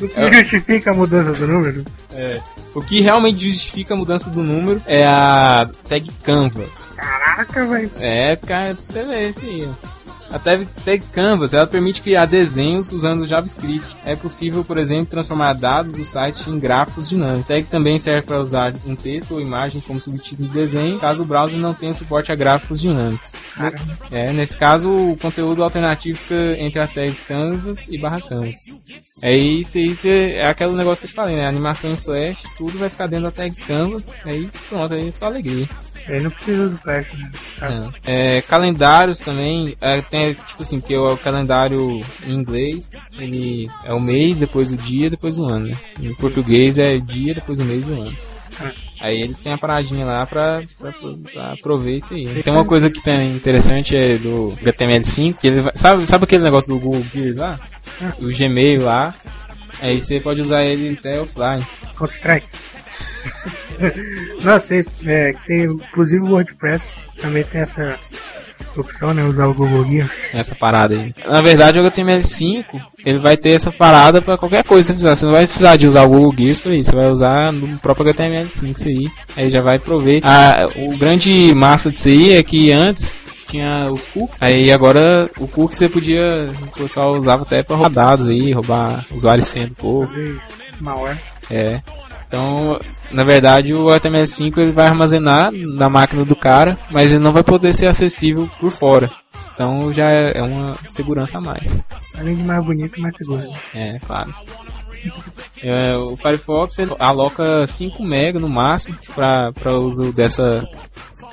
O 0.01 0.09
que 0.09 0.33
justifica 0.33 0.91
a 0.91 0.95
mudança 0.95 1.33
do 1.33 1.47
número? 1.47 1.85
É. 2.13 2.41
O 2.75 2.81
que 2.83 3.01
realmente 3.01 3.51
justifica 3.51 3.95
a 3.95 3.97
mudança 3.97 4.31
do 4.31 4.43
número 4.43 4.81
é 4.87 5.05
a 5.07 5.69
tag 5.89 6.09
canvas. 6.23 6.93
Caraca, 6.97 7.67
velho. 7.67 7.91
É, 7.99 8.37
cara, 8.37 8.75
pra 8.75 8.85
você 8.85 9.03
ver 9.05 9.31
isso 9.31 9.45
aí. 9.45 9.69
ó. 9.69 9.90
A 10.31 10.39
tag, 10.39 10.67
Canvas 11.13 11.53
ela 11.53 11.67
permite 11.67 12.03
criar 12.03 12.25
desenhos 12.25 12.93
usando 12.93 13.27
JavaScript. 13.27 13.97
É 14.05 14.15
possível, 14.15 14.65
por 14.65 14.79
exemplo, 14.79 15.07
transformar 15.07 15.53
dados 15.55 15.93
do 15.93 16.05
site 16.05 16.49
em 16.49 16.59
gráficos 16.59 17.09
dinâmicos. 17.09 17.51
A 17.51 17.55
tag 17.55 17.65
também 17.65 17.99
serve 17.99 18.23
para 18.23 18.41
usar 18.41 18.73
um 18.87 18.95
texto 18.95 19.33
ou 19.33 19.41
imagem 19.41 19.81
como 19.81 20.01
subtítulo 20.01 20.49
de 20.49 20.55
desenho, 20.55 20.99
caso 21.01 21.23
o 21.23 21.27
browser 21.27 21.59
não 21.59 21.75
tenha 21.75 21.95
suporte 21.95 22.31
a 22.31 22.35
gráficos 22.35 22.81
dinâmicos. 22.81 23.33
Caramba. 23.55 23.99
É, 24.11 24.33
nesse 24.33 24.57
caso, 24.57 24.91
o 24.91 25.17
conteúdo 25.17 25.65
alternativo 25.65 26.19
fica 26.19 26.57
entre 26.59 26.79
as 26.81 26.93
tags 26.93 27.21
Canvas 27.21 27.87
e 27.89 27.99
barra 27.99 28.21
Canvas. 28.21 28.55
É 29.23 29.37
isso, 29.37 29.79
isso 29.79 30.07
é, 30.07 30.35
é 30.37 30.49
aquele 30.49 30.73
negócio 30.73 31.03
que 31.03 31.07
eu 31.07 31.11
te 31.11 31.15
falei, 31.15 31.37
né? 31.37 31.47
Animação 31.47 31.93
em 31.93 31.97
Flash, 31.97 32.45
tudo 32.57 32.79
vai 32.79 32.89
ficar 32.89 33.07
dentro 33.07 33.25
da 33.25 33.31
tag 33.31 33.55
Canvas. 33.63 34.11
Aí 34.25 34.49
pronto, 34.69 34.95
aí 34.95 35.09
é 35.09 35.11
só 35.11 35.27
alegria. 35.27 35.69
Aí 36.07 36.21
não 36.21 36.31
precisa 36.31 36.69
do 36.69 36.79
Flash, 36.79 37.07
né? 37.19 37.31
Tá. 37.59 37.93
É. 38.05 38.39
É, 38.39 38.43
calendários 38.43 39.21
também, 39.21 39.77
é, 39.81 40.01
tem 40.03 40.35
tipo 40.35 40.63
assim, 40.63 40.81
que 40.81 40.95
é 40.95 40.99
o 40.99 41.17
calendário 41.17 42.05
em 42.27 42.33
inglês, 42.33 42.93
ele 43.19 43.71
é 43.85 43.93
o 43.93 44.01
mês, 44.01 44.41
depois 44.41 44.73
o 44.73 44.77
dia, 44.77 45.11
depois 45.11 45.39
o 45.39 45.45
ano. 45.45 45.69
né? 45.69 45.77
Em 46.01 46.15
português 46.15 46.79
é 46.79 46.99
dia, 46.99 47.35
depois 47.35 47.59
o 47.59 47.65
mês 47.65 47.87
e 47.87 47.91
o 47.91 48.03
ano. 48.03 48.17
Aí 49.01 49.23
eles 49.23 49.41
têm 49.41 49.53
a 49.53 49.59
paradinha 49.59 50.05
lá 50.05 50.27
pra, 50.27 50.63
pra, 50.79 50.93
pra 51.33 51.57
prover 51.63 51.97
isso 51.97 52.13
aí. 52.13 52.43
Tem 52.43 52.53
uma 52.53 52.65
coisa 52.65 52.91
que 52.91 53.03
tem 53.03 53.35
interessante 53.35 53.97
é 53.97 54.19
do 54.19 54.55
HTML5, 54.63 55.37
que 55.41 55.47
ele 55.47 55.61
vai, 55.63 55.73
sabe, 55.75 56.07
sabe 56.07 56.25
aquele 56.25 56.45
negócio 56.45 56.75
do 56.75 56.79
Google 56.79 57.05
Gears 57.15 57.39
lá? 57.39 57.59
O 58.19 58.27
Gmail 58.27 58.85
lá. 58.85 59.15
Aí 59.81 60.01
você 60.01 60.21
pode 60.21 60.43
usar 60.43 60.63
ele 60.65 60.99
até 60.99 61.19
offline. 61.19 61.65
Counter 61.97 62.17
Strike. 62.17 62.47
Não 64.43 64.61
sei, 64.61 64.85
é, 65.07 65.33
tem, 65.47 65.65
inclusive 65.65 66.23
o 66.23 66.33
WordPress 66.33 66.85
também 67.21 67.45
tem 67.45 67.63
essa 67.63 67.99
opção, 68.77 69.15
né? 69.15 69.25
Usar 69.25 69.47
o 69.47 69.55
Google 69.55 69.85
Gear. 69.87 70.11
essa 70.33 70.55
parada 70.55 70.95
aí. 70.95 71.15
Na 71.27 71.41
verdade, 71.41 71.79
o 71.79 71.83
HTML5 71.83 72.65
ele 73.05 73.19
vai 73.19 73.37
ter 73.37 73.51
essa 73.51 73.73
parada 73.73 74.21
pra 74.21 74.37
qualquer 74.39 74.65
coisa 74.65 74.93
que 74.93 75.01
você 75.01 75.05
precisar. 75.05 75.17
Você 75.17 75.25
não 75.27 75.33
vai 75.33 75.47
precisar 75.47 75.77
de 75.77 75.87
usar 75.87 76.03
o 76.05 76.09
Google 76.09 76.35
Gears 76.37 76.61
pra 76.61 76.75
isso. 76.75 76.91
Você 76.91 76.97
vai 76.97 77.09
usar 77.09 77.53
no 77.53 77.79
próprio 77.79 78.07
HTML5 78.13 78.77
isso 78.77 78.89
aí. 78.89 79.11
Aí 79.37 79.51
já 79.51 79.61
vai 79.61 79.79
prover. 79.79 80.21
Ah, 80.25 80.69
o 80.77 80.97
grande 80.97 81.53
massa 81.55 81.91
disso 81.91 82.09
aí 82.09 82.33
é 82.35 82.43
que 82.43 82.71
antes 82.71 83.17
tinha 83.49 83.91
os 83.91 84.07
cookies. 84.07 84.41
Aí 84.41 84.71
agora 84.71 85.29
o 85.39 85.49
cookie 85.49 85.77
você 85.77 85.89
podia. 85.89 86.53
O 86.63 86.83
pessoal 86.83 87.15
usava 87.15 87.43
até 87.43 87.63
pra 87.63 87.77
roubar 87.77 87.91
dados 87.91 88.29
aí, 88.29 88.53
roubar 88.53 89.05
usuário 89.13 89.43
sendo. 89.43 89.75
Fazer 89.75 90.41
malware. 90.81 91.19
É. 91.51 91.81
Então, 92.31 92.79
na 93.11 93.25
verdade, 93.25 93.75
o 93.75 93.87
HTML5 93.87 94.59
ele 94.59 94.71
vai 94.71 94.87
armazenar 94.87 95.51
na 95.51 95.91
máquina 95.91 96.25
do 96.25 96.37
cara, 96.37 96.79
mas 96.89 97.11
ele 97.11 97.25
não 97.25 97.33
vai 97.33 97.43
poder 97.43 97.73
ser 97.73 97.89
acessível 97.89 98.49
por 98.61 98.71
fora. 98.71 99.11
Então 99.53 99.93
já 99.93 100.09
é 100.09 100.39
é 100.39 100.43
uma 100.45 100.77
segurança 100.87 101.39
a 101.39 101.41
mais. 101.41 101.69
Além 102.17 102.37
de 102.37 102.45
mais 102.45 102.65
bonito, 102.65 103.01
mais 103.01 103.17
seguro. 103.17 103.43
É, 103.75 103.99
claro. 104.07 104.33
É, 105.61 105.97
o 105.97 106.17
Firefox 106.17 106.77
aloca 107.01 107.67
5 107.67 108.01
MB 108.01 108.39
no 108.39 108.49
máximo 108.49 108.97
para 109.13 109.73
uso 109.77 110.13
dessa, 110.13 110.65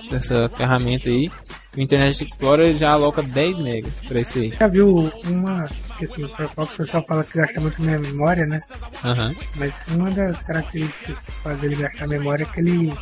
dessa 0.10 0.50
ferramenta 0.50 1.10
aí. 1.10 1.30
O 1.78 1.80
Internet 1.80 2.26
Explorer 2.26 2.76
já 2.76 2.90
aloca 2.90 3.22
10 3.22 3.60
MB 3.60 3.88
para 4.08 4.20
isso 4.20 4.40
aí. 4.40 4.52
Já 4.60 4.68
viu 4.68 5.12
uma. 5.28 5.64
Que 5.98 6.06
assim, 6.06 6.24
o 6.24 6.68
pessoal 6.78 7.04
fala 7.08 7.24
que 7.24 7.38
gasta 7.38 7.60
muito 7.60 7.82
memória, 7.82 8.46
né? 8.46 8.60
Aham. 9.04 9.36
Mas 9.56 9.74
uma 9.90 10.12
das 10.12 10.46
características 10.46 11.18
que 11.18 11.32
faz 11.32 11.64
ele 11.64 11.76
gastar 11.76 12.08
memória 12.08 12.44
é 12.44 12.46
que 12.46 12.60
ele, 12.60 12.94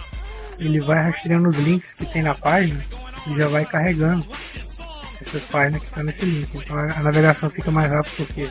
ele 0.59 0.79
vai 0.79 1.03
rastreando 1.03 1.49
os 1.49 1.57
links 1.57 1.93
que 1.93 2.05
tem 2.05 2.21
na 2.23 2.33
página 2.33 2.79
e 3.27 3.37
já 3.37 3.47
vai 3.49 3.65
carregando 3.65 4.25
essas 5.21 5.43
páginas 5.43 5.81
que 5.81 5.87
estão 5.87 6.03
nesse 6.03 6.25
link. 6.25 6.49
Então 6.55 6.77
a, 6.77 6.83
a 6.83 7.03
navegação 7.03 7.49
fica 7.49 7.69
mais 7.69 7.91
rápida 7.91 8.15
porque 8.17 8.49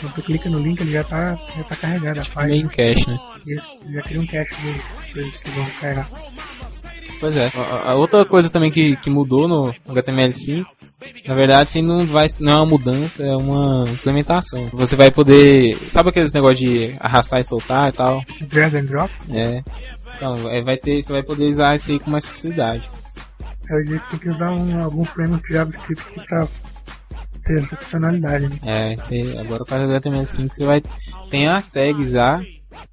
quando 0.00 0.14
tu 0.14 0.22
clica 0.22 0.50
no 0.50 0.58
link 0.58 0.80
ele 0.80 0.92
já 0.92 1.04
tá, 1.04 1.34
já 1.56 1.64
tá 1.64 1.76
carregado 1.76 2.20
a 2.20 2.24
página. 2.24 2.54
Meio 2.54 2.68
cache, 2.68 3.10
né? 3.10 3.18
Já 3.92 4.02
cria 4.02 4.20
um 4.20 4.26
cache 4.26 4.54
eles 5.14 5.36
que 5.38 5.50
vão 5.50 5.66
carregar. 5.80 6.08
Pois 7.20 7.36
é. 7.36 7.52
A, 7.54 7.90
a 7.90 7.94
outra 7.94 8.24
coisa 8.24 8.48
também 8.50 8.70
que, 8.70 8.96
que 8.96 9.10
mudou 9.10 9.46
no 9.46 9.72
HTML5, 9.88 10.64
na 11.28 11.34
verdade, 11.34 11.62
assim, 11.64 11.82
não, 11.82 12.06
vai, 12.06 12.26
não 12.40 12.52
é 12.52 12.56
uma 12.56 12.66
mudança, 12.66 13.22
é 13.22 13.36
uma 13.36 13.84
implementação. 13.90 14.66
Você 14.72 14.96
vai 14.96 15.10
poder. 15.10 15.76
Sabe 15.88 16.08
aqueles 16.08 16.32
negócios 16.32 16.58
de 16.58 16.94
arrastar 16.98 17.40
e 17.40 17.44
soltar 17.44 17.88
e 17.90 17.92
tal? 17.92 18.22
Drag 18.48 18.74
and 18.76 18.84
drop, 18.84 19.12
É. 19.30 19.62
Então, 20.16 20.50
é, 20.50 20.60
vai 20.62 20.76
ter, 20.76 21.02
você 21.02 21.12
vai 21.12 21.22
poder 21.22 21.44
usar 21.50 21.76
isso 21.76 21.90
aí 21.92 21.98
com 21.98 22.10
mais 22.10 22.24
facilidade. 22.26 22.90
é 23.70 23.74
o 23.74 23.86
jeito 23.86 24.02
que 24.04 24.10
tem 24.10 24.18
que 24.18 24.28
usar 24.30 24.50
um, 24.50 24.82
algum 24.82 25.04
framework 25.04 25.46
de 25.46 25.54
JavaScript 25.54 26.04
pra 26.28 26.48
ter 27.44 27.58
essa 27.60 27.76
funcionalidade. 27.76 28.48
Né? 28.48 28.56
É, 28.66 28.96
você, 28.96 29.36
agora 29.38 29.64
com 29.64 29.74
o 29.74 29.78
HTML5 29.78 30.48
você 30.52 30.64
vai. 30.64 30.82
Tem 31.30 31.48
as 31.48 31.68
tags 31.70 32.12
lá. 32.12 32.42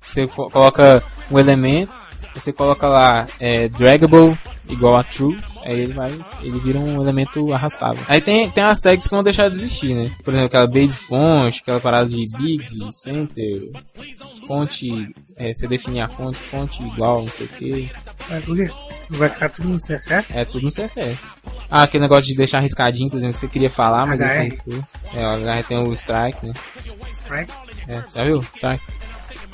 Você 0.08 0.28
co- 0.28 0.50
coloca 0.50 1.04
um 1.30 1.38
elemento, 1.40 1.92
você 2.34 2.52
coloca 2.54 2.88
lá 2.88 3.28
é, 3.40 3.68
draggable 3.70 4.38
igual 4.70 4.98
a 4.98 5.04
true, 5.04 5.38
aí 5.64 5.80
ele 5.82 5.94
vai. 5.94 6.14
ele 6.42 6.60
vira 6.60 6.80
um 6.80 7.02
elemento 7.02 7.52
arrastável. 7.54 8.04
Aí 8.08 8.22
tem, 8.22 8.50
tem 8.50 8.64
as 8.64 8.80
tags 8.80 9.08
que 9.08 9.14
vão 9.14 9.24
deixar 9.24 9.50
de 9.50 9.56
existir, 9.56 9.94
né? 9.94 10.12
Por 10.24 10.32
exemplo, 10.32 10.48
aquela 10.48 10.68
base 10.68 10.96
font, 10.96 11.60
aquela 11.62 11.80
parada 11.80 12.08
de 12.08 12.26
big, 12.38 12.66
center, 12.92 13.70
fonte, 14.48 15.14
é, 15.36 15.54
você 15.54 15.68
definir 15.68 16.02
a 16.02 16.08
fonte, 16.08 16.38
fonte 16.38 16.84
igual, 16.84 17.22
não 17.22 17.32
sei 17.32 17.46
o 17.46 17.50
que. 17.50 17.92
Não 19.10 19.20
vai 19.20 19.30
ficar 19.30 19.50
tudo 19.50 19.70
no 19.70 19.80
CSS? 19.80 20.26
É 20.34 20.46
tudo 20.46 20.64
no 20.64 20.72
CSS. 20.72 21.18
Ah, 21.70 21.84
aquele 21.84 22.04
negócio 22.04 22.30
de 22.30 22.36
deixar 22.36 22.62
riscadinho, 22.62 23.10
por 23.10 23.18
exemplo, 23.18 23.34
que 23.34 23.40
você 23.40 23.48
queria 23.48 23.70
falar, 23.70 24.06
mas 24.06 24.22
aí 24.22 24.30
você 24.30 24.40
HR. 24.40 24.44
riscou. 24.44 24.86
É, 25.14 25.28
o 25.28 25.60
HR 25.60 25.64
tem 25.68 25.78
o 25.78 25.94
strike, 25.94 26.46
né? 26.46 26.54
Right? 27.30 27.54
É, 27.88 28.04
já 28.14 28.24
viu? 28.24 28.46
Strike. 28.54 28.84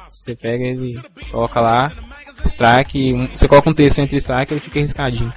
Você 0.10 0.36
pega 0.36 0.64
ele, 0.64 1.02
coloca 1.32 1.60
lá, 1.60 1.92
strike, 2.46 3.14
um- 3.14 3.28
você 3.28 3.48
coloca 3.48 3.70
um 3.70 3.74
texto 3.74 4.00
entre 4.00 4.18
strike 4.18 4.54
ele 4.54 4.60
fica 4.60 4.80
riscadinho. 4.80 5.34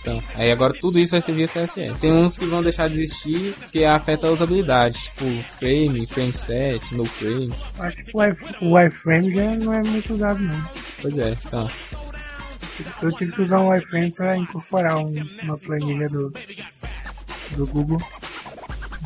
Então, 0.00 0.22
aí 0.36 0.50
agora 0.50 0.72
tudo 0.80 0.98
isso 0.98 1.10
vai 1.12 1.20
ser 1.20 1.34
via 1.34 1.46
CSS. 1.46 1.98
Tem 2.00 2.10
uns 2.10 2.36
que 2.36 2.46
vão 2.46 2.62
deixar 2.62 2.88
de 2.88 3.02
existir 3.02 3.54
porque 3.58 3.84
afeta 3.84 4.26
a 4.26 4.30
usabilidade, 4.30 4.94
tipo 5.04 5.24
frame, 5.42 6.06
frame 6.06 6.32
set, 6.32 6.94
no 6.94 7.04
frame. 7.04 7.52
Acho 7.78 7.96
que 7.96 8.64
o 8.64 8.78
iframe 8.80 9.30
já 9.32 9.50
não 9.56 9.72
é 9.74 9.82
muito 9.82 10.14
usado 10.14 10.40
não. 10.42 10.64
Pois 11.02 11.18
é, 11.18 11.36
então. 11.44 11.70
Eu 13.02 13.12
tive 13.12 13.32
que 13.32 13.42
usar 13.42 13.60
um 13.60 13.74
iframe 13.76 14.10
para 14.12 14.36
incorporar 14.38 14.96
um- 14.96 15.28
uma 15.42 15.58
planilha 15.58 16.08
do, 16.08 16.32
do 17.50 17.66
Google 17.66 18.00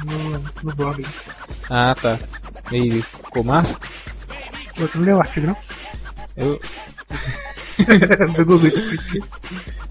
no, 0.05 0.39
no 0.63 0.77
blog. 0.77 1.05
Ah, 1.69 1.97
tá. 2.01 2.19
E 2.71 3.03
ficou 3.03 3.43
massa? 3.43 3.77
Pô, 4.77 4.87
tu 4.87 4.99
não 4.99 5.05
leu 5.05 5.17
o 5.17 5.21
artigo 5.21 5.49
não? 5.49 5.57
Eu. 6.37 6.61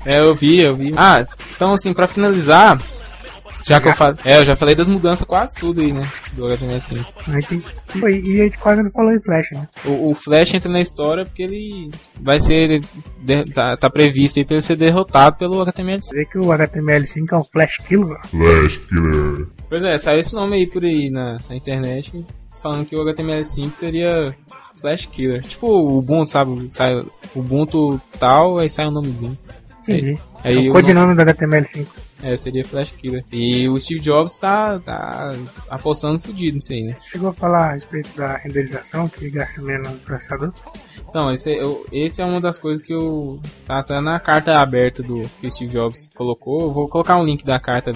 É, 0.05 0.19
eu 0.19 0.33
vi, 0.33 0.59
eu 0.59 0.75
vi. 0.75 0.93
Ah, 0.95 1.25
então 1.55 1.73
assim, 1.73 1.93
pra 1.93 2.07
finalizar, 2.07 2.81
Já 3.63 3.79
que 3.79 3.89
eu 3.89 3.93
falei. 3.93 4.17
É, 4.25 4.39
eu 4.39 4.45
já 4.45 4.55
falei 4.55 4.73
das 4.73 4.87
mudanças 4.87 5.25
quase 5.27 5.53
tudo 5.53 5.81
aí, 5.81 5.93
né? 5.93 6.11
Do 6.33 6.45
HTML5. 6.45 7.05
A 7.27 7.39
gente, 7.39 7.63
pô, 7.99 8.07
e 8.07 8.41
a 8.41 8.43
gente 8.45 8.57
quase 8.57 8.81
não 8.81 8.89
falou 8.89 9.13
em 9.13 9.19
Flash, 9.21 9.51
né? 9.51 9.67
O, 9.85 10.09
o 10.11 10.15
Flash 10.15 10.55
entra 10.55 10.71
na 10.71 10.81
história 10.81 11.25
porque 11.25 11.43
ele 11.43 11.91
vai 12.19 12.39
ser. 12.39 12.81
de- 13.19 13.43
tá, 13.53 13.77
tá 13.77 13.89
previsto 13.89 14.39
aí 14.39 14.45
pra 14.45 14.55
ele 14.55 14.61
ser 14.63 14.75
derrotado 14.75 15.35
pelo 15.37 15.63
HTML5. 15.63 16.01
Você 16.01 16.15
vê 16.17 16.25
que 16.25 16.39
o 16.39 16.45
HTML5 16.47 17.31
é 17.31 17.35
um 17.37 17.43
Flash 17.43 17.77
Killer. 17.87 18.17
Pois 19.69 19.83
é, 19.83 19.97
saiu 19.99 20.21
esse 20.21 20.33
nome 20.33 20.55
aí 20.55 20.65
por 20.67 20.83
aí 20.83 21.11
na, 21.11 21.39
na 21.47 21.55
internet 21.55 22.25
falando 22.61 22.85
que 22.85 22.95
o 22.95 23.03
HTML5 23.05 23.73
seria 23.73 24.35
Flash 24.75 25.05
Killer. 25.05 25.41
Tipo 25.43 25.67
o 25.67 25.97
Ubuntu, 25.99 26.29
sabe? 26.29 26.67
Sai 26.69 26.95
o 26.95 27.11
Ubuntu 27.35 27.99
tal, 28.19 28.57
aí 28.57 28.69
sai 28.69 28.87
um 28.87 28.91
nomezinho. 28.91 29.37
Entendi. 29.87 30.19
Aí 30.43 30.67
é 30.67 30.69
o 30.69 30.73
codinome 30.73 31.15
do 31.15 31.21
HTML5. 31.21 31.87
É, 32.23 32.37
seria 32.37 32.63
Flash 32.63 32.91
Killer. 32.91 33.25
E 33.31 33.67
o 33.67 33.79
Steve 33.79 33.99
Jobs 33.99 34.37
tá, 34.37 34.79
tá 34.79 35.33
apostando 35.69 36.19
fudido 36.19 36.53
nisso 36.55 36.71
aí, 36.71 36.83
né? 36.83 36.95
Chegou 37.11 37.29
a 37.29 37.33
falar 37.33 37.69
a 37.69 37.73
respeito 37.73 38.09
da 38.15 38.37
renderização, 38.37 39.07
que 39.07 39.27
gasta 39.31 39.59
menos 39.59 39.87
no 39.89 39.97
processador. 39.97 40.51
Então, 41.09 41.31
esse 41.33 41.51
é, 41.51 41.63
eu- 41.63 41.83
esse 41.91 42.21
é 42.21 42.25
uma 42.25 42.39
das 42.39 42.59
coisas 42.59 42.85
que 42.85 42.93
eu. 42.93 43.39
Tá 43.65 43.79
até 43.79 43.99
na 43.99 44.19
carta 44.19 44.59
aberta 44.59 45.01
do 45.01 45.23
que 45.41 45.47
o 45.47 45.51
Steve 45.51 45.71
Jobs 45.71 46.11
colocou. 46.15 46.61
Eu 46.61 46.71
vou 46.71 46.87
colocar 46.87 47.17
um 47.17 47.25
link 47.25 47.43
da 47.43 47.59
carta 47.59 47.91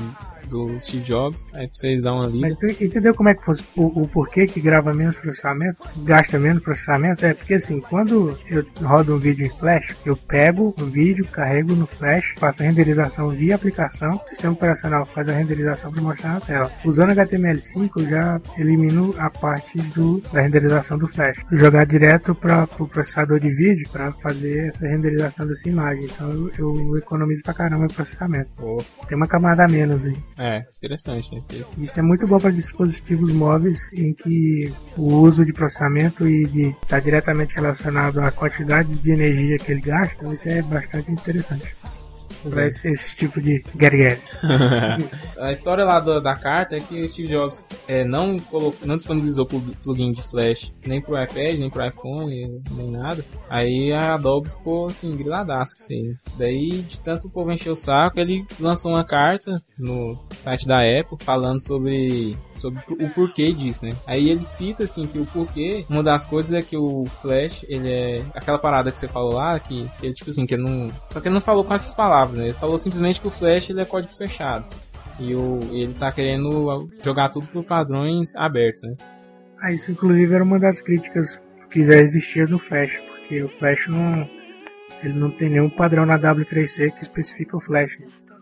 do 0.45 0.79
Steve 0.81 1.03
Jobs, 1.03 1.47
aí 1.53 1.67
pra 1.67 1.75
vocês 1.75 2.03
darem 2.03 2.19
uma 2.19 2.27
lida. 2.27 2.47
Mas 2.47 2.57
tu 2.57 2.83
entendeu 2.83 3.13
como 3.13 3.29
é 3.29 3.35
que 3.35 3.43
fosse 3.43 3.63
o, 3.75 4.03
o 4.03 4.07
porquê 4.07 4.45
que 4.45 4.59
grava 4.59 4.93
menos 4.93 5.15
processamento, 5.17 5.77
gasta 5.97 6.39
menos 6.39 6.63
processamento? 6.63 7.25
É 7.25 7.33
porque 7.33 7.55
assim, 7.55 7.79
quando 7.79 8.37
eu 8.49 8.65
rodo 8.81 9.15
um 9.15 9.19
vídeo 9.19 9.45
em 9.45 9.49
Flash, 9.49 9.95
eu 10.05 10.15
pego 10.15 10.73
o 10.77 10.85
vídeo, 10.85 11.25
carrego 11.25 11.75
no 11.75 11.87
Flash, 11.87 12.33
faço 12.37 12.63
a 12.63 12.65
renderização 12.65 13.29
via 13.29 13.55
aplicação, 13.55 14.11
o 14.11 14.29
sistema 14.29 14.53
operacional 14.53 15.05
faz 15.05 15.27
a 15.29 15.33
renderização 15.33 15.91
para 15.91 16.01
mostrar 16.01 16.33
na 16.33 16.39
tela. 16.41 16.71
Usando 16.83 17.11
HTML5, 17.11 17.91
eu 17.97 18.09
já 18.09 18.41
elimino 18.57 19.13
a 19.17 19.29
parte 19.29 19.77
do, 19.95 20.21
da 20.31 20.41
renderização 20.41 20.97
do 20.97 21.07
Flash. 21.07 21.39
Jogar 21.51 21.85
direto 21.85 22.35
para 22.35 22.67
o 22.79 22.87
processador 22.87 23.39
de 23.39 23.49
vídeo 23.49 23.87
para 23.91 24.11
fazer 24.13 24.67
essa 24.67 24.87
renderização 24.87 25.47
dessa 25.47 25.67
imagem. 25.67 26.05
Então 26.05 26.31
eu, 26.31 26.51
eu 26.57 26.97
economizo 26.97 27.41
pra 27.43 27.53
caramba 27.53 27.85
o 27.85 27.93
processamento. 27.93 28.49
Pô, 28.55 28.77
Tem 29.07 29.17
uma 29.17 29.27
camada 29.27 29.65
a 29.65 29.67
menos 29.67 30.05
aí. 30.05 30.17
É, 30.37 30.65
interessante, 30.77 31.33
né? 31.33 31.41
Isso 31.77 31.99
é 31.99 32.03
muito 32.03 32.27
bom 32.27 32.39
para 32.39 32.51
dispositivos 32.51 33.31
móveis 33.31 33.89
em 33.93 34.13
que 34.13 34.73
o 34.97 35.15
uso 35.21 35.45
de 35.45 35.53
processamento 35.53 36.27
está 36.27 36.99
diretamente 36.99 37.55
relacionado 37.55 38.19
à 38.19 38.31
quantidade 38.31 38.93
de 38.95 39.11
energia 39.11 39.57
que 39.57 39.71
ele 39.71 39.81
gasta, 39.81 40.15
então 40.15 40.33
isso 40.33 40.47
é 40.47 40.61
bastante 40.61 41.11
interessante. 41.11 41.75
Para 42.49 42.67
esse, 42.67 42.87
esse 42.89 43.15
tipo 43.15 43.41
de 43.41 43.57
get 43.79 44.19
a 45.39 45.51
história 45.51 45.83
lá 45.83 45.99
do- 45.99 46.21
da 46.21 46.35
carta 46.35 46.75
é 46.75 46.79
que 46.79 47.01
o 47.01 47.09
Steve 47.09 47.29
Jobs 47.29 47.67
é, 47.87 48.03
não, 48.03 48.37
colocou, 48.37 48.87
não 48.87 48.95
disponibilizou 48.95 49.45
plug- 49.45 49.75
plugin 49.83 50.11
de 50.11 50.21
Flash 50.21 50.73
nem 50.85 51.01
pro 51.01 51.21
iPad, 51.21 51.59
nem 51.59 51.69
pro 51.69 51.85
iPhone, 51.85 52.61
nem 52.71 52.91
nada. 52.91 53.23
Aí 53.49 53.91
a 53.91 54.13
Adobe 54.15 54.49
ficou 54.49 54.87
assim, 54.87 55.15
isso 55.81 55.93
aí. 55.93 56.15
Daí, 56.37 56.81
de 56.81 56.99
tanto 57.01 57.27
o 57.27 57.29
povo 57.29 57.51
encher 57.51 57.69
o 57.71 57.75
saco, 57.75 58.19
ele 58.19 58.45
lançou 58.59 58.91
uma 58.91 59.03
carta 59.05 59.61
no 59.77 60.17
site 60.37 60.67
da 60.67 60.79
Apple 60.79 61.17
falando 61.19 61.61
sobre, 61.65 62.35
sobre 62.55 62.81
o 62.89 63.09
porquê 63.09 63.51
disso, 63.51 63.85
né? 63.85 63.91
Aí 64.05 64.29
ele 64.29 64.43
cita 64.43 64.83
assim 64.83 65.07
que 65.07 65.19
o 65.19 65.25
porquê, 65.25 65.85
uma 65.89 66.03
das 66.03 66.25
coisas 66.25 66.53
é 66.53 66.61
que 66.61 66.77
o 66.77 67.05
Flash, 67.05 67.65
ele 67.67 67.89
é 67.89 68.23
aquela 68.33 68.57
parada 68.57 68.91
que 68.91 68.99
você 68.99 69.07
falou 69.07 69.33
lá, 69.33 69.59
que, 69.59 69.85
que 69.99 70.05
ele, 70.05 70.13
tipo 70.13 70.29
assim, 70.29 70.45
que 70.45 70.53
ele 70.53 70.63
não. 70.63 70.91
Só 71.07 71.19
que 71.19 71.27
ele 71.27 71.33
não 71.33 71.41
falou 71.41 71.63
com 71.63 71.73
essas 71.73 71.93
palavras, 71.93 72.37
né? 72.37 72.45
Ele 72.45 72.53
falou 72.53 72.77
simplesmente 72.77 73.21
que 73.21 73.27
o 73.27 73.31
Flash 73.31 73.69
ele 73.69 73.81
é 73.81 73.85
código 73.85 74.13
fechado. 74.13 74.65
E 75.19 75.33
o, 75.33 75.59
ele 75.71 75.93
tá 75.93 76.11
querendo 76.11 76.89
jogar 77.03 77.29
tudo 77.29 77.47
por 77.47 77.63
padrões 77.63 78.35
abertos, 78.35 78.83
né? 78.83 78.95
Ah, 79.61 79.71
isso 79.71 79.91
inclusive 79.91 80.33
era 80.33 80.43
uma 80.43 80.59
das 80.59 80.81
críticas 80.81 81.39
que 81.69 81.83
já 81.83 81.95
existia 81.95 82.45
no 82.45 82.59
Flash, 82.59 82.91
porque 83.07 83.41
o 83.43 83.49
Flash 83.49 83.87
não, 83.87 84.29
ele 85.03 85.13
não 85.13 85.31
tem 85.31 85.49
nenhum 85.49 85.69
padrão 85.69 86.05
na 86.05 86.19
W3C 86.19 86.91
que 86.91 87.03
especifica 87.03 87.57
o 87.57 87.61
Flash. 87.61 87.91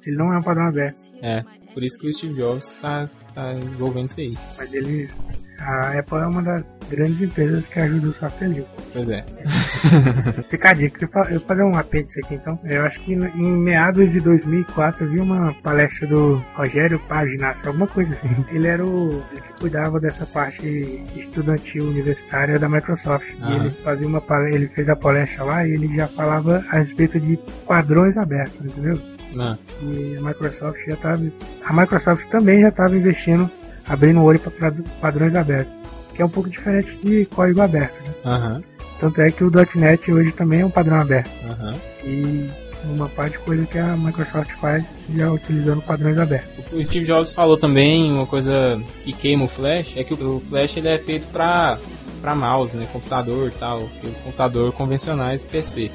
Ele 0.06 0.18
não 0.18 0.34
é 0.34 0.38
um 0.38 0.42
padrão 0.42 0.68
aberto, 0.68 1.00
É, 1.22 1.44
por 1.74 1.84
isso 1.84 2.00
que 2.00 2.08
o 2.08 2.14
Steve 2.14 2.34
Jobs 2.36 2.76
tá, 2.82 3.08
tá 3.34 3.54
envolvendo 3.54 4.08
isso 4.10 4.22
aí. 4.22 4.34
mas 4.58 4.74
eles, 4.74 5.18
a 5.60 5.98
Apple 6.00 6.18
é 6.18 6.26
uma 6.28 6.42
das 6.42 6.64
grandes 6.90 7.22
empresas 7.22 7.68
que 7.68 7.80
ajuda 7.80 8.08
o 8.10 8.14
software 8.14 8.48
livre. 8.48 8.68
Pois 8.92 9.10
é. 9.10 9.24
Fica 10.50 10.70
a 10.70 10.74
dica, 10.74 11.04
eu 11.06 11.10
vou 11.40 11.40
fazer 11.48 11.64
um 11.64 11.76
apêndice 11.78 12.20
aqui 12.24 12.36
então. 12.36 12.60
Eu 12.64 12.84
acho 12.86 13.00
que 13.02 13.14
em 13.14 13.52
meados 13.52 14.12
de 14.12 14.20
2004 14.20 15.06
eu 15.06 15.12
vi 15.12 15.20
uma 15.20 15.54
palestra 15.64 16.08
do 16.08 16.36
Rogério 16.56 17.00
Paginassi, 17.08 17.66
alguma 17.68 17.88
coisa 17.88 18.14
assim. 18.14 18.30
Ele 18.52 18.68
era 18.68 18.86
o 18.86 19.24
ele 19.32 19.42
que 19.42 19.60
cuidava 19.62 20.00
dessa 20.00 20.26
parte 20.26 21.04
estudantil 21.16 21.86
universitária 21.86 22.60
da 22.60 22.68
Microsoft. 22.70 23.26
E 23.30 23.42
Aham. 23.42 23.56
ele 23.66 23.70
fazia 23.84 24.08
uma 24.08 24.22
pale- 24.22 24.54
ele 24.54 24.68
fez 24.68 24.88
a 24.90 24.96
palestra 24.96 25.44
lá 25.44 25.66
e 25.68 25.72
ele 25.72 25.96
já 25.96 26.08
falava 26.10 26.64
a 26.70 26.78
respeito 26.80 27.20
de 27.20 27.40
padrões 27.68 28.18
abertos, 28.18 28.64
entendeu? 28.66 29.00
Não. 29.34 29.58
E 29.82 30.18
a 30.18 30.22
Microsoft 30.22 30.78
já 30.88 30.94
estava. 30.94 31.22
A 31.66 31.74
Microsoft 31.74 32.26
também 32.30 32.62
já 32.62 32.70
estava 32.70 32.96
investindo, 32.96 33.50
abrindo 33.88 34.20
o 34.20 34.24
olho 34.24 34.40
para 34.40 34.72
padrões 35.02 35.36
abertos. 35.36 35.74
Que 36.16 36.22
é 36.22 36.26
um 36.26 36.30
pouco 36.30 36.50
diferente 36.50 36.96
de 37.04 37.26
código 37.26 37.62
aberto, 37.62 38.00
né? 38.04 38.14
Aham, 38.26 38.64
Tanto 39.00 39.20
é 39.22 39.30
que 39.32 39.44
o 39.44 39.52
.NET 39.76 40.12
hoje 40.12 40.32
também 40.32 40.62
é 40.62 40.66
um 40.66 40.70
padrão 40.70 41.00
aberto. 41.02 41.32
aham. 41.50 41.74
E 42.04 42.48
uma 42.86 43.08
parte 43.10 43.34
de 43.34 43.40
coisa 43.40 43.66
que 43.66 43.78
a 43.80 43.96
Microsoft 43.98 44.52
faz 44.62 44.84
já 45.16 45.32
utilizando 45.32 45.82
padrões 45.82 46.18
abertos. 46.20 46.66
O 46.72 46.84
Steve 46.84 47.06
Jobs 47.06 47.34
falou 47.34 47.58
também 47.58 48.12
uma 48.12 48.26
coisa 48.26 48.80
que 49.02 49.14
queima 49.14 49.46
o 49.46 49.48
Flash, 49.48 49.98
é 49.98 50.04
que 50.04 50.14
o 50.14 50.40
Flash 50.40 50.78
ele 50.78 50.90
é 50.90 51.00
feito 51.00 51.28
pra, 51.30 51.78
pra 52.22 52.36
mouse, 52.36 52.76
né, 52.78 52.88
computador 52.92 53.48
e 53.48 53.52
tal, 53.52 53.84
aqueles 53.98 54.20
computadores 54.20 54.76
convencionais 54.76 55.44
PC. 55.44 55.90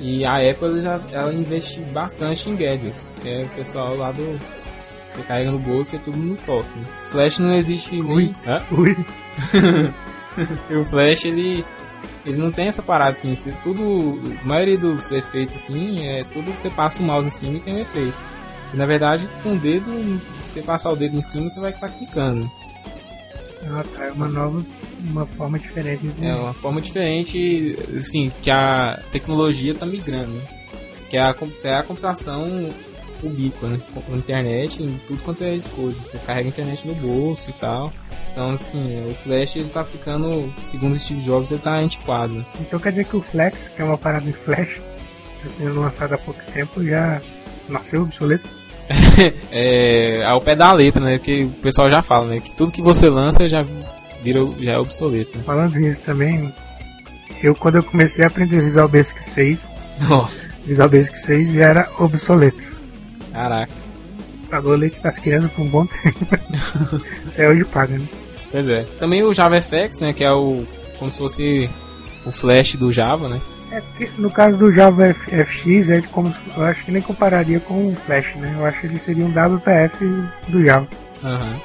E 0.00 0.24
a 0.24 0.36
Apple 0.36 0.80
já 0.80 1.00
ela 1.10 1.32
investe 1.32 1.80
bastante 1.80 2.50
em 2.50 2.56
gadgets, 2.56 3.10
que 3.22 3.28
é 3.28 3.44
o 3.44 3.48
pessoal 3.50 3.96
lá 3.96 4.12
do 4.12 4.38
você 5.16 5.22
carrega 5.22 5.50
no 5.50 5.58
bolso 5.58 5.94
e 5.94 5.98
é 5.98 6.00
tudo 6.02 6.18
no 6.18 6.36
toque. 6.36 6.68
Né? 6.78 6.86
Flash 7.02 7.38
não 7.38 7.52
existe 7.52 7.98
Ui. 8.00 8.24
nem 8.24 8.34
Hã? 8.46 8.62
Ui, 8.70 8.96
o 10.78 10.84
Flash 10.84 11.24
ele 11.24 11.64
ele 12.26 12.36
não 12.36 12.50
tem 12.50 12.66
essa 12.66 12.82
parada 12.82 13.12
assim, 13.12 13.34
você, 13.34 13.52
tudo, 13.62 14.20
a 14.42 14.44
maioria 14.44 14.76
dos 14.76 15.12
efeitos 15.12 15.54
assim, 15.54 16.06
é 16.08 16.24
tudo 16.24 16.50
que 16.50 16.58
você 16.58 16.68
passa 16.68 17.00
o 17.00 17.04
mouse 17.04 17.26
em 17.26 17.30
cima 17.30 17.56
e 17.56 17.60
tem 17.60 17.74
um 17.74 17.78
efeito. 17.78 18.16
E, 18.74 18.76
na 18.76 18.84
verdade, 18.84 19.28
com 19.44 19.54
o 19.54 19.58
dedo, 19.58 20.20
se 20.42 20.54
você 20.54 20.62
passar 20.62 20.90
o 20.90 20.96
dedo 20.96 21.16
em 21.16 21.22
cima, 21.22 21.48
você 21.48 21.60
vai 21.60 21.70
estar 21.70 21.88
clicando. 21.88 22.50
Ela 23.66 23.82
traz 23.84 24.14
uma 24.14 24.28
nova, 24.28 24.64
uma 25.00 25.26
forma 25.26 25.58
diferente 25.58 26.06
de. 26.06 26.26
É 26.26 26.34
uma 26.34 26.54
forma 26.54 26.80
diferente, 26.80 27.76
assim, 27.96 28.32
que 28.42 28.50
a 28.50 29.00
tecnologia 29.10 29.72
está 29.72 29.84
migrando. 29.86 30.32
né? 30.32 30.42
Que 31.08 31.16
é 31.16 31.20
a, 31.20 31.34
é 31.64 31.74
a 31.74 31.82
computação 31.82 32.68
ubíqua, 33.22 33.68
né? 33.68 33.80
Com 33.94 34.16
internet, 34.16 34.82
em 34.82 34.98
tudo 35.06 35.22
quanto 35.22 35.44
é 35.44 35.58
coisa. 35.74 36.02
Você 36.02 36.18
carrega 36.18 36.48
a 36.48 36.50
internet 36.50 36.86
no 36.86 36.94
bolso 36.94 37.50
e 37.50 37.52
tal. 37.54 37.92
Então, 38.30 38.50
assim, 38.50 39.06
o 39.10 39.14
Flash 39.14 39.56
ele 39.56 39.70
tá 39.70 39.82
ficando, 39.82 40.52
segundo 40.62 40.94
o 40.94 41.00
Steve 41.00 41.20
Jobs, 41.22 41.50
ele 41.52 41.60
tá 41.62 41.78
antiquado. 41.78 42.34
né? 42.34 42.46
Então 42.60 42.78
quer 42.78 42.90
dizer 42.90 43.06
que 43.06 43.16
o 43.16 43.22
Flex, 43.22 43.68
que 43.68 43.80
é 43.80 43.84
uma 43.84 43.96
parada 43.96 44.28
em 44.28 44.32
Flash, 44.34 44.78
está 45.38 45.50
sendo 45.56 45.80
lançado 45.80 46.12
há 46.14 46.18
pouco 46.18 46.40
tempo, 46.52 46.84
já 46.84 47.22
nasceu 47.68 48.02
obsoleto. 48.02 48.48
é 49.50 50.24
ao 50.24 50.40
pé 50.40 50.54
da 50.54 50.72
letra, 50.72 51.02
né? 51.02 51.18
Que 51.18 51.44
o 51.44 51.50
pessoal 51.50 51.90
já 51.90 52.02
fala, 52.02 52.26
né? 52.26 52.40
Que 52.40 52.52
tudo 52.52 52.72
que 52.72 52.82
você 52.82 53.08
lança 53.08 53.48
já 53.48 53.64
vira 54.22 54.40
já 54.60 54.72
é 54.72 54.78
obsoleto. 54.78 55.36
Né? 55.36 55.44
Falando 55.44 55.76
nisso 55.76 56.00
também, 56.02 56.52
eu 57.42 57.54
quando 57.54 57.76
eu 57.76 57.82
comecei 57.82 58.24
a 58.24 58.28
aprender 58.28 58.62
Visual 58.62 58.88
Basic 58.88 59.28
6, 59.30 59.58
Nossa, 60.08 60.52
Visual 60.64 60.88
Basic 60.88 61.18
6 61.18 61.52
já 61.52 61.64
era 61.64 61.90
obsoleto. 61.98 62.62
caraca. 63.32 63.72
Pagou 64.50 64.76
leite 64.76 65.00
das 65.00 65.18
crianças 65.18 65.50
por 65.50 65.62
um 65.62 65.68
bom 65.68 65.86
tempo. 65.86 66.26
Até 67.28 67.48
hoje 67.48 67.64
paga, 67.64 67.98
né? 67.98 68.06
Pois 68.50 68.68
é. 68.68 68.84
Também 68.98 69.24
o 69.24 69.34
JavaFX, 69.34 70.00
né? 70.00 70.12
Que 70.12 70.22
é 70.22 70.30
o 70.30 70.64
como 70.98 71.10
se 71.10 71.18
fosse 71.18 71.70
o 72.24 72.30
Flash 72.30 72.76
do 72.76 72.92
Java, 72.92 73.28
né? 73.28 73.40
É 73.72 73.80
porque 73.80 74.08
no 74.18 74.30
caso 74.30 74.56
do 74.56 74.72
Java 74.72 75.06
F- 75.08 75.44
FX, 75.44 75.90
é 75.90 76.00
como, 76.12 76.34
eu 76.56 76.62
acho 76.64 76.84
que 76.84 76.92
nem 76.92 77.02
compararia 77.02 77.58
com 77.60 77.88
o 77.88 77.96
Flash, 77.96 78.34
né? 78.36 78.54
Eu 78.56 78.64
acho 78.64 78.80
que 78.80 78.86
ele 78.86 78.98
seria 78.98 79.24
um 79.24 79.30
WPF 79.30 80.06
do 80.48 80.64
Java, 80.64 80.86
Aham. 81.24 81.60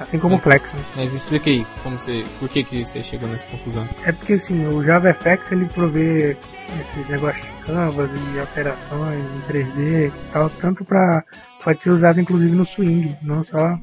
assim 0.00 0.18
como 0.18 0.34
o 0.34 0.38
Flex. 0.38 0.72
Né? 0.72 0.80
Mas 0.96 1.14
explica 1.14 1.48
aí, 1.48 1.64
como 1.82 1.98
você, 1.98 2.24
por 2.40 2.48
que 2.48 2.64
que 2.64 2.84
você 2.84 3.02
chegou 3.04 3.28
nessa 3.28 3.46
conclusão? 3.48 3.88
É 4.04 4.10
porque 4.12 4.32
assim, 4.34 4.66
o 4.66 4.82
JavaFX 4.84 5.52
ele 5.52 5.66
provê 5.66 6.36
esses 6.80 7.08
negócios 7.08 7.44
de 7.46 7.52
canvas 7.64 8.10
e 8.34 8.40
alterações 8.40 9.20
em 9.24 9.52
3D 9.52 10.08
e 10.08 10.12
tal, 10.32 10.50
tanto 10.50 10.84
para 10.84 11.22
pode 11.62 11.80
ser 11.82 11.90
usado 11.90 12.20
inclusive 12.20 12.54
no 12.54 12.64
swing, 12.66 13.16
não 13.22 13.42
só 13.44 13.78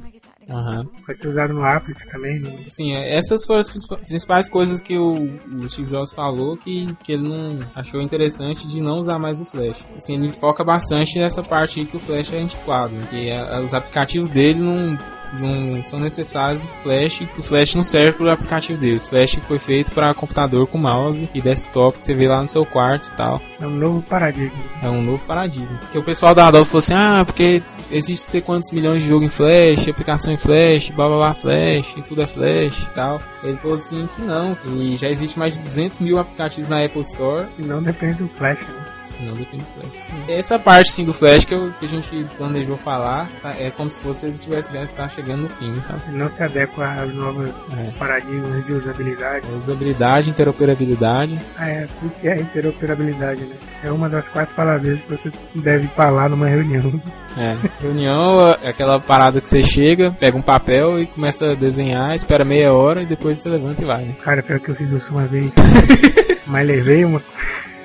Aham. 0.50 0.86
Pode 1.06 1.20
ser 1.20 1.28
usado 1.30 1.54
no 1.54 1.64
Apple 1.66 1.96
também. 2.12 2.40
no- 2.40 2.70
Sim, 2.70 2.94
é, 2.96 3.16
essas 3.18 3.46
foram 3.46 3.62
as 3.62 3.70
princip- 3.70 3.98
principais 4.06 4.50
coisas 4.50 4.82
que 4.82 4.98
o, 4.98 5.14
o 5.14 5.70
Steve 5.70 5.90
Jobs 5.90 6.14
falou 6.14 6.58
que, 6.58 6.94
que 7.04 7.14
ele 7.14 7.28
não 7.28 7.60
achou 7.74 8.02
interessante 8.02 8.68
de 8.68 8.82
não 8.82 9.00
usar 9.00 9.18
mais 9.18 9.40
o 9.40 9.46
Flash. 9.46 9.88
Assim, 9.96 10.16
ele 10.16 10.32
foca 10.32 10.64
bastante 10.64 11.18
nessa 11.18 11.42
parte 11.42 11.80
aí 11.80 11.86
que 11.86 11.96
o 11.96 12.00
Flash 12.00 12.34
é 12.34 12.40
antiquado, 12.40 12.94
né? 12.94 13.08
que 13.10 13.30
é- 13.30 13.60
os 13.62 13.74
aplicativos 13.74 14.28
dele 14.30 14.60
não, 14.60 14.98
não 15.40 15.82
são 15.84 16.00
necessários 16.00 16.64
o 16.64 16.68
Flash, 16.68 17.20
que 17.20 17.40
o 17.40 17.44
Flash 17.44 17.76
não 17.76 17.84
serve 17.84 18.14
para 18.14 18.26
o 18.26 18.30
aplicativo 18.30 18.80
dele. 18.80 18.98
O 18.98 19.02
Flash 19.02 19.40
foi 19.42 19.60
feito 19.60 19.92
para 19.92 20.14
computador 20.14 20.68
com 20.68 20.78
mouse 20.78 21.30
e 21.34 21.42
desktop 21.42 21.98
que 21.98 22.06
você 22.06 22.14
vê 22.14 22.28
lá 22.28 22.42
no 22.42 22.48
seu 22.48 22.66
quarto 22.66 23.08
e 23.08 23.12
tal. 23.12 23.42
É 23.60 23.66
um 23.66 23.76
novo 23.76 24.02
paradigma. 24.04 24.64
É 24.82 24.90
um 24.90 25.02
novo 25.02 25.24
paradigma. 25.26 25.78
Porque 25.80 25.98
o 25.98 26.04
pessoal 26.04 26.36
da 26.36 26.48
Adobe 26.48 26.66
falou 26.66 26.80
assim: 26.80 26.94
ah, 26.94 27.24
porque 27.26 27.62
existe 27.92 28.30
sei 28.30 28.42
quantos 28.42 28.72
milhões 28.72 29.04
de 29.04 29.10
jogos 29.10 29.28
em 29.28 29.30
Flash, 29.30 29.88
aplicação 29.88 30.34
em 30.34 30.38
Flash, 30.38 30.90
blá 30.90 31.08
blá 31.08 31.18
blá 31.18 31.34
Flash, 31.34 31.96
e 31.98 32.02
tudo 32.02 32.22
é 32.22 32.28
Flash 32.28 32.84
e 32.84 32.90
tal. 32.92 33.22
Ele 33.44 33.58
falou 33.58 33.78
assim 33.78 34.08
que 34.16 34.22
não, 34.22 34.56
que 34.56 34.98
já 34.98 35.10
existe 35.10 35.38
mais 35.38 35.56
de 35.56 35.62
200 35.62 36.00
mil 36.00 36.18
aplicativos 36.18 36.70
na 36.70 36.84
Apple 36.84 37.02
Store. 37.02 37.48
E 37.58 37.64
não 37.64 37.82
depende 37.82 38.24
do 38.24 38.30
Flash. 38.30 38.60
Né? 38.60 38.94
Não 39.26 39.34
depende 39.34 39.64
do 39.64 39.82
Flash. 39.82 39.98
sim. 40.04 40.24
Essa 40.28 40.60
parte 40.60 40.92
sim 40.92 41.06
do 41.06 41.14
Flash 41.14 41.46
que, 41.46 41.54
eu- 41.54 41.72
que 41.80 41.86
a 41.86 41.90
gente 41.90 42.26
planejou 42.38 42.78
falar 42.78 43.30
tá- 43.42 43.56
é 43.60 43.72
como 43.72 43.90
se 43.90 44.02
fosse 44.02 44.26
ele 44.28 44.38
tivesse 44.38 44.72
tá 44.96 45.08
chegando 45.08 45.44
no 45.44 45.50
fim, 45.50 45.74
sabe? 45.82 46.02
Não 46.12 46.30
se 46.30 46.44
adequa 46.44 46.86
às 46.86 47.14
novas 47.14 47.50
É. 47.78 47.92
paradigmas 47.98 48.66
de 48.66 48.74
usabilidade. 48.74 49.48
Usabilidade, 49.60 50.30
interoperabilidade. 50.30 51.40
Ah, 51.58 51.70
é, 51.70 51.88
o 52.02 52.10
que 52.10 52.28
é 52.28 52.38
interoperabilidade, 52.42 53.42
né? 53.44 53.56
É 53.84 53.92
uma 53.92 54.10
das 54.10 54.28
quatro 54.28 54.54
palavras 54.56 55.00
que 55.02 55.10
você 55.10 55.32
deve 55.56 55.88
falar 55.90 56.30
numa 56.30 56.48
reunião. 56.48 57.02
É. 57.38 57.56
Reunião 57.82 58.56
é 58.62 58.70
aquela 58.70 59.00
parada 59.00 59.42
que 59.42 59.48
você 59.48 59.64
chega, 59.64 60.12
pega 60.12 60.38
um 60.38 60.42
papel 60.42 61.00
e 61.00 61.06
começa 61.08 61.52
a 61.52 61.56
desenhar, 61.56 62.14
espera 62.14 62.46
meia 62.46 62.74
hora 62.74 63.02
e 63.02 63.06
depois 63.06 63.40
você 63.40 63.50
levanta 63.50 63.82
e 63.82 63.86
vai, 63.86 64.04
né? 64.06 64.16
Cara, 64.24 64.44
pior 64.44 64.60
que 64.60 64.70
eu 64.70 64.76
fiz 64.76 64.90
isso 64.92 65.12
uma 65.12 65.26
vez. 65.26 65.52
Mas 66.48 66.68
levei 66.68 67.06
uma, 67.06 67.22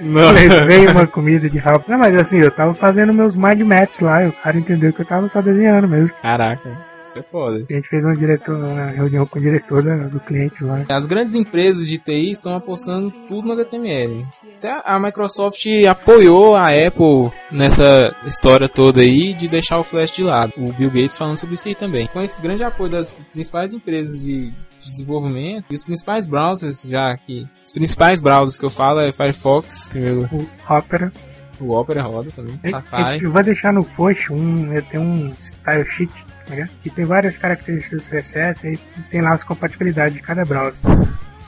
Não. 0.00 0.30
levei 0.30 0.86
uma 0.86 1.06
comida 1.06 1.48
de 1.48 1.58
rabo. 1.58 1.84
Não, 1.88 1.98
mas 1.98 2.16
assim, 2.16 2.38
eu 2.38 2.50
tava 2.50 2.74
fazendo 2.74 3.12
meus 3.12 3.34
mind 3.34 3.60
maps 3.62 4.00
lá 4.00 4.24
e 4.24 4.28
o 4.28 4.32
cara 4.32 4.58
entendeu 4.58 4.92
que 4.92 5.00
eu 5.00 5.06
tava 5.06 5.28
só 5.28 5.40
desenhando 5.40 5.88
mesmo. 5.88 6.16
Caraca, 6.20 6.70
isso 7.08 7.18
é 7.18 7.22
foda. 7.22 7.64
A 7.68 7.72
gente 7.72 7.88
fez 7.88 8.04
uma, 8.04 8.14
diretor, 8.14 8.54
uma 8.56 8.86
reunião 8.86 9.26
com 9.26 9.38
o 9.38 9.42
diretor 9.42 9.82
do 10.08 10.20
cliente 10.20 10.62
lá. 10.62 10.84
As 10.88 11.06
grandes 11.06 11.34
empresas 11.34 11.86
de 11.88 11.98
TI 11.98 12.30
estão 12.30 12.54
apostando 12.54 13.10
tudo 13.28 13.46
no 13.48 13.52
HTML. 13.54 14.26
Até 14.58 14.80
a 14.84 14.98
Microsoft 14.98 15.64
apoiou 15.88 16.54
a 16.54 16.66
Apple 16.68 17.30
nessa 17.50 18.14
história 18.26 18.68
toda 18.68 19.00
aí 19.00 19.32
de 19.32 19.48
deixar 19.48 19.78
o 19.78 19.82
Flash 19.84 20.10
de 20.12 20.22
lado. 20.22 20.52
O 20.56 20.72
Bill 20.72 20.90
Gates 20.90 21.16
falando 21.16 21.36
sobre 21.36 21.54
isso 21.54 21.68
aí 21.68 21.74
também. 21.74 22.06
Com 22.08 22.20
esse 22.22 22.40
grande 22.40 22.62
apoio 22.62 22.90
das 22.90 23.10
principais 23.32 23.72
empresas 23.72 24.22
de, 24.22 24.50
de 24.80 24.90
desenvolvimento 24.90 25.64
e 25.70 25.74
os 25.74 25.84
principais 25.84 26.26
browsers, 26.26 26.82
já 26.82 27.16
que 27.16 27.44
os 27.64 27.72
principais 27.72 28.20
browsers 28.20 28.58
que 28.58 28.64
eu 28.64 28.70
falo 28.70 29.00
é 29.00 29.12
Firefox, 29.12 29.88
primeiro 29.88 30.28
O 30.32 30.46
Opera. 30.74 31.12
o 31.60 31.70
Opera 31.70 32.02
roda 32.02 32.30
também, 32.34 32.58
Eu- 32.64 32.70
Safari. 32.70 33.22
Eu 33.24 33.32
vou 33.32 33.42
deixar 33.42 33.72
no 33.72 33.84
post 33.84 34.32
um. 34.32 34.72
Eu 34.72 34.82
tenho 34.82 35.02
um 35.02 35.32
style 35.32 35.86
sheet, 35.86 36.12
né? 36.48 36.68
Que 36.82 36.90
tem 36.90 37.04
várias 37.04 37.36
características 37.36 38.02
do 38.02 38.10
CSS 38.10 38.66
e 38.66 38.78
tem 39.10 39.20
lá 39.20 39.34
as 39.34 39.44
compatibilidades 39.44 40.14
de 40.14 40.22
cada 40.22 40.44
browser. 40.44 40.80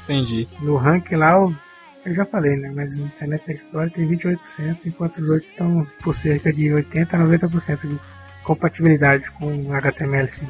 Entendi. 0.05 0.49
No 0.61 0.77
ranking 0.77 1.17
lá, 1.17 1.33
eu, 1.33 1.55
eu 2.05 2.15
já 2.15 2.25
falei, 2.25 2.57
né? 2.57 2.73
Mas 2.75 2.95
o 2.95 3.01
Internet 3.01 3.51
Explorer 3.51 3.93
tem 3.93 4.09
28%, 4.09 4.39
enquanto 4.87 5.19
os 5.19 5.31
outros 5.31 5.51
estão 5.51 5.87
por 6.03 6.17
cerca 6.17 6.53
de 6.53 6.73
80 6.73 7.17
a 7.17 7.21
90% 7.21 7.89
de 7.89 8.01
compatibilidade 8.43 9.31
com 9.33 9.49
HTML5. 9.49 10.49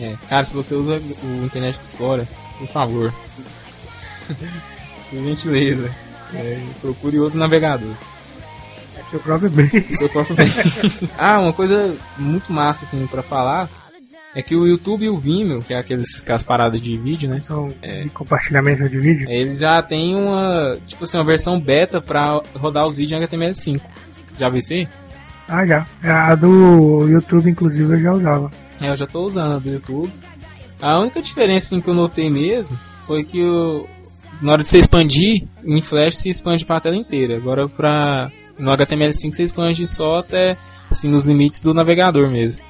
É, 0.00 0.16
cara, 0.28 0.44
se 0.44 0.54
você 0.54 0.74
usa 0.74 0.98
o 0.98 1.44
Internet 1.44 1.78
Explorer, 1.82 2.26
por 2.58 2.66
favor, 2.66 3.12
por 5.10 5.22
gentileza, 5.22 5.90
é, 6.34 6.60
procure 6.80 7.18
outro 7.18 7.38
navegador. 7.38 7.94
É 9.12 9.18
seu 9.18 9.20
próprio 9.20 9.50
bem. 9.50 9.68
Seu 9.90 10.08
próprio 10.08 10.36
bem. 10.36 10.48
ah, 11.18 11.40
uma 11.40 11.52
coisa 11.52 11.94
muito 12.16 12.50
massa, 12.52 12.84
assim, 12.84 13.06
pra 13.06 13.22
falar, 13.22 13.68
é 14.34 14.40
que 14.40 14.56
o 14.56 14.66
YouTube 14.66 15.04
e 15.04 15.10
o 15.10 15.18
Vimeo, 15.18 15.60
que 15.60 15.74
é 15.74 15.78
aqueles, 15.78 16.22
aquelas 16.22 16.42
paradas 16.42 16.80
de 16.80 16.96
vídeo, 16.96 17.28
né? 17.28 17.42
São 17.46 17.68
de 17.68 18.08
compartilhamento 18.10 18.88
de 18.88 18.98
vídeo. 18.98 19.28
Eles 19.30 19.58
já 19.58 19.82
tem 19.82 20.14
uma, 20.14 20.78
tipo 20.86 21.04
assim, 21.04 21.18
uma 21.18 21.24
versão 21.24 21.60
beta 21.60 22.00
pra 22.00 22.40
rodar 22.54 22.86
os 22.86 22.96
vídeos 22.96 23.20
em 23.20 23.26
HTML5. 23.26 23.80
Já 24.38 24.48
viu 24.48 24.60
isso 24.60 24.72
aí? 24.72 24.88
Ah, 25.46 25.66
já. 25.66 25.86
A 26.02 26.34
do 26.34 27.06
YouTube, 27.06 27.50
inclusive, 27.50 27.92
eu 27.92 28.00
já 28.00 28.12
usava. 28.12 28.50
É, 28.80 28.88
eu 28.88 28.96
já 28.96 29.06
tô 29.06 29.22
usando 29.26 29.56
a 29.56 29.58
do 29.58 29.68
YouTube. 29.68 30.10
A 30.80 30.98
única 30.98 31.20
diferença 31.20 31.66
assim, 31.66 31.80
que 31.80 31.88
eu 31.88 31.94
notei 31.94 32.30
mesmo 32.30 32.76
foi 33.06 33.22
que 33.22 33.42
o, 33.42 33.86
na 34.40 34.52
hora 34.52 34.62
de 34.62 34.68
você 34.68 34.78
expandir, 34.78 35.46
em 35.62 35.80
Flash 35.80 36.16
se 36.16 36.30
expande 36.30 36.64
pra 36.64 36.80
tela 36.80 36.96
inteira. 36.96 37.36
Agora 37.36 37.68
pra, 37.68 38.30
no 38.62 38.70
HTML5 38.76 39.32
você 39.32 39.42
expande 39.42 39.86
só 39.86 40.18
até 40.18 40.56
assim, 40.90 41.08
nos 41.08 41.24
limites 41.24 41.60
do 41.60 41.74
navegador 41.74 42.28
mesmo. 42.30 42.64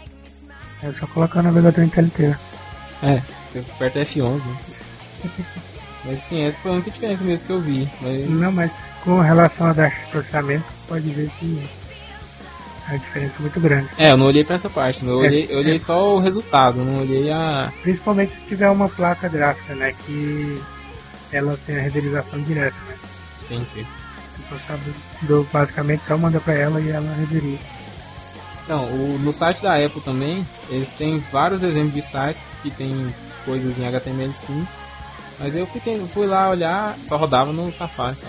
É 0.82 0.92
só 0.98 1.06
colocar 1.08 1.40
o 1.40 1.42
navegador 1.42 1.84
inteira. 1.84 2.38
É, 3.02 3.20
você 3.50 3.58
aperta 3.60 4.00
F11. 4.00 4.46
né? 4.46 4.56
Mas 6.04 6.14
assim, 6.18 6.42
essa 6.44 6.60
foi 6.60 6.70
a 6.70 6.74
única 6.74 6.90
diferença 6.90 7.22
mesmo 7.22 7.46
que 7.46 7.52
eu 7.52 7.60
vi. 7.60 7.88
Mas, 8.00 8.28
Não, 8.28 8.50
mas 8.52 8.72
com 9.04 9.20
relação 9.20 9.68
a 9.68 9.74
taxa 9.74 9.96
de 10.04 10.10
processamento, 10.10 10.64
pode 10.88 11.08
ver 11.10 11.30
que 11.38 11.62
a 12.88 12.96
diferença 12.96 13.34
é 13.38 13.42
muito 13.42 13.60
grande. 13.60 13.88
é, 13.98 14.10
eu 14.10 14.16
não 14.16 14.26
olhei 14.26 14.42
pra 14.44 14.56
essa 14.56 14.68
parte, 14.68 15.04
eu 15.04 15.22
É, 15.22 15.26
olhei, 15.28 15.46
eu 15.48 15.58
olhei 15.58 15.78
só 15.78 16.16
o 16.16 16.18
resultado, 16.20 16.84
não 16.84 17.00
olhei 17.02 17.30
a. 17.30 17.72
Principalmente 17.82 18.32
se 18.32 18.40
tiver 18.42 18.68
uma 18.70 18.88
placa 18.88 19.28
gráfica, 19.28 19.74
né? 19.76 19.92
Que 20.04 20.60
ela 21.32 21.56
tem 21.66 21.76
a 21.76 21.80
renderização 21.82 22.40
direta, 22.42 22.76
né? 22.88 22.94
Entendi. 23.44 23.86
Então, 24.52 24.58
sabe, 24.66 24.94
do, 25.22 25.46
basicamente 25.52 26.04
só 26.06 26.16
manda 26.18 26.40
pra 26.40 26.54
ela 26.54 26.80
e 26.80 26.90
ela 26.90 27.14
renderiza. 27.14 27.58
Então, 28.64 28.84
o- 28.92 29.18
no 29.18 29.32
site 29.32 29.62
da 29.62 29.74
Apple 29.84 30.00
também, 30.00 30.46
eles 30.70 30.92
têm 30.92 31.18
vários 31.32 31.62
exemplos 31.62 31.94
de 31.94 32.02
sites 32.02 32.44
que 32.62 32.70
tem 32.70 33.12
coisas 33.44 33.78
em 33.78 33.86
HTML5. 33.86 34.66
Mas 35.38 35.54
eu 35.54 35.66
fui, 35.66 35.80
fui 36.06 36.26
lá 36.26 36.50
olhar, 36.50 36.96
só 37.02 37.16
rodava 37.16 37.52
no 37.52 37.72
Safari. 37.72 38.16
Só. 38.16 38.26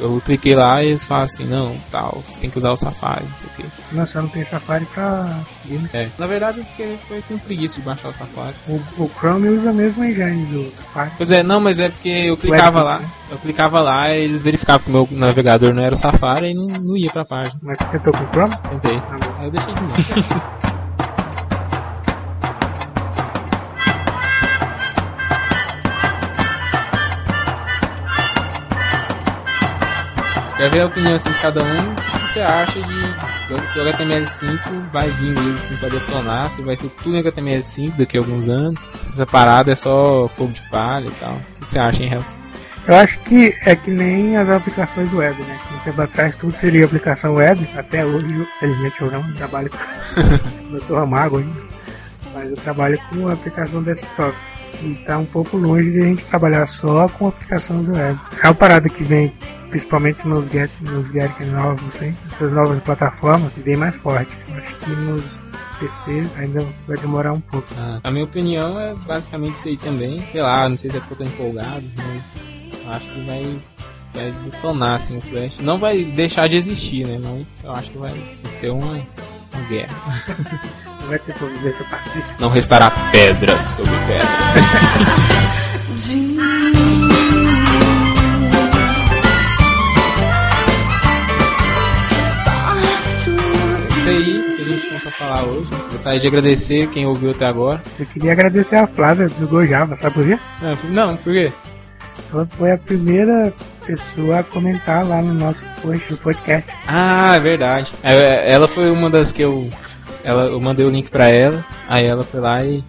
Eu 0.00 0.20
cliquei 0.24 0.54
lá 0.54 0.82
e 0.82 0.88
eles 0.88 1.06
falam 1.06 1.24
assim, 1.24 1.44
não, 1.44 1.76
tal, 1.90 2.20
você 2.22 2.38
tem 2.38 2.50
que 2.50 2.58
usar 2.58 2.70
o 2.70 2.76
Safari, 2.76 3.24
não 3.24 3.38
sei 3.38 3.50
o 3.50 3.52
quê. 3.54 3.64
Não, 3.92 4.06
só 4.06 4.22
não 4.22 4.28
tem 4.28 4.44
Safari 4.44 4.84
pra 4.86 5.40
Linux. 5.64 5.94
É. 5.94 6.08
Na 6.18 6.26
verdade 6.26 6.60
eu 6.60 6.64
fiquei 6.64 6.98
foi 7.08 7.22
com 7.22 7.38
preguiça 7.38 7.80
de 7.80 7.86
baixar 7.86 8.08
o 8.08 8.12
Safari. 8.12 8.54
O, 8.68 8.80
o 8.98 9.10
Chrome 9.18 9.48
usa 9.48 9.70
a 9.70 9.72
mesma 9.72 10.08
engine 10.08 10.46
do 10.46 10.76
Safari. 10.76 11.10
Pois 11.16 11.30
é, 11.30 11.42
não, 11.42 11.60
mas 11.60 11.80
é 11.80 11.88
porque 11.88 12.08
eu 12.08 12.36
clicava 12.36 12.82
lá, 12.82 12.98
né? 12.98 13.10
eu 13.30 13.38
clicava 13.38 13.80
lá 13.80 14.10
e 14.12 14.24
ele 14.24 14.38
verificava 14.38 14.82
que 14.82 14.90
o 14.90 14.92
meu 14.92 15.08
navegador 15.10 15.72
não 15.72 15.82
era 15.82 15.94
o 15.94 15.98
Safari 15.98 16.50
e 16.50 16.54
não, 16.54 16.66
não 16.66 16.96
ia 16.96 17.10
pra 17.10 17.24
página. 17.24 17.58
Mas 17.62 17.78
você 17.78 17.84
tentou 17.86 18.12
com 18.12 18.24
o 18.24 18.28
Chrome? 18.28 18.56
Tentei. 18.68 18.96
Bom. 18.96 19.34
Aí 19.38 19.46
eu 19.46 19.50
deixei 19.50 19.74
de 19.74 19.80
mão. 19.80 20.52
Quer 30.62 30.70
ver 30.70 30.80
a 30.82 30.86
opinião 30.86 31.16
assim, 31.16 31.32
de 31.32 31.38
cada 31.40 31.60
um? 31.60 31.92
O 31.92 31.96
que 31.96 32.32
você 32.32 32.40
acha 32.40 32.80
de 32.80 33.68
se 33.68 33.80
o 33.80 33.84
HTML5 33.84 34.90
vai 34.92 35.10
vir 35.10 35.34
mesmo 35.34 35.54
assim, 35.56 35.74
pra 35.74 35.88
detonar? 35.88 36.50
Se 36.52 36.62
vai 36.62 36.76
ser 36.76 36.88
tudo 37.02 37.16
em 37.16 37.20
HTML5 37.20 37.96
daqui 37.96 38.16
a 38.16 38.20
alguns 38.20 38.48
anos? 38.48 38.80
Se 39.02 39.14
essa 39.14 39.26
parada 39.26 39.72
é 39.72 39.74
só 39.74 40.28
fogo 40.28 40.52
de 40.52 40.62
palha 40.70 41.08
e 41.08 41.10
tal? 41.18 41.32
O 41.32 41.64
que 41.64 41.72
você 41.72 41.80
acha, 41.80 42.04
hein, 42.04 42.12
Helson? 42.12 42.38
Eu 42.86 42.94
acho 42.94 43.18
que 43.24 43.58
é 43.62 43.74
que 43.74 43.90
nem 43.90 44.36
as 44.36 44.48
aplicações 44.48 45.12
web, 45.12 45.42
né? 45.42 45.58
Um 45.74 45.78
tempo 45.80 46.00
atrás 46.00 46.36
tudo 46.36 46.56
seria 46.56 46.84
aplicação 46.84 47.34
web, 47.34 47.68
até 47.76 48.06
hoje, 48.06 48.46
felizmente 48.60 49.02
eu 49.02 49.10
não 49.10 49.32
trabalho 49.32 49.68
com. 49.68 49.78
eu 50.76 50.80
tô 50.82 50.94
amargo 50.94 51.38
ainda, 51.38 51.60
mas 52.32 52.50
eu 52.50 52.56
trabalho 52.58 53.00
com 53.10 53.26
aplicação 53.26 53.82
desktop. 53.82 54.32
E 54.82 54.94
tá 55.06 55.18
um 55.18 55.24
pouco 55.24 55.56
longe 55.56 55.90
de 55.90 55.98
a 55.98 56.04
gente 56.04 56.24
trabalhar 56.24 56.66
só 56.66 57.08
com 57.08 57.28
aplicações 57.28 57.88
web. 57.88 58.18
É 58.42 58.46
uma 58.46 58.54
parada 58.54 58.88
que 58.88 59.04
vem 59.04 59.32
principalmente 59.70 60.26
nos 60.28 60.50
get, 60.50 60.70
nos 60.82 61.08
gadgets 61.10 61.48
novos, 61.48 62.02
hein? 62.02 62.10
essas 62.10 62.52
novas 62.52 62.82
plataformas, 62.82 63.52
vem 63.56 63.76
mais 63.76 63.94
forte. 63.94 64.30
Acho 64.54 64.76
que 64.76 64.90
nos 64.90 65.24
PC 65.80 66.26
ainda 66.36 66.66
vai 66.86 66.96
demorar 66.98 67.32
um 67.32 67.40
pouco. 67.40 67.66
Ah, 67.78 68.00
a 68.04 68.10
minha 68.10 68.24
opinião 68.24 68.78
é 68.78 68.94
basicamente 69.06 69.56
isso 69.56 69.68
aí 69.68 69.76
também. 69.76 70.22
Sei 70.30 70.42
lá, 70.42 70.68
não 70.68 70.76
sei 70.76 70.90
se 70.90 70.96
é 70.96 71.00
porque 71.00 71.14
eu 71.14 71.18
tô 71.18 71.24
empolgado, 71.24 71.84
mas 71.96 72.82
eu 72.84 72.92
acho 72.92 73.08
que 73.08 73.24
vai, 73.24 73.60
vai 74.14 74.32
detonar 74.44 74.96
assim, 74.96 75.16
o 75.16 75.20
Flash. 75.20 75.58
Não 75.60 75.78
vai 75.78 76.04
deixar 76.04 76.48
de 76.48 76.56
existir, 76.56 77.06
né? 77.06 77.18
Mas 77.22 77.46
eu 77.64 77.72
acho 77.72 77.90
que 77.90 77.98
vai 77.98 78.12
ser 78.48 78.70
uma, 78.70 79.00
uma 79.52 79.68
guerra. 79.68 79.96
Não 81.02 81.08
vai 81.08 81.18
ter. 81.18 81.34
Não 82.38 82.48
restará 82.48 82.90
pedra 83.10 83.58
sobre 83.60 83.92
pedra. 84.06 84.28
isso 93.98 94.08
aí 94.08 94.54
que 94.56 94.62
a 94.62 94.64
gente 94.64 94.88
tem 94.88 94.98
pra 94.98 95.10
falar 95.10 95.42
hoje. 95.44 95.70
Gostaria 95.90 96.20
de 96.20 96.26
agradecer 96.26 96.88
quem 96.88 97.06
ouviu 97.06 97.30
até 97.30 97.46
agora. 97.46 97.82
Eu 97.98 98.06
queria 98.06 98.32
agradecer 98.32 98.76
a 98.76 98.86
Flávia 98.86 99.28
do 99.28 99.46
Gojava, 99.46 99.96
sabe 99.98 100.14
por 100.14 100.24
quê? 100.24 100.38
Não, 100.90 101.06
não 101.08 101.16
por 101.16 101.32
quê? 101.32 101.52
Ela 102.32 102.48
foi 102.58 102.72
a 102.72 102.78
primeira 102.78 103.52
pessoa 103.84 104.38
a 104.38 104.42
comentar 104.42 105.06
lá 105.06 105.20
no 105.20 105.34
nosso 105.34 105.62
post 105.82 106.08
do 106.08 106.16
podcast. 106.16 106.70
Ah, 106.86 107.36
é 107.36 107.40
verdade. 107.40 107.92
É, 108.02 108.50
Ela 108.52 108.66
foi 108.66 108.90
uma 108.90 109.10
das 109.10 109.32
que 109.32 109.42
eu. 109.42 109.68
Ela, 110.24 110.44
eu 110.44 110.60
mandei 110.60 110.84
o 110.86 110.90
link 110.90 111.10
pra 111.10 111.28
ela, 111.28 111.64
aí 111.88 112.04
ela 112.06 112.24
foi 112.24 112.40
lá 112.40 112.64
e 112.64 112.82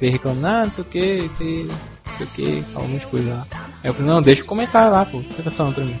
veio 0.00 0.12
reclamando, 0.12 0.46
ah, 0.46 0.64
não 0.64 0.70
sei 0.72 0.82
o 0.82 0.86
que, 0.86 1.28
sei, 1.30 1.68
não 2.06 2.16
sei 2.16 2.26
o 2.26 2.28
que, 2.30 2.64
falou 2.72 2.88
um 2.88 2.92
monte 2.92 3.00
de 3.02 3.06
coisa 3.06 3.30
lá. 3.30 3.46
Aí 3.52 3.90
eu 3.90 3.94
falei, 3.94 4.10
não, 4.10 4.22
deixa 4.22 4.42
o 4.42 4.46
comentário 4.46 4.90
lá, 4.92 5.04
pô, 5.04 5.18
o 5.18 5.22
que 5.22 5.32
você 5.34 5.42
tá 5.42 5.50
falando 5.50 5.74
pra 5.76 5.84
mim? 5.84 5.96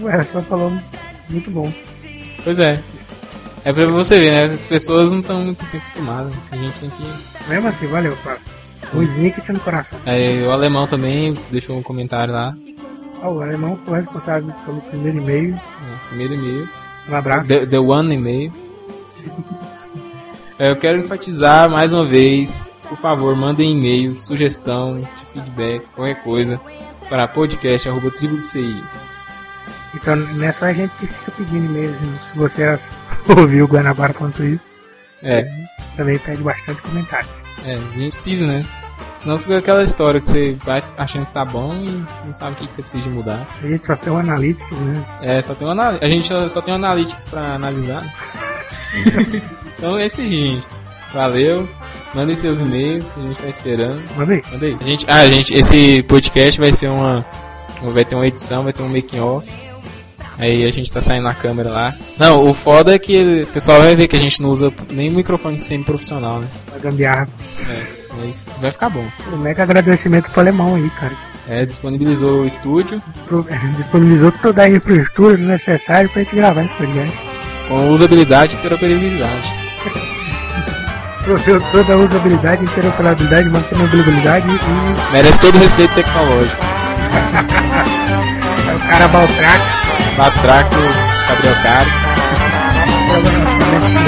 Ué, 0.00 0.12
ela 0.14 0.26
só 0.30 0.42
falou 0.42 0.72
muito 1.30 1.50
bom. 1.50 1.72
Pois 2.44 2.60
é. 2.60 2.80
É 3.64 3.72
pra 3.72 3.86
você 3.86 4.18
ver, 4.18 4.30
né? 4.30 4.54
As 4.54 4.60
pessoas 4.60 5.10
não 5.10 5.18
estão 5.20 5.42
muito 5.42 5.62
assim 5.62 5.78
acostumadas. 5.78 6.32
A 6.50 6.56
gente 6.56 6.78
tem 6.80 6.88
que. 6.90 7.48
Mesmo 7.50 7.68
assim, 7.68 7.86
valeu, 7.88 8.16
Flávia. 8.18 8.40
Um 8.94 9.02
snicket 9.02 9.48
no 9.48 9.60
coração. 9.60 9.98
Aí 10.06 10.42
o 10.44 10.50
alemão 10.52 10.86
também 10.86 11.34
deixou 11.50 11.76
um 11.76 11.82
comentário 11.82 12.32
lá. 12.32 12.56
Ah, 13.20 13.28
o 13.28 13.42
alemão 13.42 13.76
foi 13.84 14.00
responsável 14.00 14.54
pelo 14.64 14.80
primeiro 14.82 15.18
e-mail. 15.18 15.50
né, 15.54 15.60
Primeiro 16.08 16.34
e-mail. 16.34 16.68
Um 17.10 17.14
abraço. 17.16 17.48
The, 17.48 17.66
the 17.66 17.78
One 17.78 18.14
e-mail. 18.14 18.52
É, 20.58 20.70
Eu 20.70 20.76
quero 20.76 20.98
enfatizar 20.98 21.68
mais 21.70 21.92
uma 21.92 22.04
vez, 22.04 22.70
por 22.88 22.98
favor, 22.98 23.34
mandem 23.36 23.72
e-mail, 23.72 24.20
sugestão, 24.20 25.00
de 25.00 25.24
feedback, 25.26 25.82
qualquer 25.94 26.22
coisa, 26.22 26.60
para 27.08 27.28
podcast.tribudoci. 27.28 28.82
Então, 29.94 30.16
não 30.16 30.44
é 30.44 30.52
só 30.52 30.66
a 30.66 30.72
gente 30.72 30.90
que 30.98 31.06
fica 31.06 31.30
pedindo 31.32 31.64
e-mails. 31.66 32.00
né? 32.00 32.18
Se 32.32 32.38
você 32.38 32.78
ouviu 33.36 33.64
o 33.64 33.68
Guanabara 33.68 34.12
falando 34.12 34.44
isso, 34.44 34.62
É, 35.22 35.48
também 35.96 36.18
pede 36.18 36.42
bastante 36.42 36.80
comentários. 36.82 37.30
é, 37.66 37.74
a 37.74 37.78
gente 37.78 38.10
precisa, 38.10 38.46
né? 38.46 38.64
Senão 39.18 39.36
fica 39.38 39.58
aquela 39.58 39.82
história 39.82 40.20
que 40.20 40.28
você 40.28 40.56
vai 40.64 40.82
achando 40.96 41.26
que 41.26 41.32
tá 41.32 41.44
bom 41.44 41.74
e 41.74 42.04
não 42.24 42.32
sabe 42.32 42.52
o 42.52 42.54
que, 42.56 42.66
que 42.68 42.74
você 42.74 42.82
precisa 42.82 43.02
de 43.02 43.10
mudar. 43.10 43.44
A 43.62 43.66
gente 43.66 43.84
só 43.84 43.96
tem 43.96 44.12
um 44.12 44.18
analítico, 44.18 44.72
né? 44.76 45.04
É, 45.22 45.42
só 45.42 45.54
tem 45.54 45.66
um 45.66 45.70
anali- 45.72 45.98
a 46.00 46.08
gente 46.08 46.26
só, 46.28 46.48
só 46.48 46.60
tem 46.62 46.72
um 46.72 46.76
analytics 46.76 47.26
pra 47.26 47.54
analisar. 47.54 48.04
então 49.78 49.96
é 49.98 50.02
aí, 50.02 50.08
gente. 50.08 50.66
Valeu. 51.14 51.68
Mandem 52.14 52.34
seus 52.36 52.60
e-mails, 52.60 53.04
a 53.16 53.20
gente 53.20 53.38
tá 53.38 53.48
esperando. 53.48 54.02
Manda 54.16 54.32
aí. 54.34 54.76
A 54.80 54.84
gente, 54.84 55.06
ah, 55.08 55.26
gente, 55.26 55.54
esse 55.54 56.02
podcast 56.04 56.58
vai 56.60 56.72
ser 56.72 56.88
uma. 56.88 57.24
Vai 57.82 58.04
ter 58.04 58.14
uma 58.14 58.26
edição, 58.26 58.64
vai 58.64 58.72
ter 58.72 58.82
um 58.82 58.88
making 58.88 59.20
off. 59.20 59.48
Aí 60.38 60.64
a 60.66 60.70
gente 60.70 60.90
tá 60.90 61.00
saindo 61.00 61.24
na 61.24 61.34
câmera 61.34 61.68
lá. 61.70 61.94
Não, 62.16 62.48
o 62.48 62.54
foda 62.54 62.94
é 62.94 62.98
que 62.98 63.42
o 63.42 63.46
pessoal 63.48 63.80
vai 63.82 63.94
ver 63.96 64.06
que 64.08 64.16
a 64.16 64.18
gente 64.20 64.40
não 64.40 64.50
usa 64.50 64.72
nem 64.92 65.10
microfone 65.10 65.58
semi-profissional, 65.58 66.40
né? 66.40 66.48
A 66.74 66.78
gambiarra. 66.78 67.28
É, 67.68 67.86
mas 68.20 68.48
vai 68.60 68.70
ficar 68.70 68.88
bom. 68.88 69.04
Um 69.32 69.36
mega 69.36 69.62
agradecimento 69.64 70.30
pro 70.30 70.40
alemão 70.40 70.76
aí, 70.76 70.88
cara. 70.90 71.12
É, 71.48 71.64
disponibilizou 71.64 72.42
o 72.42 72.46
estúdio 72.46 73.00
Pro- 73.26 73.46
Disponibilizou 73.78 74.30
toda 74.42 74.62
a 74.62 74.68
infraestrutura 74.68 75.36
necessária 75.38 76.08
pra 76.08 76.22
gente 76.22 76.36
gravar 76.36 76.62
esse 76.64 76.74
podcast. 76.74 77.18
com 77.68 77.90
usabilidade 77.90 78.54
e 78.54 78.58
interoperabilidade. 78.58 79.54
Proveu 81.24 81.60
toda 81.72 81.92
a 81.92 81.96
usabilidade, 81.96 82.64
interoperabilidade, 82.64 83.48
mantenibilidade 83.50 84.48
e 84.48 85.12
Merece 85.12 85.40
todo 85.40 85.56
o 85.56 85.58
respeito 85.58 85.94
tecnológico. 85.94 86.64
o 88.74 88.78
cara 88.88 89.08
Baltrack, 89.08 89.64
Batraco, 90.16 90.76
Gabriel 91.28 91.56
Caro. 91.62 91.90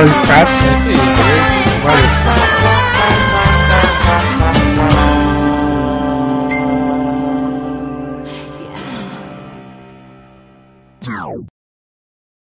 É 0.01 0.75
isso 0.75 0.89
aí, 0.89 0.97
beleza? 0.97 1.61
Valeu. 1.83 2.11